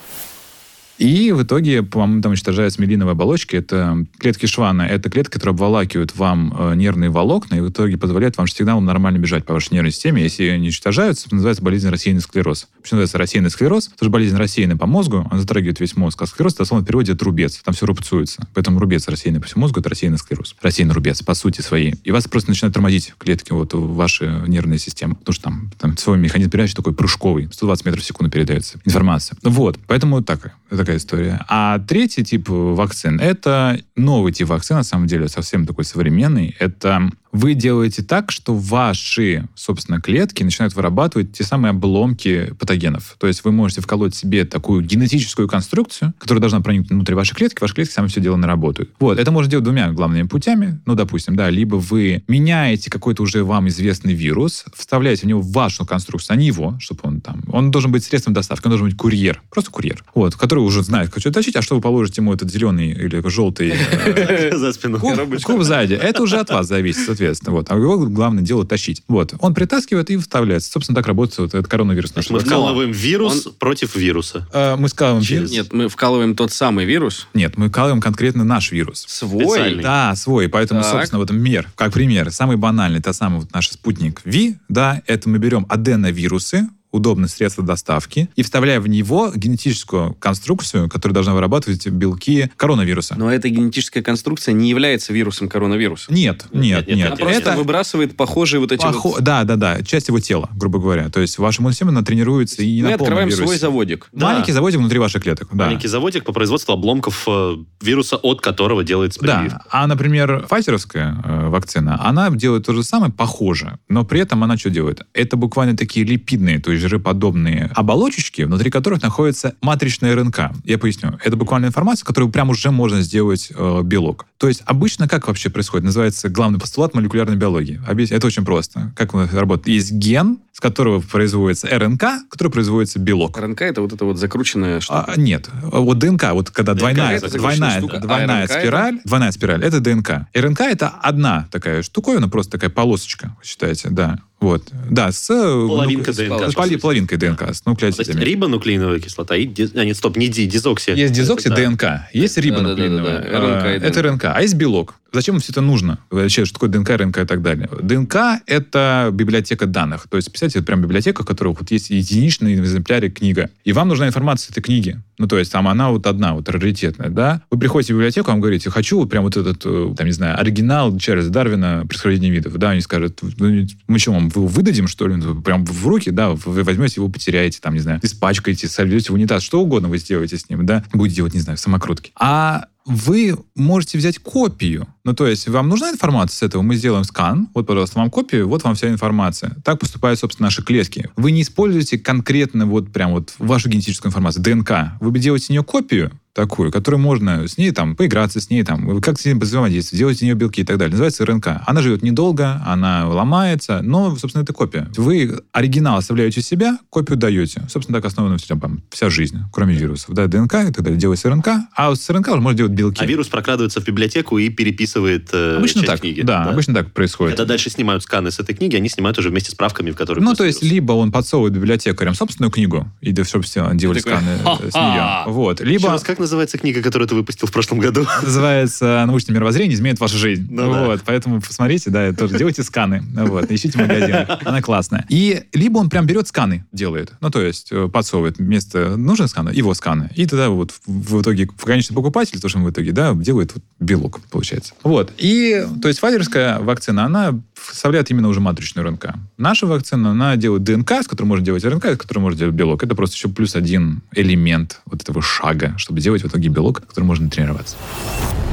И 1.01 1.33
в 1.33 1.43
итоге, 1.43 1.83
по-моему, 1.83 2.21
там 2.21 2.33
уничтожаются 2.33 2.79
миелиновые 2.83 3.13
оболочки. 3.13 3.57
Это 3.57 4.05
клетки 4.19 4.45
Швана. 4.45 4.83
Это 4.83 5.09
клетки, 5.09 5.33
которые 5.33 5.55
обволакивают 5.55 6.15
вам 6.15 6.55
э, 6.57 6.75
нервные 6.75 7.09
волокна 7.09 7.55
и 7.55 7.61
в 7.61 7.71
итоге 7.71 7.97
позволяют 7.97 8.37
вам 8.37 8.47
сигналом 8.47 8.85
нормально 8.85 9.17
бежать 9.17 9.47
по 9.47 9.55
вашей 9.55 9.73
нервной 9.73 9.93
системе. 9.93 10.23
Если 10.23 10.45
они 10.45 10.65
уничтожаются, 10.65 11.27
это 11.27 11.37
называется 11.37 11.63
болезнь 11.63 11.89
рассеянный 11.89 12.21
склероз. 12.21 12.69
Почему 12.83 13.01
называется 13.01 13.17
рассеянный 13.17 13.49
склероз? 13.49 13.89
Потому 13.89 14.09
что 14.09 14.11
болезнь 14.11 14.37
рассеянная 14.37 14.77
по 14.77 14.87
мозгу, 14.87 15.27
она 15.31 15.41
затрагивает 15.41 15.81
весь 15.81 15.97
мозг. 15.97 16.21
А 16.21 16.27
склероз, 16.27 16.53
дословно 16.55 16.85
в 16.85 16.87
переводе, 16.87 17.13
это 17.13 17.25
рубец. 17.25 17.63
Там 17.65 17.73
все 17.73 17.87
рубцуется. 17.87 18.47
Поэтому 18.53 18.79
рубец 18.79 19.09
рассеянный 19.09 19.41
по 19.41 19.47
всему 19.47 19.63
мозгу, 19.63 19.81
это 19.81 19.89
рассеянный 19.89 20.19
склероз. 20.19 20.55
Рассеянный 20.61 20.93
рубец, 20.93 21.23
по 21.23 21.33
сути 21.33 21.63
своей. 21.63 21.95
И 22.05 22.11
вас 22.11 22.29
просто 22.29 22.51
начинают 22.51 22.75
тормозить 22.75 23.15
клетки 23.17 23.53
вот 23.53 23.73
в 23.73 23.95
вашей 23.95 24.47
нервной 24.47 24.79
системе. 24.79 25.15
Потому 25.15 25.33
что 25.33 25.45
там, 25.45 25.71
там 25.79 25.97
свой 25.97 26.19
механизм 26.19 26.51
передачи 26.51 26.75
такой 26.75 26.93
прыжковый. 26.93 27.49
120 27.51 27.87
метров 27.87 28.05
в 28.05 28.07
секунду 28.07 28.31
передается 28.31 28.79
информация. 28.85 29.39
Вот. 29.43 29.79
Поэтому 29.87 30.23
так, 30.23 30.53
такая 30.91 30.97
история. 30.97 31.45
А 31.49 31.79
третий 31.79 32.25
тип 32.25 32.49
вакцин— 32.49 33.21
это 33.21 33.79
новый 33.97 34.33
тип 34.33 34.49
вакцин, 34.49 34.77
на 34.77 34.83
самом 34.83 35.07
деле, 35.07 35.29
совсем 35.29 35.67
такой 35.67 35.85
современный. 35.85 36.57
Это 36.59 37.11
вы 37.33 37.55
делаете 37.55 38.03
так, 38.03 38.31
что 38.31 38.55
ваши, 38.55 39.49
собственно, 39.55 40.01
клетки 40.01 40.43
начинают 40.43 40.75
вырабатывать 40.75 41.33
те 41.33 41.45
самые 41.45 41.71
обломки 41.71 42.53
патогенов. 42.59 43.17
То 43.19 43.27
есть 43.27 43.45
вы 43.45 43.53
можете 43.53 43.81
вколоть 43.81 44.15
себе 44.15 44.45
такую 44.45 44.83
генетическую 44.83 45.49
конструкцию, 45.49 46.15
которая 46.19 46.41
должна 46.41 46.61
проникнуть 46.61 46.91
внутрь 46.91 47.15
вашей 47.15 47.35
клетки, 47.35 47.59
ваши 47.61 47.75
клетки 47.75 47.93
сами 47.93 48.09
все 48.09 48.21
дело 48.21 48.37
наработают. 48.37 48.91
Вот, 48.99 49.19
это 49.19 49.31
можно 49.31 49.51
делать 49.51 49.65
двумя 49.65 49.91
главными 49.93 50.27
путями. 50.27 50.81
Ну, 50.87 50.95
допустим, 50.95 51.37
да, 51.37 51.51
либо 51.51 51.77
вы 51.77 52.23
меняете 52.29 52.91
какой-то 52.91 53.23
уже 53.23 53.45
вам 53.45 53.69
известный 53.69 54.15
вирус, 54.15 54.65
вставляете 54.75 55.23
в 55.23 55.27
него 55.27 55.41
вашу 55.41 55.87
конструкцию, 55.87 56.35
а 56.35 56.37
не 56.37 56.47
его, 56.47 56.77
чтобы 56.81 57.01
он 57.05 57.21
там... 57.21 57.43
Он 57.49 57.71
должен 57.71 57.93
быть 57.93 58.05
средством 58.05 58.35
доставки, 58.35 58.67
он 58.67 58.71
должен 58.71 58.89
быть 58.89 58.97
курьер, 58.97 59.43
просто 59.51 59.71
курьер. 59.71 60.05
Вот, 60.15 60.35
который 60.37 60.61
уже 60.61 60.83
знает, 60.83 61.11
как 61.11 61.21
что 61.21 61.33
тащить, 61.33 61.57
а 61.57 61.63
что 61.63 61.77
вы 61.77 61.81
положите 61.81 62.21
ему 62.21 62.33
этот 62.33 62.51
зеленый 62.51 62.91
или 62.91 63.23
желтый 63.29 63.73
э, 63.73 64.57
За 64.57 64.73
спину. 64.73 64.99
Куб, 64.99 65.43
куб 65.43 65.63
сзади. 65.63 65.95
Это 65.95 66.23
уже 66.23 66.39
от 66.39 66.51
вас 66.51 66.67
зависит, 66.67 67.20
соответственно. 67.21 67.53
Вот. 67.53 67.71
А 67.71 67.77
его 67.77 67.99
главное 68.07 68.43
дело 68.43 68.67
тащить. 68.67 69.03
Вот. 69.09 69.35
Он 69.39 69.55
притаскивает 69.55 70.11
и 70.11 70.17
вставляется. 70.17 70.71
Собственно, 70.71 70.97
так 70.97 71.07
работает 71.07 71.39
вот 71.39 71.55
этот 71.55 71.69
коронавирус. 71.69 72.15
наш. 72.15 72.31
Мы 72.31 72.41
вкалываем 72.41 72.91
вирус 72.91 73.49
против 73.59 73.95
вируса. 73.97 74.47
Э, 74.53 74.77
Мы 74.77 74.89
скалываем 74.89 75.23
Через- 75.23 75.51
вирус. 75.51 75.53
Нет, 75.53 75.73
мы 75.73 75.89
вкалываем 75.89 76.35
тот 76.35 76.53
самый 76.53 76.85
вирус. 76.87 77.27
Нет, 77.35 77.57
мы 77.59 77.69
вкалываем 77.69 78.01
конкретно 78.01 78.45
наш 78.45 78.73
вирус. 78.73 79.05
Свой. 79.09 79.45
Специальный. 79.45 79.83
Да, 79.83 80.15
свой. 80.17 80.49
Поэтому, 80.49 80.83
Так. 80.83 80.91
собственно, 80.91 81.19
вот 81.21 81.31
мер, 81.31 81.69
как 81.77 81.93
пример, 81.93 82.31
самый 82.33 82.57
банальный, 82.57 82.99
это 83.01 83.13
самый 83.13 83.41
вот 83.41 83.53
наш 83.53 83.69
спутник 83.71 84.21
Ви, 84.25 84.57
да, 84.69 85.03
это 85.07 85.29
мы 85.29 85.39
берем 85.39 85.67
аденовирусы, 85.69 86.69
удобное 86.93 87.29
средство 87.29 87.65
доставки, 87.65 88.29
и 88.37 88.43
вставляем 88.43 88.83
в 88.83 88.89
него 88.89 89.33
генетическую 89.35 90.15
конструкцию, 90.15 90.89
которая 90.89 91.15
должна 91.15 91.35
вырабатывать 91.35 91.87
белки 91.89 92.51
коронавируса. 92.57 93.15
Но 93.17 93.31
эта 93.33 93.49
генетическая 93.49 94.03
конструкция 94.03 94.53
не 94.53 94.69
является 94.69 95.13
вирусом 95.13 95.49
коронавируса. 95.49 96.13
Нет, 96.13 96.47
нет, 96.53 96.87
нет, 96.87 96.89
нет. 96.89 96.97
нет, 96.97 97.07
Она 97.09 97.17
просто 97.17 97.41
Это 97.41 97.57
выбрасывает 97.57 98.17
похожие 98.17 98.61
вот 98.61 98.73
эти 98.73 98.83
Похо- 98.83 99.01
вот... 99.03 99.23
Да, 99.23 99.45
да, 99.45 99.57
да. 99.57 99.83
Часть 99.83 100.09
его 100.09 100.21
тела, 100.21 100.49
грубо 100.55 100.79
говоря. 100.79 101.09
То 101.11 101.21
есть 101.21 101.39
ваша 101.39 101.61
иммунная 101.61 101.75
система 101.75 101.91
она 101.91 102.03
тренируется 102.03 102.63
и 102.63 102.83
Мы 102.83 102.93
открываем 102.93 103.29
вирусе. 103.29 103.45
свой 103.45 103.59
заводик. 103.59 104.09
Да. 104.13 104.27
Маленький 104.27 104.53
заводик 104.53 104.81
внутри 104.81 104.99
ваших 104.99 105.23
клеток. 105.23 105.49
Да. 105.53 105.67
Маленький 105.67 105.89
заводик 105.89 106.25
по 106.25 106.33
производству 106.33 106.73
обломков 106.73 107.25
э, 107.27 107.57
вируса, 107.81 108.17
от 108.17 108.41
которого 108.41 108.85
делается 108.85 109.21
прививка. 109.21 109.63
Да, 109.65 109.65
а, 109.71 109.87
например, 109.87 110.47
файзеровская 110.49 111.23
э, 111.25 111.49
вакцина, 111.49 112.01
она 112.05 112.31
делает 112.31 112.67
то 112.67 112.73
же 112.73 112.83
самое, 112.83 113.13
похоже, 113.13 113.79
но 113.89 114.05
при 114.05 114.21
этом 114.21 114.43
она 114.45 114.57
что 114.57 114.71
делает? 114.71 115.03
Это 115.13 115.37
буквально 115.37 115.77
такие 115.77 116.05
липидные, 116.05 116.59
то 116.59 116.73
есть 116.73 116.80
жироподобные 116.81 117.71
оболочечки, 117.75 118.43
внутри 118.43 118.71
которых 118.71 119.03
находится 119.03 119.55
матричная 119.61 120.15
РНК. 120.17 120.51
Я 120.65 120.79
поясню. 120.79 121.19
Это 121.25 121.37
буквально 121.37 121.67
информация, 121.67 122.05
которую 122.05 122.31
прям 122.31 122.51
уже 122.51 122.71
можно 122.71 123.03
сделать 123.03 123.53
э, 123.55 123.83
белок. 123.85 124.27
То 124.39 124.49
есть 124.49 124.63
обычно 124.65 125.09
как 125.09 125.29
вообще 125.29 125.51
происходит? 125.51 125.85
Называется 125.85 126.29
главный 126.29 126.59
постулат 126.59 126.95
молекулярной 126.95 127.37
биологии. 127.37 127.81
Это 128.13 128.27
очень 128.27 128.45
просто. 128.45 128.93
Как 128.97 129.15
он 129.15 129.29
работает? 129.31 129.69
Есть 129.69 129.93
ген, 129.93 130.39
с 130.53 130.61
которого 130.61 131.01
производится 131.01 131.69
РНК, 131.69 132.05
который 132.29 132.51
производится 132.51 132.99
белок. 132.99 133.39
РНК 133.39 133.63
это 133.63 133.83
вот 133.83 133.93
эта 133.93 134.05
вот 134.05 134.19
закрученная 134.19 134.81
штука. 134.81 135.05
А, 135.09 135.17
нет, 135.17 135.49
вот 135.63 135.99
ДНК, 135.99 136.33
вот 136.33 136.51
когда 136.51 136.75
двойная, 136.75 137.17
это 137.17 137.29
двойная, 137.29 137.31
закрученная 137.31 137.79
штука, 137.79 137.97
а 137.97 138.01
двойная 138.01 138.45
это? 138.45 138.61
спираль, 138.61 139.01
двойная 139.05 139.33
спираль, 139.33 139.65
это 139.65 139.81
ДНК. 139.81 140.27
РНК 140.35 140.61
это 140.63 140.89
одна 140.89 141.49
такая 141.51 141.83
штуковина, 141.83 142.29
просто 142.29 142.53
такая 142.53 142.71
полосочка, 142.71 143.37
вы 143.39 143.47
считаете, 143.47 143.89
да. 143.91 144.19
Вот, 144.41 144.63
да, 144.89 145.13
с... 145.13 145.29
э, 145.29 145.35
Половинка 145.69 146.13
ну, 146.17 146.39
ДНК, 146.39 146.51
с 146.51 146.55
поли- 146.55 146.77
по 146.77 146.81
половинкой 146.83 147.19
ДНК, 147.19 147.43
с 147.43 147.45
То 147.45 147.49
есть 147.51 147.67
нуклеотидами. 147.67 148.25
рибонуклеиновая 148.25 148.99
кислота 148.99 149.37
и... 149.37 149.45
ди- 149.45 149.69
А, 149.75 149.85
нет, 149.85 149.97
стоп, 149.99 150.17
не 150.17 150.29
ди, 150.29 150.47
дизокси. 150.47 150.91
Есть 150.91 151.13
дезокси 151.13 151.49
Да. 151.49 151.57
ДНК, 151.57 151.85
есть 152.15 152.39
рибонуклеиновая. 152.39 153.19
Да-да-да-да, 153.21 153.69
э, 153.69 153.73
РНК 153.75 153.83
и 153.85 153.87
Это 153.87 154.03
РНК. 154.03 154.25
А 154.35 154.41
есть 154.41 154.55
белок. 154.55 154.95
Зачем 155.13 155.39
все 155.41 155.53
это 155.53 155.61
нужно? 155.61 155.99
Вообще, 156.11 156.45
что 156.45 156.55
такое 156.55 156.71
ДНК, 156.71 156.91
РНК 156.91 157.19
и 157.19 157.25
так 157.25 157.43
далее? 157.43 157.69
ДНК— 157.83 158.43
это 158.47 159.11
библиотека 159.13 159.67
данных. 159.67 160.07
То 160.09 160.17
есть, 160.17 160.29
представьте, 160.29 160.59
это 160.59 160.67
прям 160.67 160.83
библиотека, 160.83 161.23
в 161.23 161.27
которой 161.27 161.55
вот 161.59 161.71
есть 161.71 161.91
единичный 161.91 162.57
в 162.57 162.61
экземпляре 162.61 163.11
книга. 163.11 163.51
И 163.65 163.73
вам 163.73 163.89
нужна 163.89 164.07
информация 164.07 164.53
этой 164.53 164.63
книги. 164.63 165.01
Ну, 165.19 165.27
то 165.27 165.39
есть, 165.39 165.53
там 165.53 165.69
она 165.69 165.91
вот 165.91 166.07
одна, 166.07 166.35
вот 166.35 166.49
раритетная, 166.49 167.11
да? 167.11 167.43
Вы 167.51 167.59
приходите 167.59 167.93
в 167.93 167.97
библиотеку, 167.97 168.31
вам 168.31 168.41
говорите, 168.41 168.71
хочу 168.71 168.99
вот 168.99 169.11
прям 169.11 169.25
вот 169.25 169.37
этот, 169.37 169.63
э, 169.65 169.95
там, 169.97 170.07
не 170.07 170.13
знаю, 170.13 170.39
оригинал 170.41 170.97
Чарльза 170.99 171.31
Дарвина 171.31 171.85
«Происхождение 171.87 172.31
видов». 172.31 172.57
Да, 172.57 172.71
они 172.71 172.81
скажут, 172.81 173.21
«Ну, 173.39 173.67
мы 173.87 173.99
что, 173.99 174.13
вам 174.13 174.29
его 174.29 174.47
выдадим, 174.47 174.89
что 174.89 175.07
ли? 175.09 175.17
Ну, 175.17 175.43
Прям 175.43 175.65
в 175.65 175.87
руки, 175.87 176.11
да, 176.11 176.31
вы 176.31 176.63
возьмете 176.63 176.95
его, 176.97 177.09
потеряете, 177.09 177.59
там, 177.61 177.75
не 177.75 177.81
знаю, 177.81 178.01
испачкаете, 178.03 178.69
сольете 178.69 179.13
в 179.13 179.15
унитаз, 179.15 179.43
что 179.43 179.61
угодно 179.61 179.89
вы 179.89 179.99
сделаете 179.99 180.39
с 180.39 180.49
ним, 180.49 180.65
да? 180.65 180.85
Будете 180.93 181.17
делать, 181.17 181.35
не 181.35 181.41
знаю, 181.41 181.59
самокрутки. 181.59 182.13
А 182.19 182.67
вы 182.87 183.37
можете 183.55 183.99
взять 183.99 184.19
копию. 184.19 184.87
Ну, 185.05 185.15
то 185.15 185.27
есть, 185.27 185.49
вам 185.49 185.69
нужна 185.69 185.91
информация 185.91 186.37
с 186.37 186.43
этого? 186.43 186.63
Мы 186.63 186.77
сделаем 186.77 187.05
скан. 187.05 187.49
Вот, 187.55 187.67
пожалуйста, 187.67 187.99
вам 187.99 188.11
копию, 188.11 188.49
вот 188.49 188.65
вам 188.65 188.75
вся 188.75 188.89
информация. 188.89 189.57
Так 189.65 189.79
поступают, 189.79 190.19
собственно, 190.19 190.47
наши 190.47 190.63
клетки. 190.63 191.11
Вы 191.17 191.33
не 191.33 191.43
используете 191.43 191.99
конкретно 191.99 192.67
вот 192.67 192.93
прям 192.93 193.13
вот 193.13 193.35
вашу 193.39 193.69
генетическую 193.69 194.11
информацию, 194.11 194.43
ДНК. 194.43 194.93
Вы 195.01 195.19
делаете 195.19 195.47
с 195.47 195.51
нее 195.51 195.63
копию, 195.63 196.11
такую, 196.33 196.71
которую 196.71 197.01
можно 197.01 197.47
с 197.47 197.59
ней 197.59 197.73
там 197.73 197.97
поиграться, 197.97 198.41
с 198.41 198.51
ней 198.51 198.63
там, 198.63 199.01
как 199.01 199.19
с 199.19 199.25
ней 199.25 199.35
взаимодействовать, 199.35 199.99
делать 199.99 200.17
из 200.19 200.23
нее 200.23 200.35
белки 200.35 200.63
и 200.63 200.65
так 200.65 200.79
далее. 200.79 200.93
Называется 200.93 201.25
РНК. 201.27 201.49
Она 201.67 201.83
живет 201.83 202.03
недолго, 202.03 202.63
она 202.65 203.09
ломается, 203.09 203.81
но, 203.83 204.17
собственно, 204.17 204.43
это 204.43 204.53
копия. 204.53 204.89
Вы 204.97 205.41
оригинал 205.53 205.99
оставляете 205.99 206.41
у 206.41 206.43
себя, 206.43 206.79
копию 206.89 207.17
даете. 207.17 207.63
Собственно, 207.69 207.99
так 207.99 208.07
основана 208.07 208.39
вся, 208.39 208.57
там, 208.57 208.83
вся 208.91 209.11
жизнь, 209.11 209.39
кроме 209.53 209.75
вирусов. 209.75 210.15
Да, 210.15 210.27
ДНК 210.27 210.55
и 210.55 210.73
так 210.73 210.83
далее, 210.83 210.99
делается 210.99 211.31
РНК, 211.31 211.49
а 211.75 211.95
с 211.95 212.09
РНК 212.09 212.29
уже 212.29 212.41
можно 212.41 212.57
делать 212.57 212.73
белки. 212.73 213.03
А 213.03 213.07
вирус 213.07 213.29
прокрадывается 213.29 213.81
в 213.81 213.85
библиотеку 213.85 214.39
и 214.39 214.49
переписывает 214.49 215.31
э, 215.33 215.57
Обычно 215.57 215.83
так, 215.83 216.01
книги. 216.01 216.23
да, 216.23 216.45
обычно 216.45 216.75
так 216.75 216.93
происходит. 216.93 217.37
Когда 217.37 217.49
дальше 217.49 217.71
снимают 217.71 218.03
сканы 218.03 218.31
с 218.31 218.39
этой 218.39 218.55
книги, 218.55 218.77
они 218.77 218.89
снимают 218.89 219.19
уже 219.19 219.31
вместе 219.31 219.51
с 219.51 219.55
правками, 219.55 219.91
в 219.91 219.97
которые... 219.97 220.25
Ну, 220.25 220.35
то 220.35 220.45
есть, 220.45 220.63
вирус. 220.63 220.73
либо 220.73 220.93
он 220.93 221.11
подсовывает 221.11 221.55
библиотекарям 221.55 222.15
собственную 222.15 222.51
книгу, 222.51 222.91
и 223.01 223.13
да, 223.13 223.25
собственно, 223.25 223.75
делали 223.75 223.99
сканы 223.99 224.39
э, 224.45 224.71
с 224.71 224.75
нее. 224.75 225.25
Вот. 225.27 225.61
Еще 225.61 225.71
Либо... 225.71 225.89
раз, 225.89 226.03
как 226.03 226.20
называется 226.21 226.59
книга, 226.59 226.83
которую 226.83 227.09
ты 227.09 227.15
выпустил 227.15 227.47
в 227.47 227.53
прошлом 227.53 227.79
году? 227.79 228.07
Называется 228.23 229.05
«Научное 229.07 229.35
мировоззрение 229.35 229.75
изменит 229.75 230.01
вашу 230.01 230.17
жизнь». 230.17 230.47
Ну 230.51 230.73
да. 230.73 230.87
вот, 230.87 231.03
поэтому 231.05 231.41
посмотрите, 231.41 231.91
да, 231.91 232.13
тоже 232.13 232.39
делайте 232.39 232.63
сканы. 232.63 233.03
Вот, 233.15 233.51
ищите 233.51 233.79
магазин. 233.79 234.27
Она 234.45 234.63
классная. 234.63 235.05
И 235.09 235.43
либо 235.53 235.79
он 235.79 235.91
прям 235.91 236.07
берет 236.07 236.29
сканы, 236.29 236.65
делает. 236.73 237.13
Ну, 237.21 237.31
то 237.31 237.41
есть 237.41 237.73
э, 237.73 237.89
подсовывает 237.89 238.39
вместо 238.39 238.97
нужных 238.97 239.31
скана 239.31 239.51
его 239.51 239.75
сканы. 239.75 240.11
И 240.15 240.27
тогда 240.27 240.51
вот 240.51 240.73
в, 240.73 240.81
в 240.87 241.23
итоге 241.23 241.47
в 241.47 241.65
конечный 241.65 241.95
покупатель, 241.95 242.41
то, 242.41 242.49
что 242.49 242.59
в 242.59 242.71
итоге, 242.71 242.93
да, 242.93 243.15
делает 243.15 243.55
вот 243.55 243.65
белок, 243.79 244.21
получается. 244.31 244.75
Вот. 244.83 245.13
И, 245.19 245.67
то 245.81 245.89
есть, 245.89 246.01
файзерская 246.01 246.59
вакцина, 246.61 247.05
она 247.05 247.41
вставляет 247.55 248.11
именно 248.11 248.29
уже 248.29 248.41
матричную 248.41 248.87
РНК. 248.87 249.15
Наша 249.37 249.67
вакцина, 249.67 250.11
она 250.11 250.37
делает 250.37 250.65
ДНК, 250.65 250.93
с 251.03 251.07
которой 251.07 251.27
можно 251.27 251.45
делать 251.45 251.65
РНК, 251.65 251.87
с 251.87 251.97
которой 251.97 252.21
можно 252.21 252.39
делать 252.39 252.55
белок. 252.55 252.83
Это 252.83 252.95
просто 252.95 253.17
еще 253.17 253.29
плюс 253.29 253.55
один 253.55 254.03
элемент 254.15 254.81
вот 254.87 255.03
этого 255.03 255.23
шага, 255.23 255.75
чтобы 255.77 256.01
делать 256.01 256.10
в 256.19 256.27
итоге 256.27 256.49
белок, 256.49 256.81
который 256.87 257.05
можно 257.05 257.31
тренироваться. 257.31 257.77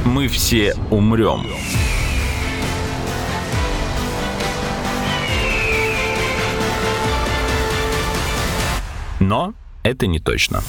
Мы 0.05 0.27
все 0.27 0.75
умрем. 0.91 1.45
Но 9.19 9.53
это 9.83 10.07
не 10.07 10.19
точно. 10.19 10.61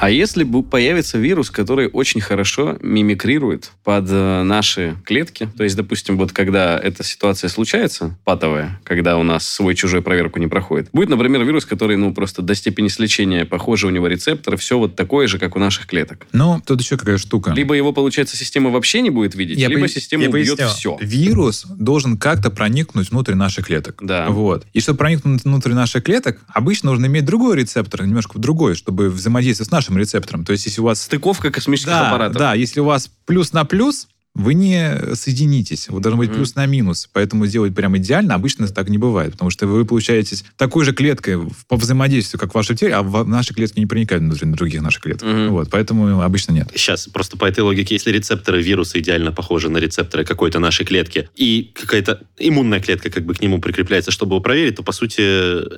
А 0.00 0.10
если 0.10 0.44
бы 0.44 0.62
появится 0.62 1.18
вирус, 1.18 1.50
который 1.50 1.88
очень 1.88 2.20
хорошо 2.20 2.76
мимикрирует 2.80 3.72
под 3.84 4.06
э, 4.08 4.42
наши 4.42 4.96
клетки, 5.04 5.48
то 5.56 5.64
есть, 5.64 5.76
допустим, 5.76 6.16
вот 6.16 6.32
когда 6.32 6.78
эта 6.78 7.02
ситуация 7.02 7.48
случается, 7.48 8.16
патовая, 8.24 8.80
когда 8.84 9.16
у 9.18 9.22
нас 9.22 9.46
свой-чужой 9.46 10.02
проверку 10.02 10.38
не 10.38 10.46
проходит, 10.46 10.88
будет, 10.92 11.08
например, 11.08 11.44
вирус, 11.44 11.64
который, 11.64 11.96
ну, 11.96 12.14
просто 12.14 12.42
до 12.42 12.54
степени 12.54 12.88
сличения 12.88 13.44
похожи 13.44 13.86
у 13.86 13.90
него 13.90 14.06
рецепторы, 14.06 14.56
все 14.56 14.78
вот 14.78 14.96
такое 14.96 15.26
же, 15.26 15.38
как 15.38 15.56
у 15.56 15.58
наших 15.58 15.86
клеток. 15.86 16.26
Но 16.32 16.60
тут 16.64 16.80
еще 16.80 16.96
какая 16.96 17.18
штука. 17.18 17.52
Либо 17.52 17.74
его, 17.74 17.92
получается, 17.92 18.36
система 18.36 18.70
вообще 18.70 19.00
не 19.00 19.10
будет 19.10 19.34
видеть, 19.34 19.58
либо 19.58 19.80
поя- 19.82 19.88
система 19.88 20.24
я 20.24 20.30
убьет 20.30 20.58
поясню. 20.58 20.68
все. 20.68 20.98
Вирус 21.00 21.66
должен 21.68 22.16
как-то 22.18 22.50
проникнуть 22.50 23.10
внутрь 23.10 23.34
наших 23.34 23.66
клеток. 23.66 23.98
Да. 24.02 24.28
Вот. 24.28 24.66
И 24.72 24.80
чтобы 24.80 24.98
проникнуть 24.98 25.44
внутрь 25.44 25.72
наших 25.72 26.04
клеток, 26.04 26.38
обычно 26.48 26.90
нужно 26.90 27.06
иметь 27.06 27.24
другой 27.24 27.56
рецептор, 27.56 28.06
немножко 28.06 28.38
другой, 28.38 28.74
чтобы 28.74 29.10
взаимодействовать 29.10 29.68
с 29.68 29.72
нашим 29.88 29.98
рецептором. 29.98 30.44
То 30.44 30.52
есть, 30.52 30.66
если 30.66 30.80
у 30.80 30.84
вас... 30.84 31.02
Стыковка 31.02 31.50
космических 31.50 31.90
Да, 31.90 32.08
аппаратов. 32.08 32.36
да, 32.36 32.54
если 32.54 32.80
у 32.80 32.84
вас 32.84 33.10
плюс 33.26 33.52
на 33.52 33.64
плюс, 33.64 34.08
вы 34.34 34.54
не 34.54 35.14
соединитесь. 35.14 35.88
Вот 35.88 36.02
должен 36.02 36.18
быть 36.18 36.32
плюс 36.32 36.54
на 36.54 36.64
минус. 36.66 37.08
Поэтому 37.12 37.46
сделать 37.46 37.74
прям 37.74 37.96
идеально 37.96 38.34
обычно 38.34 38.68
так 38.68 38.88
не 38.88 38.98
бывает. 38.98 39.32
Потому 39.32 39.50
что 39.50 39.66
вы 39.66 39.84
получаетесь 39.84 40.44
такой 40.56 40.84
же 40.84 40.92
клеткой 40.92 41.36
в- 41.36 41.66
по 41.66 41.76
взаимодействию, 41.76 42.38
как 42.38 42.52
в 42.52 42.54
вашей 42.54 42.76
теле, 42.76 42.94
а 42.94 43.02
в 43.02 43.26
наши 43.26 43.52
клетки 43.52 43.80
не 43.80 43.86
проникают 43.86 44.22
внутрь 44.22 44.46
других 44.46 44.80
наших 44.82 45.02
клеток. 45.02 45.26
Вот, 45.50 45.70
поэтому 45.70 46.22
обычно 46.22 46.52
нет. 46.52 46.68
Сейчас 46.74 47.08
просто 47.08 47.36
по 47.36 47.46
этой 47.46 47.60
логике, 47.60 47.94
если 47.96 48.10
рецепторы 48.12 48.62
вируса 48.62 49.00
идеально 49.00 49.32
похожи 49.32 49.68
на 49.68 49.78
рецепторы 49.78 50.24
какой-то 50.24 50.60
нашей 50.60 50.86
клетки, 50.86 51.28
и 51.34 51.72
какая-то 51.74 52.20
иммунная 52.38 52.80
клетка 52.80 53.10
как 53.10 53.24
бы 53.24 53.34
к 53.34 53.40
нему 53.42 53.60
прикрепляется, 53.60 54.10
чтобы 54.12 54.34
его 54.36 54.40
проверить, 54.40 54.76
то, 54.76 54.82
по 54.84 54.92
сути, 54.92 55.20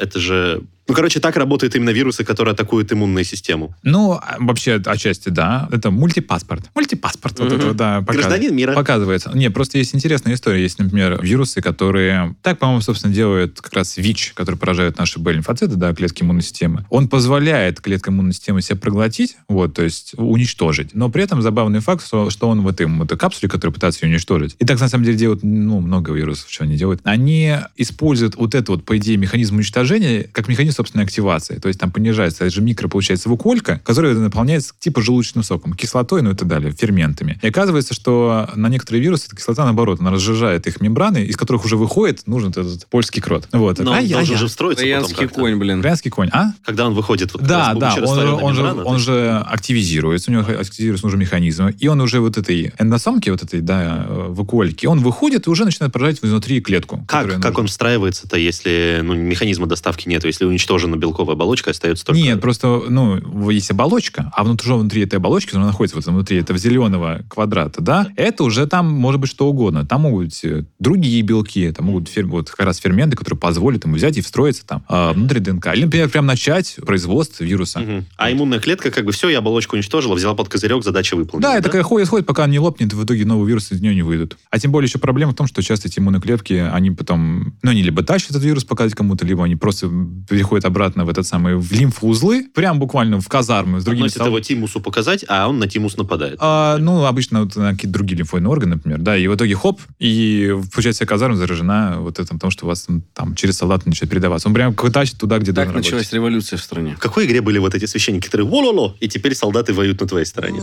это 0.02 0.18
же... 0.20 0.62
Ну, 0.88 0.94
короче, 0.94 1.20
так 1.20 1.36
работают 1.36 1.76
именно 1.76 1.90
вирусы, 1.90 2.24
которые 2.24 2.52
атакуют 2.52 2.92
иммунную 2.92 3.24
систему. 3.24 3.76
Ну, 3.84 4.14
а, 4.14 4.36
вообще, 4.40 4.80
отчасти, 4.84 5.28
да. 5.28 5.68
Это 5.70 5.92
мультипаспорт. 5.92 6.64
Мультипаспорт. 6.74 7.38
Вот 7.38 7.48
Мгм. 7.48 7.56
это, 7.58 7.66
вот, 7.68 7.76
да, 7.76 8.00
показ- 8.00 8.24
Гражданин 8.40 8.56
мира. 8.56 8.74
Показывается. 8.74 9.30
Не, 9.34 9.50
просто 9.50 9.78
есть 9.78 9.94
интересная 9.94 10.34
история. 10.34 10.62
Есть, 10.62 10.78
например, 10.78 11.20
вирусы, 11.22 11.60
которые... 11.60 12.34
Так, 12.42 12.58
по-моему, 12.58 12.80
собственно, 12.80 13.14
делают 13.14 13.60
как 13.60 13.72
раз 13.74 13.96
ВИЧ, 13.96 14.32
который 14.34 14.56
поражает 14.56 14.98
наши 14.98 15.18
Б-лимфоциты, 15.18 15.76
да, 15.76 15.94
клетки 15.94 16.22
иммунной 16.22 16.42
системы. 16.42 16.84
Он 16.90 17.08
позволяет 17.08 17.80
клеткам 17.80 18.14
иммунной 18.14 18.32
системы 18.32 18.62
себя 18.62 18.76
проглотить, 18.76 19.36
вот, 19.48 19.74
то 19.74 19.82
есть 19.82 20.14
уничтожить. 20.16 20.94
Но 20.94 21.08
при 21.10 21.24
этом 21.24 21.42
забавный 21.42 21.80
факт, 21.80 22.04
что, 22.04 22.30
что 22.30 22.48
он 22.48 22.62
в 22.62 22.68
этой, 22.68 22.86
в 22.86 23.02
этой 23.02 23.18
капсуле, 23.18 23.48
которая 23.48 23.72
пытается 23.74 24.04
ее 24.04 24.12
уничтожить. 24.12 24.56
И 24.58 24.64
так, 24.64 24.80
на 24.80 24.88
самом 24.88 25.04
деле, 25.04 25.16
делают, 25.16 25.42
ну, 25.42 25.80
много 25.80 26.12
вирусов, 26.12 26.50
что 26.50 26.64
они 26.64 26.76
делают. 26.76 27.00
Они 27.04 27.56
используют 27.76 28.36
вот 28.36 28.54
это 28.54 28.72
вот, 28.72 28.84
по 28.84 28.96
идее, 28.96 29.16
механизм 29.16 29.56
уничтожения 29.56 30.24
как 30.32 30.48
механизм 30.48 30.76
собственной 30.76 31.04
активации. 31.04 31.56
То 31.56 31.68
есть 31.68 31.80
там 31.80 31.90
понижается, 31.90 32.44
это 32.44 32.54
же 32.54 32.62
микро, 32.62 32.88
получается, 32.88 33.28
выколька, 33.28 33.80
которая 33.84 34.14
наполняется 34.14 34.72
типа 34.78 35.02
желудочным 35.02 35.44
соком, 35.44 35.74
кислотой, 35.74 36.22
ну 36.22 36.32
и 36.32 36.34
так 36.34 36.48
далее, 36.48 36.72
ферментами. 36.72 37.38
И 37.42 37.48
оказывается, 37.48 37.94
что 37.94 38.29
на 38.54 38.68
некоторые 38.68 39.02
вирусы 39.02 39.26
эта 39.26 39.36
кислота, 39.36 39.64
наоборот, 39.64 40.00
она 40.00 40.10
разжижает 40.10 40.66
их 40.66 40.80
мембраны, 40.80 41.24
из 41.24 41.36
которых 41.36 41.64
уже 41.64 41.76
выходит 41.76 42.26
нужен 42.26 42.50
этот 42.50 42.86
польский 42.86 43.22
крот. 43.22 43.48
Вот. 43.52 43.78
Но 43.78 43.90
он 43.90 43.96
Ай-яй-яй. 43.96 44.18
должен 44.18 44.36
же 44.36 44.46
встроиться 44.46 44.84
как-то. 45.14 45.28
конь, 45.28 45.56
блин. 45.56 45.80
Троянский 45.80 46.10
конь, 46.10 46.28
а? 46.32 46.52
Когда 46.64 46.86
он 46.86 46.94
выходит 46.94 47.32
вот 47.32 47.42
Да, 47.42 47.74
да, 47.74 47.96
он, 48.02 48.42
он, 48.42 48.54
же, 48.54 48.64
он 48.64 48.98
же 48.98 49.44
активизируется, 49.46 50.30
у 50.30 50.34
него 50.34 50.42
активизируются 50.42 51.06
уже 51.06 51.16
механизмы, 51.16 51.74
и 51.78 51.88
он 51.88 52.00
уже 52.00 52.20
вот 52.20 52.38
этой 52.38 52.72
эндосомки, 52.78 53.30
вот 53.30 53.42
этой, 53.42 53.60
да, 53.60 54.06
э, 54.08 54.26
вакуольки, 54.28 54.86
он 54.86 55.00
выходит 55.00 55.46
и 55.46 55.50
уже 55.50 55.64
начинает 55.64 55.92
поражать 55.92 56.22
внутри 56.22 56.60
клетку. 56.60 57.04
Как, 57.08 57.26
как 57.26 57.44
нужна. 57.44 57.60
он 57.60 57.66
встраивается-то, 57.66 58.36
если 58.36 59.00
ну, 59.02 59.14
механизма 59.14 59.66
доставки 59.66 60.08
нет, 60.08 60.24
если 60.24 60.44
уничтожена 60.44 60.96
белковая 60.96 61.34
оболочка, 61.34 61.70
остается 61.70 62.04
только... 62.04 62.20
Нет, 62.20 62.40
просто, 62.40 62.82
ну, 62.88 63.50
есть 63.50 63.70
оболочка, 63.70 64.30
а 64.34 64.44
внутри, 64.44 64.72
внутри 64.72 65.02
этой 65.02 65.16
оболочки, 65.16 65.48
которая 65.48 65.68
находится 65.68 65.96
вот 65.96 66.06
внутри 66.06 66.38
этого 66.38 66.58
зеленого 66.58 67.22
квадрата, 67.28 67.80
да, 67.80 68.08
это 68.20 68.44
уже 68.44 68.66
там 68.66 68.92
может 68.92 69.20
быть 69.20 69.30
что 69.30 69.48
угодно. 69.48 69.86
Там 69.86 70.02
могут 70.02 70.26
быть 70.26 70.44
э, 70.44 70.64
другие 70.78 71.22
белки, 71.22 71.70
там 71.72 71.86
могут 71.86 72.08
фер- 72.08 72.26
вот 72.26 72.50
как 72.50 72.66
раз 72.66 72.78
ферменты, 72.78 73.16
которые 73.16 73.38
позволят 73.38 73.84
ему 73.84 73.96
взять 73.96 74.16
и 74.18 74.20
встроиться 74.20 74.66
там 74.66 74.84
а, 74.88 75.12
внутрь 75.12 75.38
ДНК. 75.40 75.68
Или, 75.74 75.84
например, 75.84 76.08
прям 76.08 76.26
начать 76.26 76.76
производство 76.84 77.44
вируса. 77.44 77.80
Мгм. 77.80 78.06
А 78.16 78.30
иммунная 78.30 78.60
клетка 78.60 78.90
как 78.90 79.04
бы 79.04 79.12
все, 79.12 79.28
я 79.28 79.38
оболочку 79.38 79.76
уничтожила, 79.76 80.14
взяла 80.14 80.34
под 80.34 80.48
козырек, 80.48 80.84
задача 80.84 81.16
выполнена. 81.16 81.48
Да, 81.48 81.54
это 81.54 81.64
такая 81.64 81.82
ходит, 81.82 82.08
ходит, 82.08 82.26
пока 82.26 82.46
не 82.46 82.58
лопнет, 82.58 82.92
в 82.92 83.04
итоге 83.04 83.24
новые 83.24 83.48
вирусы 83.48 83.74
из 83.74 83.80
нее 83.80 83.94
не 83.94 84.02
выйдут. 84.02 84.36
А 84.50 84.58
тем 84.58 84.70
более 84.72 84.86
еще 84.86 84.98
проблема 84.98 85.32
в 85.32 85.36
том, 85.36 85.46
что 85.46 85.62
часто 85.62 85.88
эти 85.88 85.98
иммунные 85.98 86.20
клетки, 86.20 86.52
они 86.52 86.90
потом, 86.90 87.54
ну, 87.62 87.70
они 87.70 87.82
либо 87.82 88.02
тащат 88.02 88.30
этот 88.30 88.42
вирус 88.44 88.64
показать 88.64 88.94
кому-то, 88.94 89.24
либо 89.24 89.44
они 89.44 89.56
просто 89.56 89.90
переходят 90.28 90.64
обратно 90.64 91.04
в 91.04 91.08
этот 91.08 91.26
самый, 91.26 91.56
в 91.56 91.72
лимфоузлы, 91.72 92.48
прям 92.54 92.78
буквально 92.78 93.20
в 93.20 93.28
казармы 93.28 93.80
с 93.80 93.84
другими 93.84 94.06
Относит 94.06 94.18
сол- 94.18 94.26
его 94.26 94.40
тимусу 94.40 94.80
показать, 94.80 95.24
а 95.28 95.48
он 95.48 95.58
на 95.58 95.68
тимус 95.68 95.96
нападает. 95.96 96.36
А, 96.40 96.76
ну, 96.78 97.04
обычно 97.04 97.44
вот 97.44 97.56
на 97.56 97.72
какие-то 97.72 97.92
другие 97.92 98.09
лимфоидные 98.14 98.50
органы, 98.50 98.76
например, 98.76 98.98
да, 99.00 99.16
и 99.16 99.26
в 99.26 99.34
итоге 99.34 99.54
хоп, 99.54 99.80
и 99.98 100.56
получается 100.72 101.06
казарма 101.06 101.36
заражена 101.36 101.96
вот 102.00 102.18
этим, 102.18 102.36
потому 102.36 102.50
что 102.50 102.64
у 102.66 102.68
вас 102.68 102.82
там, 102.82 103.02
там 103.14 103.34
через 103.34 103.56
солдат 103.56 103.86
начинает 103.86 104.10
передаваться. 104.10 104.48
Он 104.48 104.54
прям 104.54 104.74
тащит 104.74 105.18
туда, 105.18 105.38
где 105.38 105.52
Так 105.52 105.68
началась 105.68 105.92
работать. 105.92 106.12
революция 106.12 106.56
в 106.56 106.62
стране. 106.62 106.94
В 106.96 107.00
какой 107.00 107.26
игре 107.26 107.40
были 107.40 107.58
вот 107.58 107.74
эти 107.74 107.86
священники, 107.86 108.26
которые 108.26 108.46
вололо, 108.46 108.96
и 109.00 109.08
теперь 109.08 109.34
солдаты 109.34 109.72
воюют 109.72 110.00
на 110.00 110.06
твоей 110.06 110.26
стороне? 110.26 110.60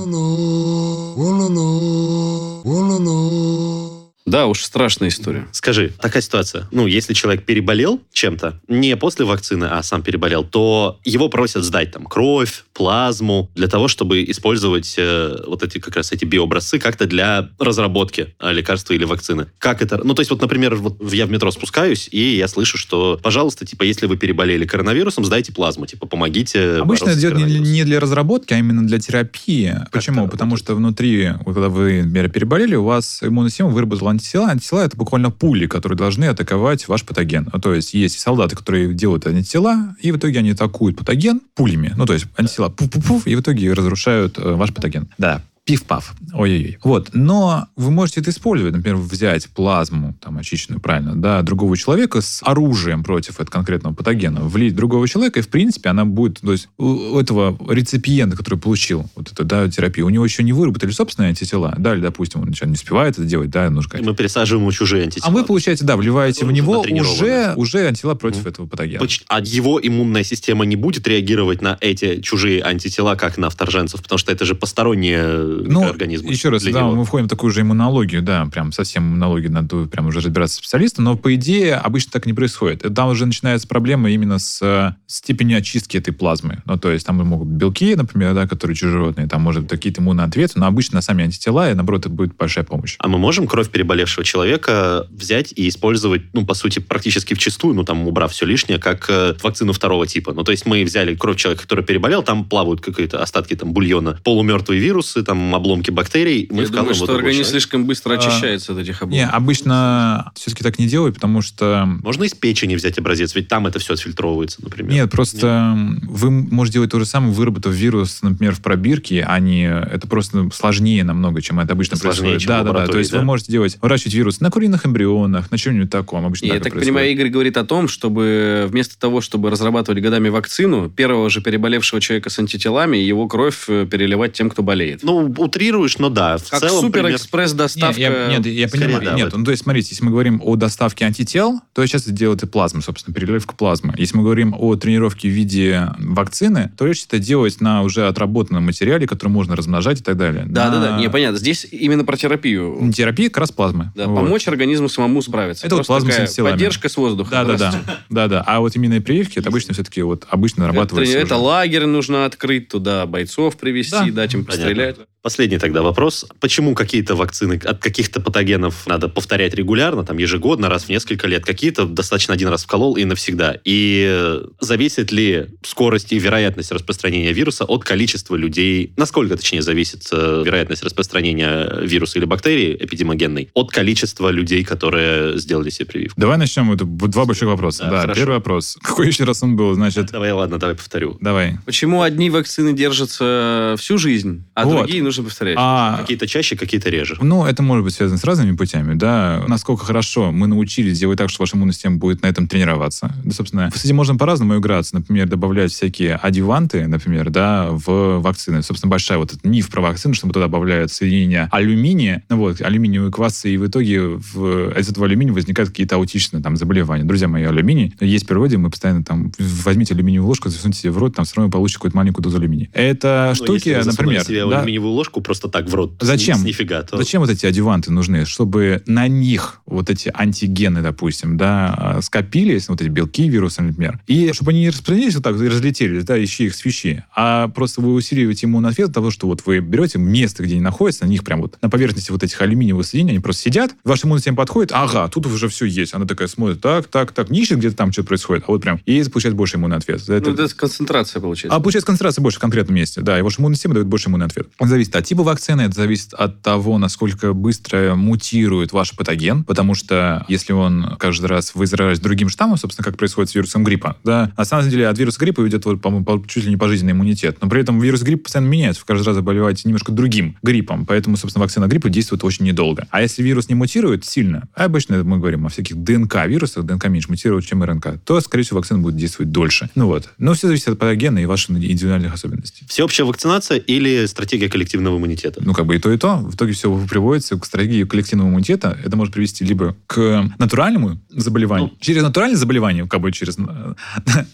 Да, 4.27 4.47
уж 4.47 4.61
страшная 4.61 5.07
история. 5.07 5.47
Скажи, 5.53 5.93
такая 6.01 6.21
ситуация. 6.21 6.67
Ну, 6.71 6.85
если 6.85 7.13
человек 7.13 7.45
переболел 7.45 8.01
чем-то, 8.11 8.59
не 8.67 8.97
после 8.97 9.25
вакцины, 9.25 9.65
а 9.65 9.81
сам 9.81 10.03
переболел, 10.03 10.43
то 10.43 10.99
его 11.05 11.29
просят 11.29 11.63
сдать 11.63 11.93
там 11.93 12.05
кровь, 12.05 12.65
плазму, 12.73 13.49
для 13.55 13.67
того, 13.67 13.87
чтобы 13.87 14.23
использовать 14.25 14.95
э, 14.97 15.37
вот 15.47 15.63
эти 15.63 15.79
как 15.79 15.95
раз 15.95 16.11
эти 16.11 16.25
биообразцы 16.25 16.77
как-то 16.77 17.05
для 17.05 17.49
разработки 17.57 18.35
э, 18.39 18.51
лекарства 18.51 18.93
или 18.93 19.05
вакцины. 19.05 19.47
Как 19.59 19.81
это? 19.81 20.01
Ну, 20.03 20.13
то 20.13 20.19
есть 20.19 20.29
вот, 20.29 20.41
например, 20.41 20.75
вот 20.75 20.97
я 21.13 21.25
в 21.25 21.31
метро 21.31 21.49
спускаюсь, 21.51 22.09
и 22.11 22.35
я 22.35 22.49
слышу, 22.49 22.77
что, 22.77 23.17
пожалуйста, 23.23 23.65
типа, 23.65 23.83
если 23.83 24.07
вы 24.07 24.17
переболели 24.17 24.65
коронавирусом, 24.65 25.23
сдайте 25.23 25.53
плазму, 25.53 25.85
типа, 25.85 26.05
помогите 26.05 26.79
Обычно 26.81 27.11
это 27.11 27.19
идет 27.19 27.37
не, 27.37 27.85
для 27.85 28.01
разработки, 28.01 28.53
а 28.53 28.59
именно 28.59 28.85
для 28.85 28.99
терапии. 28.99 29.73
Почему? 29.93 30.23
это 30.23 30.31
Потому 30.31 30.51
работает? 30.51 30.65
что 30.65 30.75
внутри, 30.75 31.29
вот 31.45 31.53
когда 31.53 31.69
вы, 31.69 32.03
например, 32.03 32.29
переболели, 32.29 32.75
у 32.75 32.83
вас 32.83 33.19
иммунная 33.23 33.49
система 33.49 33.69
выработала 33.69 34.09
антитела. 34.17 34.49
Антитела 34.49 34.81
это 34.81 34.97
буквально 34.97 35.31
пули, 35.31 35.67
которые 35.67 35.97
должны 35.97 36.25
атаковать 36.25 36.87
ваш 36.87 37.03
патоген. 37.03 37.49
Ну, 37.53 37.59
то 37.59 37.73
есть 37.73 37.93
есть 37.93 38.19
солдаты, 38.19 38.55
которые 38.55 38.93
делают 38.93 39.27
антитела, 39.27 39.95
и 40.01 40.11
в 40.11 40.17
итоге 40.17 40.39
они 40.39 40.51
атакуют 40.51 40.97
патоген 40.97 41.41
пулями. 41.55 41.93
Ну, 41.95 42.05
то 42.05 42.13
есть 42.13 42.25
антитела 42.37 42.69
пуф-пуф-пуф, 42.69 43.23
и 43.25 43.35
в 43.35 43.41
итоге 43.41 43.71
разрушают 43.73 44.37
э, 44.37 44.53
ваш 44.53 44.73
патоген. 44.73 45.07
Да. 45.17 45.41
Пиф-паф. 45.67 46.13
Ой-ой-ой. 46.33 46.77
Вот. 46.83 47.09
Но 47.13 47.67
вы 47.75 47.91
можете 47.91 48.21
это 48.21 48.29
использовать. 48.31 48.73
Например, 48.73 48.97
взять 48.97 49.49
плазму, 49.49 50.15
там, 50.21 50.37
очищенную, 50.37 50.79
правильно, 50.79 51.13
да, 51.15 51.41
другого 51.41 51.75
человека 51.75 52.21
с 52.21 52.41
оружием 52.41 53.03
против 53.03 53.41
этого 53.41 53.51
конкретного 53.51 53.93
патогена, 53.93 54.39
влить 54.41 54.71
в 54.73 54.75
другого 54.77 55.05
человека, 55.09 55.39
и, 55.39 55.43
в 55.43 55.49
принципе, 55.49 55.89
она 55.89 56.05
будет... 56.05 56.39
То 56.39 56.53
есть 56.53 56.69
у 56.77 57.19
этого 57.19 57.57
реципиента, 57.69 58.37
который 58.37 58.57
получил 58.57 59.05
вот 59.15 59.29
эту, 59.31 59.43
да, 59.43 59.67
терапию, 59.67 60.05
у 60.05 60.09
него 60.09 60.23
еще 60.23 60.41
не 60.41 60.53
выработали 60.53 60.91
собственные 60.91 61.29
антитела, 61.29 61.75
да, 61.77 61.93
или, 61.93 62.01
допустим, 62.01 62.41
он 62.41 62.47
не 62.49 62.71
успевает 62.71 63.15
это 63.19 63.25
делать, 63.25 63.49
да, 63.49 63.69
нужно 63.69 63.97
И 63.97 64.01
мы 64.01 64.15
пересаживаем 64.15 64.63
ему 64.63 64.71
чужие 64.71 65.03
антитела. 65.03 65.27
а 65.27 65.31
вы, 65.31 65.43
получаете, 65.43 65.83
да, 65.83 65.97
вливаете 65.97 66.45
в 66.45 66.47
Уже 66.47 66.55
него 66.55 66.79
уже, 66.81 67.53
уже 67.57 67.87
антитела 67.87 68.15
против 68.15 68.39
Мгм. 68.41 68.49
этого 68.49 68.67
патогена. 68.67 69.05
А 69.27 69.41
его 69.41 69.79
иммунная 69.83 70.23
система 70.23 70.65
не 70.65 70.77
будет 70.77 71.07
реагировать 71.07 71.61
на 71.61 71.77
эти 71.81 72.21
чужие 72.21 72.63
антитела, 72.63 73.15
как 73.15 73.37
на 73.37 73.49
вторженцев, 73.49 74.01
потому 74.01 74.17
что 74.17 74.31
это 74.31 74.45
же 74.45 74.55
посторонние 74.55 75.56
ну, 75.63 75.81
микроорганизмы. 75.81 76.31
Еще 76.31 76.49
раз, 76.49 76.63
да, 76.63 76.69
него. 76.69 76.95
мы 76.95 77.05
входим 77.05 77.25
в 77.25 77.29
такую 77.29 77.51
же 77.51 77.61
иммунологию, 77.61 78.21
да, 78.21 78.45
прям 78.45 78.71
совсем 78.71 79.03
иммунологию, 79.03 79.51
надо 79.51 79.85
прям 79.85 80.07
уже 80.07 80.19
разбираться 80.19 80.57
специалистом, 80.57 81.05
но 81.05 81.17
по 81.17 81.33
идее 81.35 81.75
обычно 81.75 82.11
так 82.11 82.25
не 82.25 82.33
происходит. 82.33 82.83
Там 82.93 83.09
уже 83.09 83.25
начинается 83.25 83.67
проблема 83.67 84.09
именно 84.09 84.39
с 84.39 84.61
э, 84.61 84.95
степенью 85.07 85.57
очистки 85.57 85.97
этой 85.97 86.13
плазмы. 86.13 86.61
Ну, 86.65 86.77
то 86.77 86.91
есть 86.91 87.05
там 87.05 87.17
могут 87.17 87.47
быть 87.47 87.57
белки, 87.57 87.95
например, 87.95 88.33
да, 88.33 88.47
которые 88.47 88.75
чужеродные, 88.75 89.27
там 89.27 89.41
может 89.41 89.63
быть 89.63 89.71
какие-то 89.71 90.01
иммунные 90.01 90.25
ответы, 90.25 90.59
но 90.59 90.67
обычно 90.67 91.01
сами 91.01 91.23
антитела, 91.23 91.71
и 91.71 91.73
наоборот, 91.73 92.01
это 92.01 92.09
будет 92.09 92.35
большая 92.35 92.63
помощь. 92.63 92.95
А 92.99 93.07
мы 93.07 93.17
можем 93.17 93.47
кровь 93.47 93.69
переболевшего 93.69 94.23
человека 94.23 95.07
взять 95.09 95.53
и 95.55 95.67
использовать, 95.67 96.23
ну, 96.33 96.45
по 96.45 96.53
сути, 96.53 96.79
практически 96.79 97.33
вчистую, 97.33 97.75
ну, 97.75 97.83
там, 97.83 98.07
убрав 98.07 98.31
все 98.31 98.45
лишнее, 98.45 98.79
как 98.79 99.09
э, 99.09 99.35
вакцину 99.41 99.73
второго 99.73 100.07
типа. 100.07 100.33
Ну, 100.33 100.43
то 100.43 100.51
есть 100.51 100.65
мы 100.65 100.83
взяли 100.83 101.15
кровь 101.15 101.37
человека, 101.37 101.63
который 101.63 101.83
переболел, 101.83 102.23
там 102.23 102.45
плавают 102.45 102.81
какие-то 102.81 103.21
остатки 103.21 103.55
там 103.55 103.73
бульона, 103.73 104.19
полумертвые 104.23 104.79
вирусы, 104.79 105.23
там, 105.23 105.46
обломки 105.55 105.91
бактерий. 105.91 106.47
Мы 106.51 106.63
Я 106.63 106.67
думаю, 106.69 106.93
что 106.95 107.05
организм 107.05 107.23
человека. 107.43 107.49
слишком 107.49 107.85
быстро 107.85 108.13
А, 108.13 108.17
очищается 108.17 108.73
от 108.73 108.79
этих 108.79 109.01
Не, 109.01 109.23
обломков. 109.25 109.33
обычно 109.35 110.31
все-таки 110.35 110.63
так 110.63 110.79
не 110.79 110.87
делают, 110.87 111.15
потому 111.15 111.41
что 111.41 111.85
Можно 112.03 112.23
из 112.25 112.33
печени 112.33 112.75
взять 112.75 112.97
образец, 112.97 113.35
ведь 113.35 113.47
там 113.47 113.67
это 113.67 113.79
все 113.79 113.93
отфильтровывается, 113.93 114.63
например. 114.63 114.91
Нет, 114.91 115.11
просто 115.11 115.47
м, 115.47 115.99
вы 116.03 116.29
можете 116.31 116.75
делать 116.75 116.91
то 116.91 116.99
же 116.99 117.05
самое, 117.05 117.33
выработав 117.33 117.73
вирус, 117.73 118.19
например, 118.21 118.53
в 118.55 118.61
пробирке, 118.61 119.23
а 119.27 119.39
не... 119.39 119.65
Это 119.67 120.07
просто 120.07 120.49
сложнее 120.53 121.03
намного, 121.03 121.41
чем 121.41 121.59
это 121.59 121.73
обычно 121.73 121.97
Сложнее, 121.97 122.31
происходит. 122.33 122.41
чем 122.41 122.47
в 122.47 122.63
Да, 122.65 122.73
да, 122.73 122.85
да. 122.85 122.91
То 122.91 122.99
есть 122.99 123.11
да? 123.11 123.19
вы 123.19 123.25
можете 123.25 123.51
делать, 123.51 123.77
выращивать 123.81 124.13
вирус 124.13 124.39
на 124.41 124.51
куриных 124.51 124.85
эмбрионах, 124.85 125.51
на 125.51 125.57
чем-нибудь 125.57 125.89
таком. 125.89 126.25
Обычно 126.25 126.45
И 126.45 126.49
так 126.49 126.55
я 126.57 126.63
так 126.63 126.71
происходит. 126.73 126.93
понимаю, 126.93 127.11
Игорь 127.11 127.29
говорит 127.29 127.57
о 127.57 127.65
том, 127.65 127.87
чтобы 127.87 128.67
вместо 128.69 128.97
того, 128.99 129.21
чтобы 129.21 129.49
разрабатывать 129.49 130.01
годами 130.01 130.29
вакцину, 130.29 130.89
первого 130.89 131.29
же 131.29 131.41
переболевшего 131.41 132.01
человека 132.01 132.29
с 132.29 132.39
антителами, 132.39 132.97
его 132.97 133.27
кровь 133.27 133.65
э, 133.67 133.85
переливать 133.89 134.33
тем, 134.33 134.49
кто 134.49 134.63
болеет. 134.63 135.01
Ну, 135.03 135.26
утрируешь, 135.37 135.97
но 135.97 136.09
да. 136.09 136.37
В 136.37 136.49
Как 136.49 136.59
целом, 136.59 136.91
пример- 136.91 137.17
суперэкспресс 137.17 137.51
Нет, 137.51 137.57
доставка. 137.57 137.99
я, 138.01 138.27
нет, 138.27 138.45
я 138.45 138.67
скорее, 138.67 138.85
понимаю. 138.85 139.05
да, 139.05 139.13
нет, 139.15 139.33
ну, 139.35 139.43
то 139.43 139.51
есть, 139.51 139.63
смотрите, 139.63 139.89
если 139.91 140.03
мы 140.05 140.11
говорим 140.11 140.41
о 140.43 140.55
доставке 140.55 141.05
антител, 141.05 141.61
то 141.73 141.85
сейчас 141.85 142.03
это 142.03 142.11
делает 142.11 142.43
и 142.43 142.47
плазма, 142.47 142.81
собственно, 142.81 143.13
переливка 143.13 143.55
плазмы. 143.55 143.93
Если 143.97 144.17
мы 144.17 144.23
говорим 144.23 144.55
о 144.57 144.75
тренировке 144.75 145.27
в 145.27 145.31
виде 145.31 145.89
вакцины, 145.99 146.71
то 146.77 146.85
легче 146.87 147.05
это 147.07 147.19
делать 147.19 147.61
на 147.61 147.83
уже 147.83 148.07
отработанном 148.07 148.63
материале, 148.65 149.07
который 149.07 149.29
можно 149.29 149.55
размножать 149.55 149.99
и 150.01 150.03
так 150.03 150.17
далее. 150.17 150.45
Да, 150.47 150.69
да, 150.69 150.79
да. 150.81 150.91
На- 150.97 150.99
Не, 150.99 151.09
понятно. 151.09 151.37
Здесь 151.39 151.65
именно 151.69 152.03
про 152.05 152.17
терапию. 152.17 152.91
Терапия 152.95 153.29
как 153.29 153.37
раз 153.37 153.51
плазмы. 153.51 153.91
Да, 153.95 154.07
Вот. 154.07 154.15
помочь 154.23 154.47
организму 154.47 154.89
самому 154.89 155.21
справиться. 155.21 155.65
Это 155.65 155.75
вот 155.75 155.85
Просто 155.85 156.05
плазма 156.07 156.27
с. 156.27 156.35
Поддержка 156.37 156.89
с 156.89 156.97
воздуха. 156.97 157.31
Да, 157.31 157.45
да, 157.45 157.57
да, 157.57 157.81
да, 158.09 158.27
да. 158.27 158.43
А 158.45 158.59
вот 158.59 158.75
именно 158.75 158.99
прививки, 159.01 159.39
это 159.39 159.49
обычно 159.49 159.73
все-таки 159.73 160.01
вот 160.01 160.25
обычно 160.29 160.63
Это, 160.63 160.71
нарабатывается. 160.73 161.17
это 161.17 161.35
уже. 161.35 161.43
лагерь 161.43 161.85
нужно 161.85 162.25
открыть, 162.25 162.69
туда 162.69 163.05
бойцов 163.05 163.57
привести, 163.57 163.91
Да. 164.11 164.11
дать 164.11 164.33
им 164.33 164.45
пострелять. 164.45 164.97
Последний 165.27 165.57
тогда 165.57 165.81
вопрос. 165.81 166.25
Почему 166.39 166.73
какие-то 166.73 167.13
вакцины 167.15 167.59
от 167.65 167.79
каких-то 167.79 168.21
патогенов 168.21 168.87
надо 168.87 169.09
повторять 169.09 169.53
регулярно, 169.53 170.05
там 170.05 170.17
ежегодно, 170.19 170.69
раз 170.69 170.85
в 170.85 170.89
несколько 170.89 171.27
лет, 171.27 171.43
какие-то 171.43 171.85
достаточно 171.85 172.33
один 172.33 172.47
раз 172.47 172.63
вколол 172.63 172.95
и 172.95 173.03
навсегда? 173.03 173.57
И 173.65 174.05
э, 174.09 174.45
зависит 174.61 175.11
ли 175.11 175.47
скорость 175.63 176.13
и 176.13 176.17
вероятность 176.17 176.71
распространения 176.71 177.33
вируса 177.33 177.65
от 177.65 177.83
количества 177.83 178.37
людей? 178.37 178.93
Насколько, 178.95 179.35
точнее, 179.35 179.61
зависит 179.61 180.07
э, 180.13 180.43
вероятность 180.45 180.81
распространения 180.81 181.77
вируса 181.81 182.19
или 182.19 182.25
бактерии 182.25 182.77
эпидемогенной 182.79 183.49
от 183.53 183.69
количества 183.69 184.29
людей, 184.29 184.63
которые 184.63 185.37
сделали 185.39 185.69
себе 185.71 185.87
прививку? 185.87 186.21
Давай 186.21 186.37
начнем. 186.37 186.71
Это 186.71 186.85
два 186.85 187.25
больших 187.25 187.49
вопроса. 187.49 187.83
Да, 187.83 187.89
Да, 187.89 188.01
хорошо. 188.03 188.21
первый 188.21 188.35
вопрос. 188.35 188.77
Какой 188.81 189.07
еще 189.07 189.25
раз 189.25 189.43
он 189.43 189.57
был? 189.57 189.73
Значит, 189.73 190.09
Давай, 190.09 190.31
ладно, 190.31 190.57
давай 190.57 190.75
повторю. 190.75 191.17
давай. 191.19 191.57
Почему 191.65 192.01
одни 192.01 192.29
вакцины 192.29 192.71
держатся 192.71 193.75
всю 193.77 193.97
жизнь, 193.97 194.45
а 194.53 194.63
Вот. 194.63 194.77
другие 194.77 195.03
нужно 195.17 195.29
повторять? 195.29 195.55
А, 195.59 195.97
Какие-то 195.97 196.27
чаще, 196.27 196.55
какие-то 196.55 196.89
реже. 196.89 197.17
Ну, 197.21 197.45
это 197.45 197.63
может 197.63 197.83
быть 197.83 197.93
связано 197.93 198.17
с 198.17 198.23
разными 198.23 198.55
путями, 198.55 198.93
да. 198.93 199.43
Насколько 199.47 199.85
хорошо 199.85 200.31
мы 200.31 200.47
научились 200.47 200.99
делать 200.99 201.17
так, 201.17 201.29
что 201.29 201.41
ваша 201.43 201.57
иммунная 201.57 201.73
система 201.73 201.97
будет 201.97 202.21
на 202.21 202.27
этом 202.27 202.47
тренироваться. 202.47 203.13
Да, 203.23 203.31
собственно, 203.33 203.71
с 203.73 203.83
этим 203.83 203.95
можно 203.95 204.15
по-разному 204.15 204.57
играться. 204.57 204.95
Например, 204.95 205.27
добавлять 205.27 205.71
всякие 205.71 206.15
адюванты, 206.15 206.87
например, 206.87 207.29
да, 207.29 207.69
в 207.71 208.19
вакцины. 208.19 208.61
Собственно, 208.61 208.89
большая 208.91 209.17
вот 209.17 209.31
этот 209.31 209.43
миф 209.45 209.69
про 209.69 209.81
вакцины, 209.81 210.13
что 210.13 210.27
мы 210.27 210.33
туда 210.33 210.45
добавляют 210.45 210.91
соединение 210.91 211.49
алюминия, 211.51 212.23
ну 212.29 212.37
вот, 212.37 212.61
алюминиевые 212.61 213.11
квасы, 213.11 213.53
и 213.53 213.57
в 213.57 213.67
итоге 213.67 214.01
в, 214.01 214.77
из 214.77 214.89
этого 214.89 215.05
алюминия 215.05 215.33
возникают 215.33 215.69
какие-то 215.69 215.95
аутичные 215.95 216.41
там 216.41 216.55
заболевания. 216.55 217.03
Друзья 217.03 217.27
мои, 217.27 217.43
алюминий 217.43 217.93
есть 217.99 218.25
в 218.25 218.27
природе, 218.27 218.57
мы 218.57 218.69
постоянно 218.69 219.03
там 219.03 219.31
возьмите 219.39 219.93
алюминиевую 219.93 220.27
ложку, 220.27 220.49
засуньте 220.49 220.79
себе 220.79 220.91
в 220.91 220.97
рот, 220.97 221.15
там 221.15 221.25
все 221.25 221.35
равно 221.37 221.51
получите 221.51 221.77
какую-то 221.79 221.97
маленькую 221.97 222.23
дозу 222.23 222.37
алюминия. 222.37 222.69
Это 222.73 223.27
Ну, 223.29 223.35
штуки, 223.35 223.77
например, 223.83 224.23
да, 224.27 224.59
алюминиевую 224.59 224.93
ложку 224.97 225.21
просто 225.21 225.47
так 225.47 225.67
в 225.69 225.73
рот. 225.75 225.93
Зачем? 226.01 226.37
С, 226.39 226.43
нифига. 226.43 226.81
то- 226.83 226.97
Зачем 226.97 227.21
вот 227.21 227.29
эти 227.29 227.45
адюванты 227.45 227.91
нужны? 227.91 228.25
Чтобы 228.25 228.81
на 228.85 229.07
них 229.07 229.61
вот 229.65 229.89
эти 229.89 230.11
антигены, 230.13 230.81
допустим, 230.81 231.37
да, 231.37 231.73
а, 231.77 232.01
скопились, 232.01 232.67
вот 232.69 232.81
эти 232.81 232.89
белки 232.89 233.29
вируса, 233.29 233.61
например, 233.63 233.99
и 234.07 234.31
чтобы 234.33 234.51
они 234.51 234.61
не 234.61 234.69
распространились 234.69 235.15
вот 235.15 235.23
так, 235.23 235.39
и 235.39 235.47
разлетелись, 235.47 236.03
да, 236.03 236.21
ищи 236.23 236.45
их 236.45 236.55
свищи, 236.55 237.03
а 237.15 237.47
просто 237.49 237.81
вы 237.81 237.93
усиливаете 237.93 238.47
иммунный 238.47 238.69
ответ 238.69 238.89
от 238.89 238.93
того, 238.95 239.11
что 239.11 239.27
вот 239.27 239.43
вы 239.45 239.59
берете 239.59 239.99
место, 239.99 240.43
где 240.43 240.53
они 240.55 240.61
находятся, 240.63 241.05
на 241.05 241.09
них 241.09 241.23
прям 241.23 241.41
вот 241.41 241.57
на 241.61 241.69
поверхности 241.69 242.11
вот 242.11 242.23
этих 242.23 242.41
алюминиевых 242.41 242.85
соединений, 242.85 243.11
они 243.13 243.19
просто 243.19 243.43
сидят, 243.43 243.75
ваша 243.83 244.07
иммунная 244.07 244.19
система 244.19 244.37
подходит, 244.37 244.71
ага, 244.73 245.07
тут 245.09 245.25
уже 245.27 245.47
все 245.49 245.65
есть. 245.65 245.93
Она 245.93 246.05
такая 246.05 246.27
смотрит, 246.27 246.59
так, 246.61 246.87
так, 246.87 247.11
так, 247.11 247.29
не 247.29 247.41
ищет 247.41 247.59
где-то 247.59 247.75
там 247.75 247.91
что-то 247.91 248.07
происходит, 248.09 248.43
а 248.47 248.51
вот 248.51 248.61
прям, 248.61 248.79
и 248.85 249.03
получает 249.03 249.35
больше 249.35 249.57
иммунный 249.57 249.77
ответ. 249.77 250.01
Это- 250.09 250.29
Ну, 250.31 250.35
это 250.35 250.55
концентрация 250.55 251.21
получается. 251.21 251.55
а 251.55 251.59
получается 251.59 251.85
концентрация 251.87 252.21
больше 252.21 252.37
в 252.37 252.41
конкретном 252.41 252.75
месте. 252.75 253.01
Да, 253.01 253.17
и 253.19 253.21
ваша 253.21 253.39
иммунная 253.41 253.55
система 253.55 253.73
дает 253.75 253.87
больше 253.87 254.09
иммунный 254.09 254.25
ответ. 254.25 254.47
Это 254.59 254.69
зависит 254.69 254.86
от 254.95 255.05
типа 255.05 255.23
вакцины, 255.23 255.61
это 255.61 255.75
зависит 255.75 256.13
от 256.13 256.41
того, 256.41 256.77
насколько 256.77 257.33
быстро 257.33 257.95
мутирует 257.95 258.71
ваш 258.71 258.95
патоген, 258.95 259.43
потому 259.43 259.75
что 259.75 260.25
если 260.27 260.53
он 260.53 260.95
каждый 260.99 261.27
раз 261.27 261.53
вы 261.55 261.67
другим 261.67 262.29
штаммом, 262.29 262.57
собственно, 262.57 262.83
как 262.83 262.97
происходит 262.97 263.31
с 263.31 263.35
вирусом 263.35 263.63
гриппа, 263.63 263.97
да, 264.03 264.31
на 264.37 264.45
самом 264.45 264.69
деле 264.69 264.87
от 264.87 264.97
вируса 264.97 265.19
гриппа 265.19 265.47
идет, 265.47 265.65
вот, 265.65 265.81
по-моему, 265.81 266.05
по- 266.05 266.23
чуть 266.27 266.45
ли 266.45 266.49
не 266.49 266.57
пожизненный 266.57 266.93
иммунитет, 266.93 267.37
но 267.41 267.49
при 267.49 267.61
этом 267.61 267.79
вирус 267.79 268.01
гриппа 268.01 268.23
постоянно 268.23 268.49
меняется, 268.49 268.81
вы 268.81 268.87
каждый 268.87 269.05
раз 269.05 269.15
заболеваете 269.15 269.63
немножко 269.65 269.91
другим 269.91 270.37
гриппом, 270.43 270.85
поэтому, 270.85 271.17
собственно, 271.17 271.43
вакцина 271.43 271.67
гриппа 271.67 271.89
действует 271.89 272.23
очень 272.23 272.45
недолго. 272.45 272.87
А 272.91 273.01
если 273.01 273.23
вирус 273.23 273.49
не 273.49 273.55
мутирует 273.55 274.05
сильно, 274.05 274.47
а 274.55 274.65
обычно 274.65 275.03
мы 275.03 275.17
говорим 275.17 275.45
о 275.45 275.49
всяких 275.49 275.77
ДНК-вирусах, 275.77 276.65
ДНК 276.65 276.87
меньше 276.87 277.09
мутирует, 277.09 277.45
чем 277.45 277.63
РНК, 277.63 277.99
то, 278.03 278.19
скорее 278.21 278.43
всего, 278.43 278.59
вакцина 278.59 278.79
будет 278.79 278.95
действовать 278.95 279.31
дольше. 279.31 279.69
Ну 279.75 279.87
вот. 279.87 280.09
Но 280.17 280.33
все 280.33 280.47
зависит 280.47 280.67
от 280.69 280.79
патогена 280.79 281.19
и 281.19 281.25
ваших 281.25 281.51
индивидуальных 281.51 282.13
особенностей. 282.13 282.65
Всеобщая 282.67 283.03
вакцинация 283.03 283.57
или 283.57 284.05
стратегия 284.05 284.49
коллективного 284.49 284.76
иммунитета? 284.97 285.41
Ну, 285.43 285.53
как 285.53 285.65
бы 285.65 285.75
и 285.75 285.79
то, 285.79 285.91
и 285.91 285.97
то. 285.97 286.17
В 286.17 286.35
итоге 286.35 286.53
все 286.53 286.85
приводится 286.87 287.37
к 287.37 287.45
стратегии 287.45 287.83
коллективного 287.83 288.29
иммунитета. 288.29 288.77
Это 288.83 288.95
может 288.95 289.13
привести 289.13 289.43
либо 289.43 289.75
к 289.87 290.29
натуральному 290.37 290.99
заболеванию. 291.09 291.69
Ну. 291.71 291.77
через 291.79 292.03
натуральное 292.03 292.37
заболевание, 292.37 292.87
как 292.87 293.01
бы 293.01 293.11
через... 293.11 293.37
э, 293.37 293.73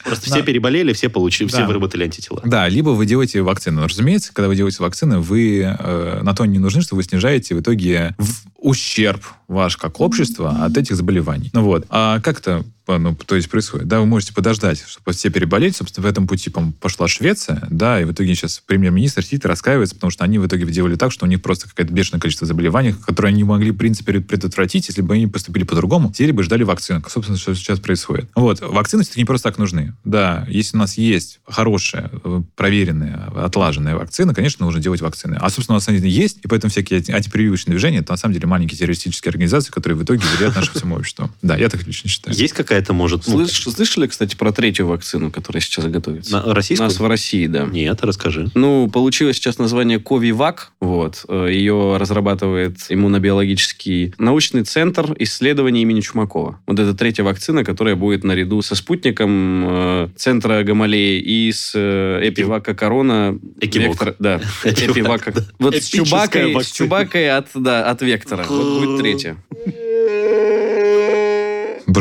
Просто 0.03 0.25
все 0.25 0.43
переболели, 0.43 0.93
все 0.93 1.09
получили, 1.09 1.47
все 1.47 1.65
выработали 1.65 2.03
антитела. 2.03 2.41
Да, 2.45 2.67
либо 2.67 2.89
вы 2.89 3.05
делаете 3.05 3.41
вакцину. 3.41 3.81
Но, 3.81 3.87
разумеется, 3.87 4.33
когда 4.33 4.47
вы 4.47 4.55
делаете 4.55 4.83
вакцины, 4.83 5.19
вы 5.19 5.61
э, 5.61 6.19
на 6.21 6.33
то 6.33 6.45
не 6.45 6.59
нужны, 6.59 6.81
что 6.81 6.95
вы 6.95 7.03
снижаете 7.03 7.55
в 7.55 7.61
итоге 7.61 8.15
в 8.17 8.43
ущерб 8.57 9.21
ваш 9.47 9.77
как 9.77 9.99
общество 9.99 10.63
от 10.63 10.77
этих 10.77 10.95
заболеваний. 10.95 11.49
Ну 11.53 11.63
вот. 11.63 11.85
А 11.89 12.19
как 12.19 12.39
это 12.39 12.63
э, 12.82 12.82
ну, 12.87 13.15
то 13.15 13.35
есть 13.35 13.49
происходит? 13.49 13.87
Да, 13.87 13.99
вы 13.99 14.05
можете 14.05 14.33
подождать, 14.33 14.83
чтобы 14.85 15.13
все 15.13 15.29
переболеть. 15.29 15.75
Собственно, 15.75 16.07
в 16.07 16.09
этом 16.09 16.27
пути 16.27 16.51
пошла 16.79 17.07
Швеция, 17.07 17.65
да, 17.69 18.01
и 18.01 18.05
в 18.05 18.11
итоге 18.11 18.35
сейчас 18.35 18.61
премьер-министр 18.65 19.23
сидит 19.23 19.45
и 19.45 19.47
раскаивается, 19.47 19.95
потому 19.95 20.11
что 20.11 20.23
они 20.23 20.39
в 20.39 20.47
итоге 20.47 20.65
делали 20.65 20.95
так, 20.95 21.11
что 21.11 21.25
у 21.25 21.29
них 21.29 21.41
просто 21.41 21.69
какое-то 21.69 21.93
бешеное 21.93 22.19
количество 22.19 22.47
заболеваний, 22.47 22.93
которые 23.05 23.29
они 23.29 23.43
могли, 23.43 23.71
в 23.71 23.77
принципе, 23.77 24.19
предотвратить, 24.19 24.87
если 24.87 25.01
бы 25.01 25.13
они 25.13 25.27
поступили 25.27 25.63
по-другому, 25.63 26.13
сидели 26.13 26.31
бы 26.31 26.43
ждали 26.43 26.63
вакцину. 26.63 27.03
Собственно, 27.07 27.37
что 27.37 27.55
сейчас 27.55 27.79
происходит. 27.79 28.29
Вот. 28.35 28.61
Вакцины 28.61 29.03
все-таки 29.03 29.21
не 29.21 29.25
просто 29.25 29.49
так 29.49 29.57
нужны. 29.57 29.93
Да, 30.03 30.45
если 30.49 30.77
у 30.77 30.79
нас 30.79 30.97
есть 30.97 31.39
хорошая, 31.47 32.11
э, 32.23 32.41
проверенная, 32.55 33.31
отлаженная 33.35 33.95
вакцина, 33.95 34.33
конечно, 34.33 34.65
нужно 34.65 34.81
делать 34.81 35.01
вакцины. 35.01 35.37
А, 35.39 35.49
собственно, 35.49 35.75
у 35.75 35.77
нас 35.77 35.87
они 35.87 35.99
есть, 35.99 36.39
и 36.43 36.47
поэтому 36.47 36.69
всякие 36.71 36.99
анти- 36.99 37.11
антипрививочные 37.11 37.73
движения, 37.73 37.99
это 37.99 38.11
на 38.11 38.17
самом 38.17 38.33
деле 38.33 38.47
маленькие 38.47 38.77
террористические 38.77 39.29
организации, 39.29 39.71
которые 39.71 39.97
в 39.97 40.03
итоге 40.03 40.21
вредят 40.37 40.55
нашему 40.55 40.75
всему 40.75 40.95
обществу. 40.95 41.31
Да, 41.41 41.55
я 41.55 41.69
так 41.69 41.85
лично 41.85 42.09
считаю. 42.09 42.35
Есть 42.35 42.53
какая-то, 42.73 42.93
может, 42.93 43.27
ну, 43.27 43.41
Слыш- 43.45 43.69
слышали, 43.71 44.07
кстати, 44.07 44.35
про 44.35 44.51
третью 44.51 44.87
вакцину, 44.87 45.29
которая 45.29 45.61
сейчас 45.61 45.85
готовится? 45.85 46.41
на- 46.43 46.53
российскую? 46.55 46.87
У 46.87 46.91
нас 46.91 46.99
в 46.99 47.05
России, 47.05 47.45
да. 47.45 47.65
Нет, 47.65 47.99
расскажи. 48.01 48.49
Ну, 48.55 48.89
получилось 48.89 49.35
сейчас 49.37 49.59
название 49.59 49.99
Ковивак. 49.99 50.71
Вот. 50.81 51.23
Э, 51.27 51.49
Ее 51.51 51.97
разрабатывает 51.97 52.77
иммунобиологический 52.89 54.15
научный 54.17 54.63
центр 54.63 55.15
исследований 55.19 55.83
имени 55.83 56.01
Чумакова. 56.01 56.59
Вот 56.65 56.79
это 56.79 56.95
третья 56.95 57.23
вакцина, 57.23 57.63
которая 57.63 57.95
будет 57.95 58.23
наряду 58.23 58.61
со 58.63 58.73
спутником 58.75 59.63
э, 59.67 60.09
центра 60.15 60.63
Гамалеи 60.63 61.19
и 61.21 61.51
с 61.51 61.73
э, 61.75 62.21
Эпивака 62.27 62.73
Корона. 62.73 63.37
Вектор- 63.61 64.15
Да, 64.17 64.41
Эпивака. 64.63 65.33
Вот 65.59 65.75
с 65.75 65.87
Чубакой, 65.89 66.51
с 66.51 66.55
вакцина. 66.55 66.87
Чубакой 66.87 67.29
от, 67.29 67.47
да, 67.53 67.87
от 67.89 68.01
Вектора. 68.01 68.45
Вот 68.49 68.79
будет 68.85 68.99
третья. 69.01 69.37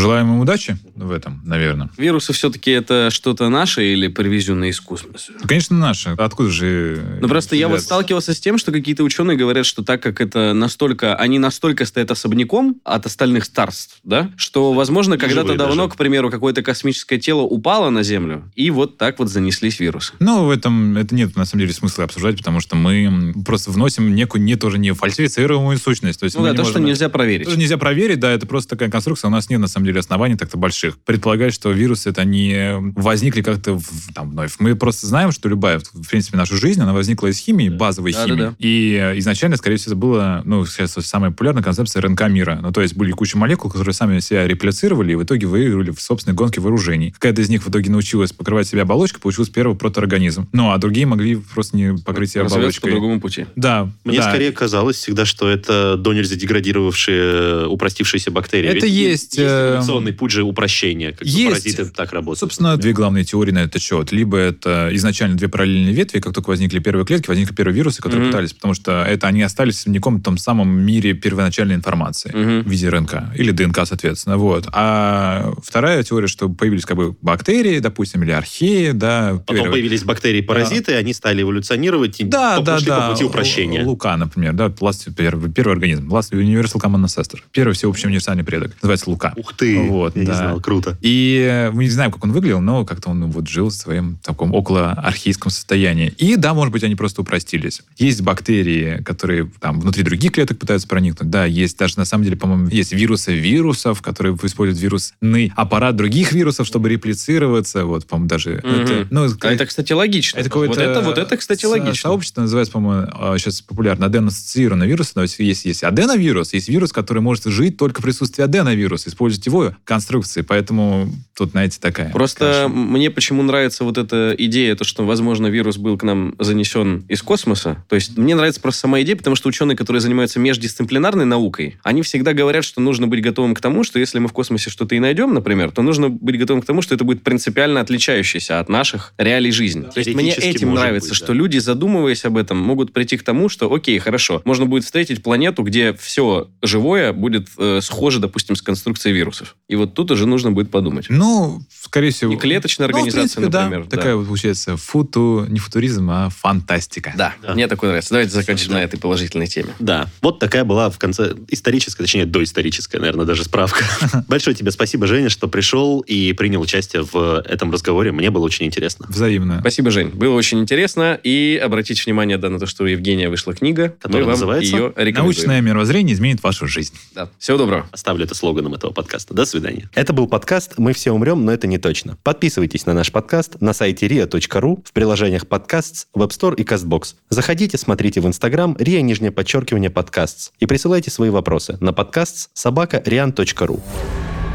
Пожелаем 0.02 0.34
им 0.34 0.40
удачи. 0.40 0.76
в 0.96 1.12
этом, 1.12 1.40
наверное. 1.44 1.88
Вирусы 1.96 2.32
все-таки 2.32 2.70
это 2.70 3.10
что-то 3.10 3.48
наше 3.48 3.84
или 3.84 4.08
привезенное 4.08 4.72
космоса? 4.84 5.32
Ну, 5.40 5.46
конечно, 5.46 5.76
наши. 5.76 6.10
Откуда 6.10 6.50
же... 6.50 7.18
Ну, 7.20 7.28
просто 7.28 7.56
я 7.56 7.68
вот 7.68 7.80
сталкивался 7.80 8.34
с 8.34 8.40
тем, 8.40 8.58
что 8.58 8.72
какие-то 8.72 9.04
ученые 9.04 9.36
говорят, 9.36 9.66
что 9.66 9.84
так 9.84 10.02
как 10.02 10.20
это 10.20 10.54
настолько... 10.54 11.14
Они 11.14 11.38
настолько 11.38 11.84
стоят 11.84 12.10
особняком 12.10 12.80
от 12.84 13.06
остальных 13.06 13.46
царств, 13.48 13.98
да, 14.02 14.30
что, 14.36 14.72
возможно, 14.72 15.18
когда-то 15.18 15.54
давно, 15.54 15.84
даже. 15.84 15.94
к 15.94 15.96
примеру, 15.96 16.30
какое-то 16.30 16.62
космическое 16.62 17.18
тело 17.18 17.42
упало 17.42 17.90
на 17.90 18.02
Землю, 18.02 18.50
и 18.56 18.70
вот 18.70 18.98
так 18.98 19.18
вот 19.18 19.28
занеслись 19.28 19.78
вирусы. 19.78 20.14
Ну, 20.18 20.46
в 20.46 20.50
этом 20.50 20.96
это 20.96 21.14
нет, 21.14 21.36
на 21.36 21.44
самом 21.44 21.60
деле, 21.60 21.72
смысла 21.72 22.04
обсуждать, 22.04 22.38
потому 22.38 22.60
что 22.60 22.76
мы 22.76 23.34
просто 23.44 23.70
вносим 23.70 24.14
некую, 24.14 24.42
не 24.42 24.56
тоже 24.56 24.78
не 24.78 24.92
фальсифицируемую 24.92 25.78
сущность. 25.78 26.20
То 26.20 26.24
есть 26.24 26.36
Ну 26.36 26.42
да, 26.44 26.54
то, 26.54 26.64
что 26.64 26.74
можем- 26.74 26.86
нельзя 26.86 27.08
проверить. 27.08 27.46
Тоже 27.46 27.58
нельзя 27.58 27.76
проверить, 27.78 28.20
да, 28.20 28.30
это 28.30 28.46
просто 28.46 28.70
такая 28.70 28.90
конструкция. 28.90 29.28
У 29.28 29.32
нас 29.32 29.48
нет, 29.48 29.60
на 29.60 29.68
самом 29.68 29.86
деле, 29.86 29.91
оснований 30.00 30.36
так-то 30.36 30.56
больших. 30.56 30.98
Предполагать, 30.98 31.52
что 31.54 31.70
вирусы 31.70 32.10
это 32.10 32.24
не 32.24 32.76
возникли 32.96 33.42
как-то 33.42 33.74
в- 33.74 34.12
там, 34.14 34.30
вновь. 34.30 34.54
Мы 34.58 34.74
просто 34.76 35.06
знаем, 35.06 35.32
что 35.32 35.48
любая, 35.48 35.78
в 35.80 36.08
принципе, 36.08 36.36
наша 36.36 36.56
жизнь, 36.56 36.80
она 36.80 36.92
возникла 36.92 37.28
из 37.28 37.38
химии, 37.38 37.68
базовой 37.68 38.12
Да, 38.12 38.24
химии. 38.24 38.38
да, 38.38 38.46
да. 38.50 38.54
И 38.58 38.98
э, 39.00 39.18
изначально, 39.18 39.56
скорее 39.56 39.76
всего, 39.76 39.92
это 39.92 39.96
было, 40.00 40.42
ну, 40.44 40.64
сейчас 40.66 40.92
самая 40.92 41.30
популярная 41.30 41.62
концепция 41.62 42.02
РНК 42.02 42.28
мира. 42.28 42.58
Ну, 42.62 42.72
то 42.72 42.80
есть 42.80 42.94
были 42.96 43.12
куча 43.12 43.36
молекул, 43.38 43.70
которые 43.70 43.94
сами 43.94 44.20
себя 44.20 44.46
реплицировали 44.46 45.12
и 45.12 45.14
в 45.14 45.22
итоге 45.24 45.46
выиграли 45.46 45.90
в 45.90 46.00
собственной 46.00 46.34
гонке 46.34 46.60
вооружений. 46.60 47.10
Какая-то 47.12 47.42
из 47.42 47.48
них 47.48 47.62
в 47.64 47.68
итоге 47.70 47.90
научилась 47.90 48.32
покрывать 48.32 48.66
себя 48.68 48.82
оболочкой, 48.82 49.20
получился 49.20 49.52
первый 49.52 49.76
протоорганизм. 49.76 50.48
Ну, 50.52 50.70
а 50.72 50.78
другие 50.78 51.06
могли 51.06 51.36
просто 51.36 51.76
не 51.76 51.96
покрыть 51.98 52.30
себя 52.32 52.44
Развиваться 52.44 52.80
по 52.80 52.86
оболочкой. 52.86 52.90
другому 52.92 53.20
пути. 53.20 53.46
Да, 53.56 53.90
Мне 54.04 54.18
да. 54.18 54.28
скорее 54.28 54.52
казалось 54.52 54.96
всегда, 54.96 55.24
что 55.24 55.48
это 55.48 55.96
до 55.96 56.12
нельзя 56.12 56.36
деградировавшие, 56.36 57.66
упростившиеся 57.68 58.30
бактерии. 58.30 58.68
Это 58.68 58.86
Ведь 58.86 58.94
есть, 58.94 59.38
Есть 59.38 59.38
э, 59.38 59.81
эволюционный 59.82 60.12
путь 60.12 60.30
же 60.30 60.42
упрощения. 60.42 61.12
Как 61.12 61.26
есть. 61.26 61.48
паразиты 61.48 61.84
так 61.86 62.12
работают. 62.12 62.38
Собственно, 62.40 62.76
две 62.76 62.92
главные 62.92 63.24
теории 63.24 63.52
на 63.52 63.60
этот 63.60 63.80
счет. 63.82 64.12
Либо 64.12 64.36
это 64.38 64.88
изначально 64.92 65.36
две 65.36 65.48
параллельные 65.48 65.92
ветви, 65.94 66.20
как 66.20 66.32
только 66.34 66.50
возникли 66.50 66.78
первые 66.78 67.04
клетки, 67.06 67.28
возникли 67.28 67.54
первые 67.54 67.74
вирусы, 67.76 68.00
которые 68.02 68.22
Мгм. 68.22 68.30
пытались, 68.32 68.52
потому 68.52 68.74
что 68.74 69.02
это 69.04 69.26
они 69.26 69.42
остались 69.42 69.86
в 69.86 70.20
том 70.22 70.38
самом 70.38 70.68
мире 70.84 71.14
первоначальной 71.14 71.74
информации 71.74 72.30
Мгм. 72.34 72.62
в 72.62 72.70
виде 72.70 72.88
РНК 72.88 73.14
или 73.36 73.50
ДНК, 73.52 73.86
соответственно. 73.86 74.36
Вот. 74.36 74.68
А 74.72 75.52
вторая 75.62 76.02
теория, 76.02 76.26
что 76.28 76.48
появились 76.48 76.84
как 76.84 76.96
бы 76.96 77.14
бактерии, 77.22 77.78
допустим, 77.78 78.22
или 78.22 78.30
археи, 78.30 78.90
да. 78.92 79.32
Потом 79.46 79.56
первые- 79.56 79.72
появились 79.72 80.02
бактерии-паразиты, 80.04 80.94
они 80.94 81.12
стали 81.14 81.42
эволюционировать 81.42 82.20
и 82.20 82.24
да, 82.24 82.60
да, 82.60 82.78
да. 82.80 83.00
по 83.08 83.12
пути 83.12 83.24
упрощения. 83.24 83.84
Лука, 83.84 84.16
например, 84.16 84.52
да, 84.52 84.66
last- 84.66 85.12
первый, 85.14 85.50
первый 85.50 85.72
организм. 85.72 86.08
Last 86.12 86.32
Universal 86.32 86.80
Common 86.80 87.04
Ancestor. 87.04 87.38
Первый 87.52 87.72
всеобщий 87.74 88.06
универсальный 88.08 88.44
предок. 88.44 88.72
Называется 88.82 89.10
Лука. 89.10 89.32
Ух 89.36 89.54
ты, 89.54 89.71
Вот, 89.76 90.16
я 90.16 90.24
да. 90.24 90.32
не 90.32 90.36
знал, 90.36 90.60
круто. 90.60 90.96
И 91.00 91.46
э, 91.48 91.70
мы 91.70 91.84
не 91.84 91.90
знаем, 91.90 92.12
как 92.12 92.24
он 92.24 92.32
выглядел, 92.32 92.60
но 92.60 92.84
как-то 92.84 93.10
он 93.10 93.30
вот 93.30 93.48
жил 93.48 93.68
в 93.68 93.74
своем 93.74 94.18
таком 94.22 94.54
около 94.54 94.92
архейском 94.92 95.50
состоянии. 95.50 96.08
И 96.18 96.36
да, 96.36 96.54
может 96.54 96.72
быть, 96.72 96.84
они 96.84 96.94
просто 96.94 97.22
упростились. 97.22 97.82
Есть 97.96 98.22
бактерии, 98.22 99.02
которые 99.04 99.50
там 99.60 99.80
внутри 99.80 100.02
других 100.02 100.32
клеток 100.32 100.58
пытаются 100.58 100.88
проникнуть. 100.88 101.30
Да, 101.30 101.44
есть 101.44 101.78
даже, 101.78 101.98
на 101.98 102.04
самом 102.04 102.24
деле, 102.24 102.36
по-моему, 102.36 102.68
есть 102.68 102.92
вирусы 102.92 103.34
вирусов, 103.34 104.02
которые 104.02 104.36
используют 104.42 104.80
вирусный 104.80 105.52
аппарат 105.56 105.96
других 105.96 106.32
вирусов, 106.32 106.66
чтобы 106.66 106.88
реплицироваться. 106.88 107.84
Вот, 107.84 108.06
по-моему, 108.06 108.28
даже... 108.28 108.60
Мгм. 108.62 108.80
это, 108.80 109.06
ну, 109.10 109.28
А 109.40 109.52
это, 109.52 109.66
кстати, 109.66 109.92
логично. 109.92 110.38
это 110.38 110.48
какое-то... 110.48 110.74
вот, 110.74 110.82
это, 110.82 111.00
вот 111.00 111.18
это, 111.18 111.36
кстати, 111.36 111.64
логично. 111.64 112.10
Сообщество 112.10 112.42
называется, 112.42 112.72
по-моему, 112.72 113.08
а, 113.12 113.38
сейчас 113.38 113.60
популярно 113.62 114.06
аденоассоциированный 114.06 114.86
вирус. 114.86 115.12
То 115.12 115.22
есть 115.22 115.38
есть, 115.38 115.64
есть 115.64 115.84
аденовирус, 115.84 116.52
есть 116.52 116.68
вирус, 116.68 116.92
который 116.92 117.22
может 117.22 117.44
жить 117.44 117.76
только 117.76 118.00
в 118.00 118.04
присутствии 118.04 118.42
аденовируса, 118.42 119.08
использовать 119.08 119.46
его 119.52 119.74
конструкции. 119.84 120.42
Поэтому 120.42 121.08
тут, 121.36 121.50
знаете, 121.50 121.78
такая 121.80 122.10
Просто 122.10 122.44
каша. 122.44 122.68
мне 122.68 123.10
почему 123.10 123.42
нравится 123.42 123.84
вот 123.84 123.98
эта 123.98 124.34
идея, 124.38 124.76
то, 124.76 124.84
что, 124.84 125.04
возможно, 125.04 125.46
вирус 125.46 125.76
был 125.76 125.96
к 125.96 126.02
нам 126.02 126.34
занесен 126.38 127.04
из 127.08 127.22
космоса. 127.22 127.84
То 127.88 127.96
есть 127.96 128.16
мне 128.16 128.34
нравится 128.34 128.60
просто 128.60 128.80
сама 128.80 129.00
идея, 129.02 129.16
потому 129.16 129.36
что 129.36 129.48
ученые, 129.48 129.76
которые 129.76 130.00
занимаются 130.00 130.38
междисциплинарной 130.38 131.24
наукой, 131.24 131.76
они 131.82 132.02
всегда 132.02 132.32
говорят, 132.32 132.64
что 132.64 132.80
нужно 132.80 133.06
быть 133.06 133.22
готовым 133.22 133.54
к 133.54 133.60
тому, 133.60 133.84
что 133.84 133.98
если 133.98 134.18
мы 134.18 134.28
в 134.28 134.32
космосе 134.32 134.70
что-то 134.70 134.94
и 134.94 134.98
найдем, 134.98 135.34
например, 135.34 135.70
то 135.70 135.82
нужно 135.82 136.08
быть 136.08 136.38
готовым 136.38 136.62
к 136.62 136.66
тому, 136.66 136.82
что 136.82 136.94
это 136.94 137.04
будет 137.04 137.22
принципиально 137.22 137.80
отличающееся 137.80 138.60
от 138.60 138.68
наших 138.68 139.14
реалий 139.18 139.50
жизни. 139.50 139.82
То 139.82 139.98
есть 139.98 140.14
мне 140.14 140.32
этим 140.32 140.74
нравится, 140.74 141.10
быть, 141.10 141.16
что 141.16 141.28
да. 141.28 141.34
люди, 141.34 141.58
задумываясь 141.58 142.24
об 142.24 142.36
этом, 142.36 142.58
могут 142.58 142.92
прийти 142.92 143.16
к 143.16 143.22
тому, 143.22 143.48
что, 143.48 143.72
окей, 143.72 143.98
хорошо, 143.98 144.42
можно 144.44 144.66
будет 144.66 144.84
встретить 144.84 145.22
планету, 145.22 145.62
где 145.62 145.92
все 145.94 146.48
живое 146.62 147.12
будет 147.12 147.48
э, 147.58 147.80
схоже, 147.82 148.20
допустим, 148.20 148.56
с 148.56 148.62
конструкцией 148.62 149.14
вирусов. 149.42 149.56
И 149.72 149.74
вот 149.74 149.94
тут 149.94 150.10
уже 150.10 150.26
нужно 150.26 150.52
будет 150.52 150.70
подумать. 150.70 151.06
Ну, 151.08 151.62
скорее 151.70 152.10
всего... 152.10 152.30
И 152.34 152.36
клеточная 152.36 152.88
Ну, 152.88 152.92
в 152.92 152.96
организация, 152.98 153.36
принципе, 153.36 153.48
да. 153.48 153.62
например. 153.62 153.86
да. 153.88 153.96
Такая 153.96 154.16
вот 154.16 154.26
получается 154.26 154.76
футу, 154.76 155.46
не 155.48 155.58
футуризм, 155.58 156.10
а 156.10 156.28
фантастика. 156.28 157.14
Да, 157.16 157.32
Да. 157.42 157.54
мне 157.54 157.66
такое 157.68 157.88
нравится. 157.88 158.10
Давайте 158.10 158.32
закончим 158.32 158.68
Да. 158.68 158.74
на 158.74 158.82
этой 158.82 159.00
положительной 159.00 159.46
теме. 159.46 159.70
Да, 159.78 160.10
вот 160.20 160.38
такая 160.40 160.64
была 160.64 160.90
в 160.90 160.98
конце 160.98 161.32
историческая, 161.48 162.02
точнее, 162.02 162.26
доисторическая, 162.26 163.00
наверное, 163.00 163.24
даже 163.24 163.44
справка. 163.44 163.82
Большое 164.28 164.54
тебе 164.54 164.70
спасибо, 164.72 165.06
Женя, 165.06 165.30
что 165.30 165.48
пришел 165.48 166.00
и 166.00 166.34
принял 166.34 166.60
участие 166.60 167.06
в 167.10 167.42
этом 167.48 167.72
разговоре. 167.72 168.12
Мне 168.12 168.30
было 168.30 168.44
очень 168.44 168.66
интересно. 168.66 169.06
Взаимно. 169.08 169.60
Спасибо, 169.60 169.90
Жень. 169.90 170.08
Было 170.10 170.34
очень 170.34 170.58
интересно. 170.60 171.18
И 171.22 171.58
обратите 171.64 172.02
внимание 172.04 172.36
да, 172.36 172.50
на 172.50 172.58
то, 172.58 172.66
что 172.66 172.84
у 172.84 172.86
Евгения 172.86 173.30
вышла 173.30 173.54
книга. 173.54 173.94
Которая 174.02 174.24
Мы 174.26 174.30
называется 174.32 174.70
ее 174.70 174.88
рекомендуем. 174.96 175.24
Научное 175.24 175.60
мировоззрение 175.62 176.14
изменит 176.14 176.42
вашу 176.42 176.66
жизнь. 176.66 176.92
Да. 177.14 177.30
Всего 177.38 177.56
доброго. 177.56 177.86
Оставлю 177.90 178.26
это 178.26 178.34
слоганом 178.34 178.74
этого 178.74 178.92
подкаста. 178.92 179.32
До 179.32 179.46
свидания. 179.46 179.61
Это 179.94 180.12
был 180.12 180.26
подкаст 180.26 180.78
«Мы 180.78 180.92
все 180.92 181.12
умрем, 181.12 181.44
но 181.44 181.52
это 181.52 181.66
не 181.66 181.78
точно». 181.78 182.16
Подписывайтесь 182.22 182.86
на 182.86 182.94
наш 182.94 183.12
подкаст 183.12 183.60
на 183.60 183.72
сайте 183.72 184.06
ria.ru, 184.06 184.82
в 184.84 184.92
приложениях 184.92 185.46
подкастс, 185.46 186.06
Web 186.14 186.28
Store 186.28 186.54
и 186.56 186.64
CastBox. 186.64 187.14
Заходите, 187.28 187.78
смотрите 187.78 188.20
в 188.20 188.26
Instagram 188.26 188.76
ria, 188.78 189.00
нижнее 189.00 189.30
подчеркивание, 189.30 189.90
подкастс 189.90 190.52
и 190.58 190.66
присылайте 190.66 191.10
свои 191.10 191.30
вопросы 191.30 191.76
на 191.80 191.92
подкастс 191.92 192.50
собака 192.54 193.02
rian.ru. 193.04 193.80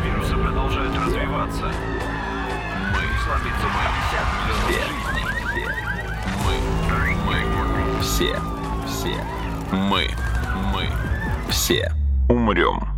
Вирусы 0.03 0.34
продолжают 0.34 0.95
развиваться. 0.95 1.72
Мы 2.93 3.03
слабится 3.24 3.68
мы. 3.74 3.88
Все. 8.03 8.39
Мы. 9.72 10.08
Мы. 10.74 10.89
Все. 11.49 11.91
Умрем. 12.30 12.97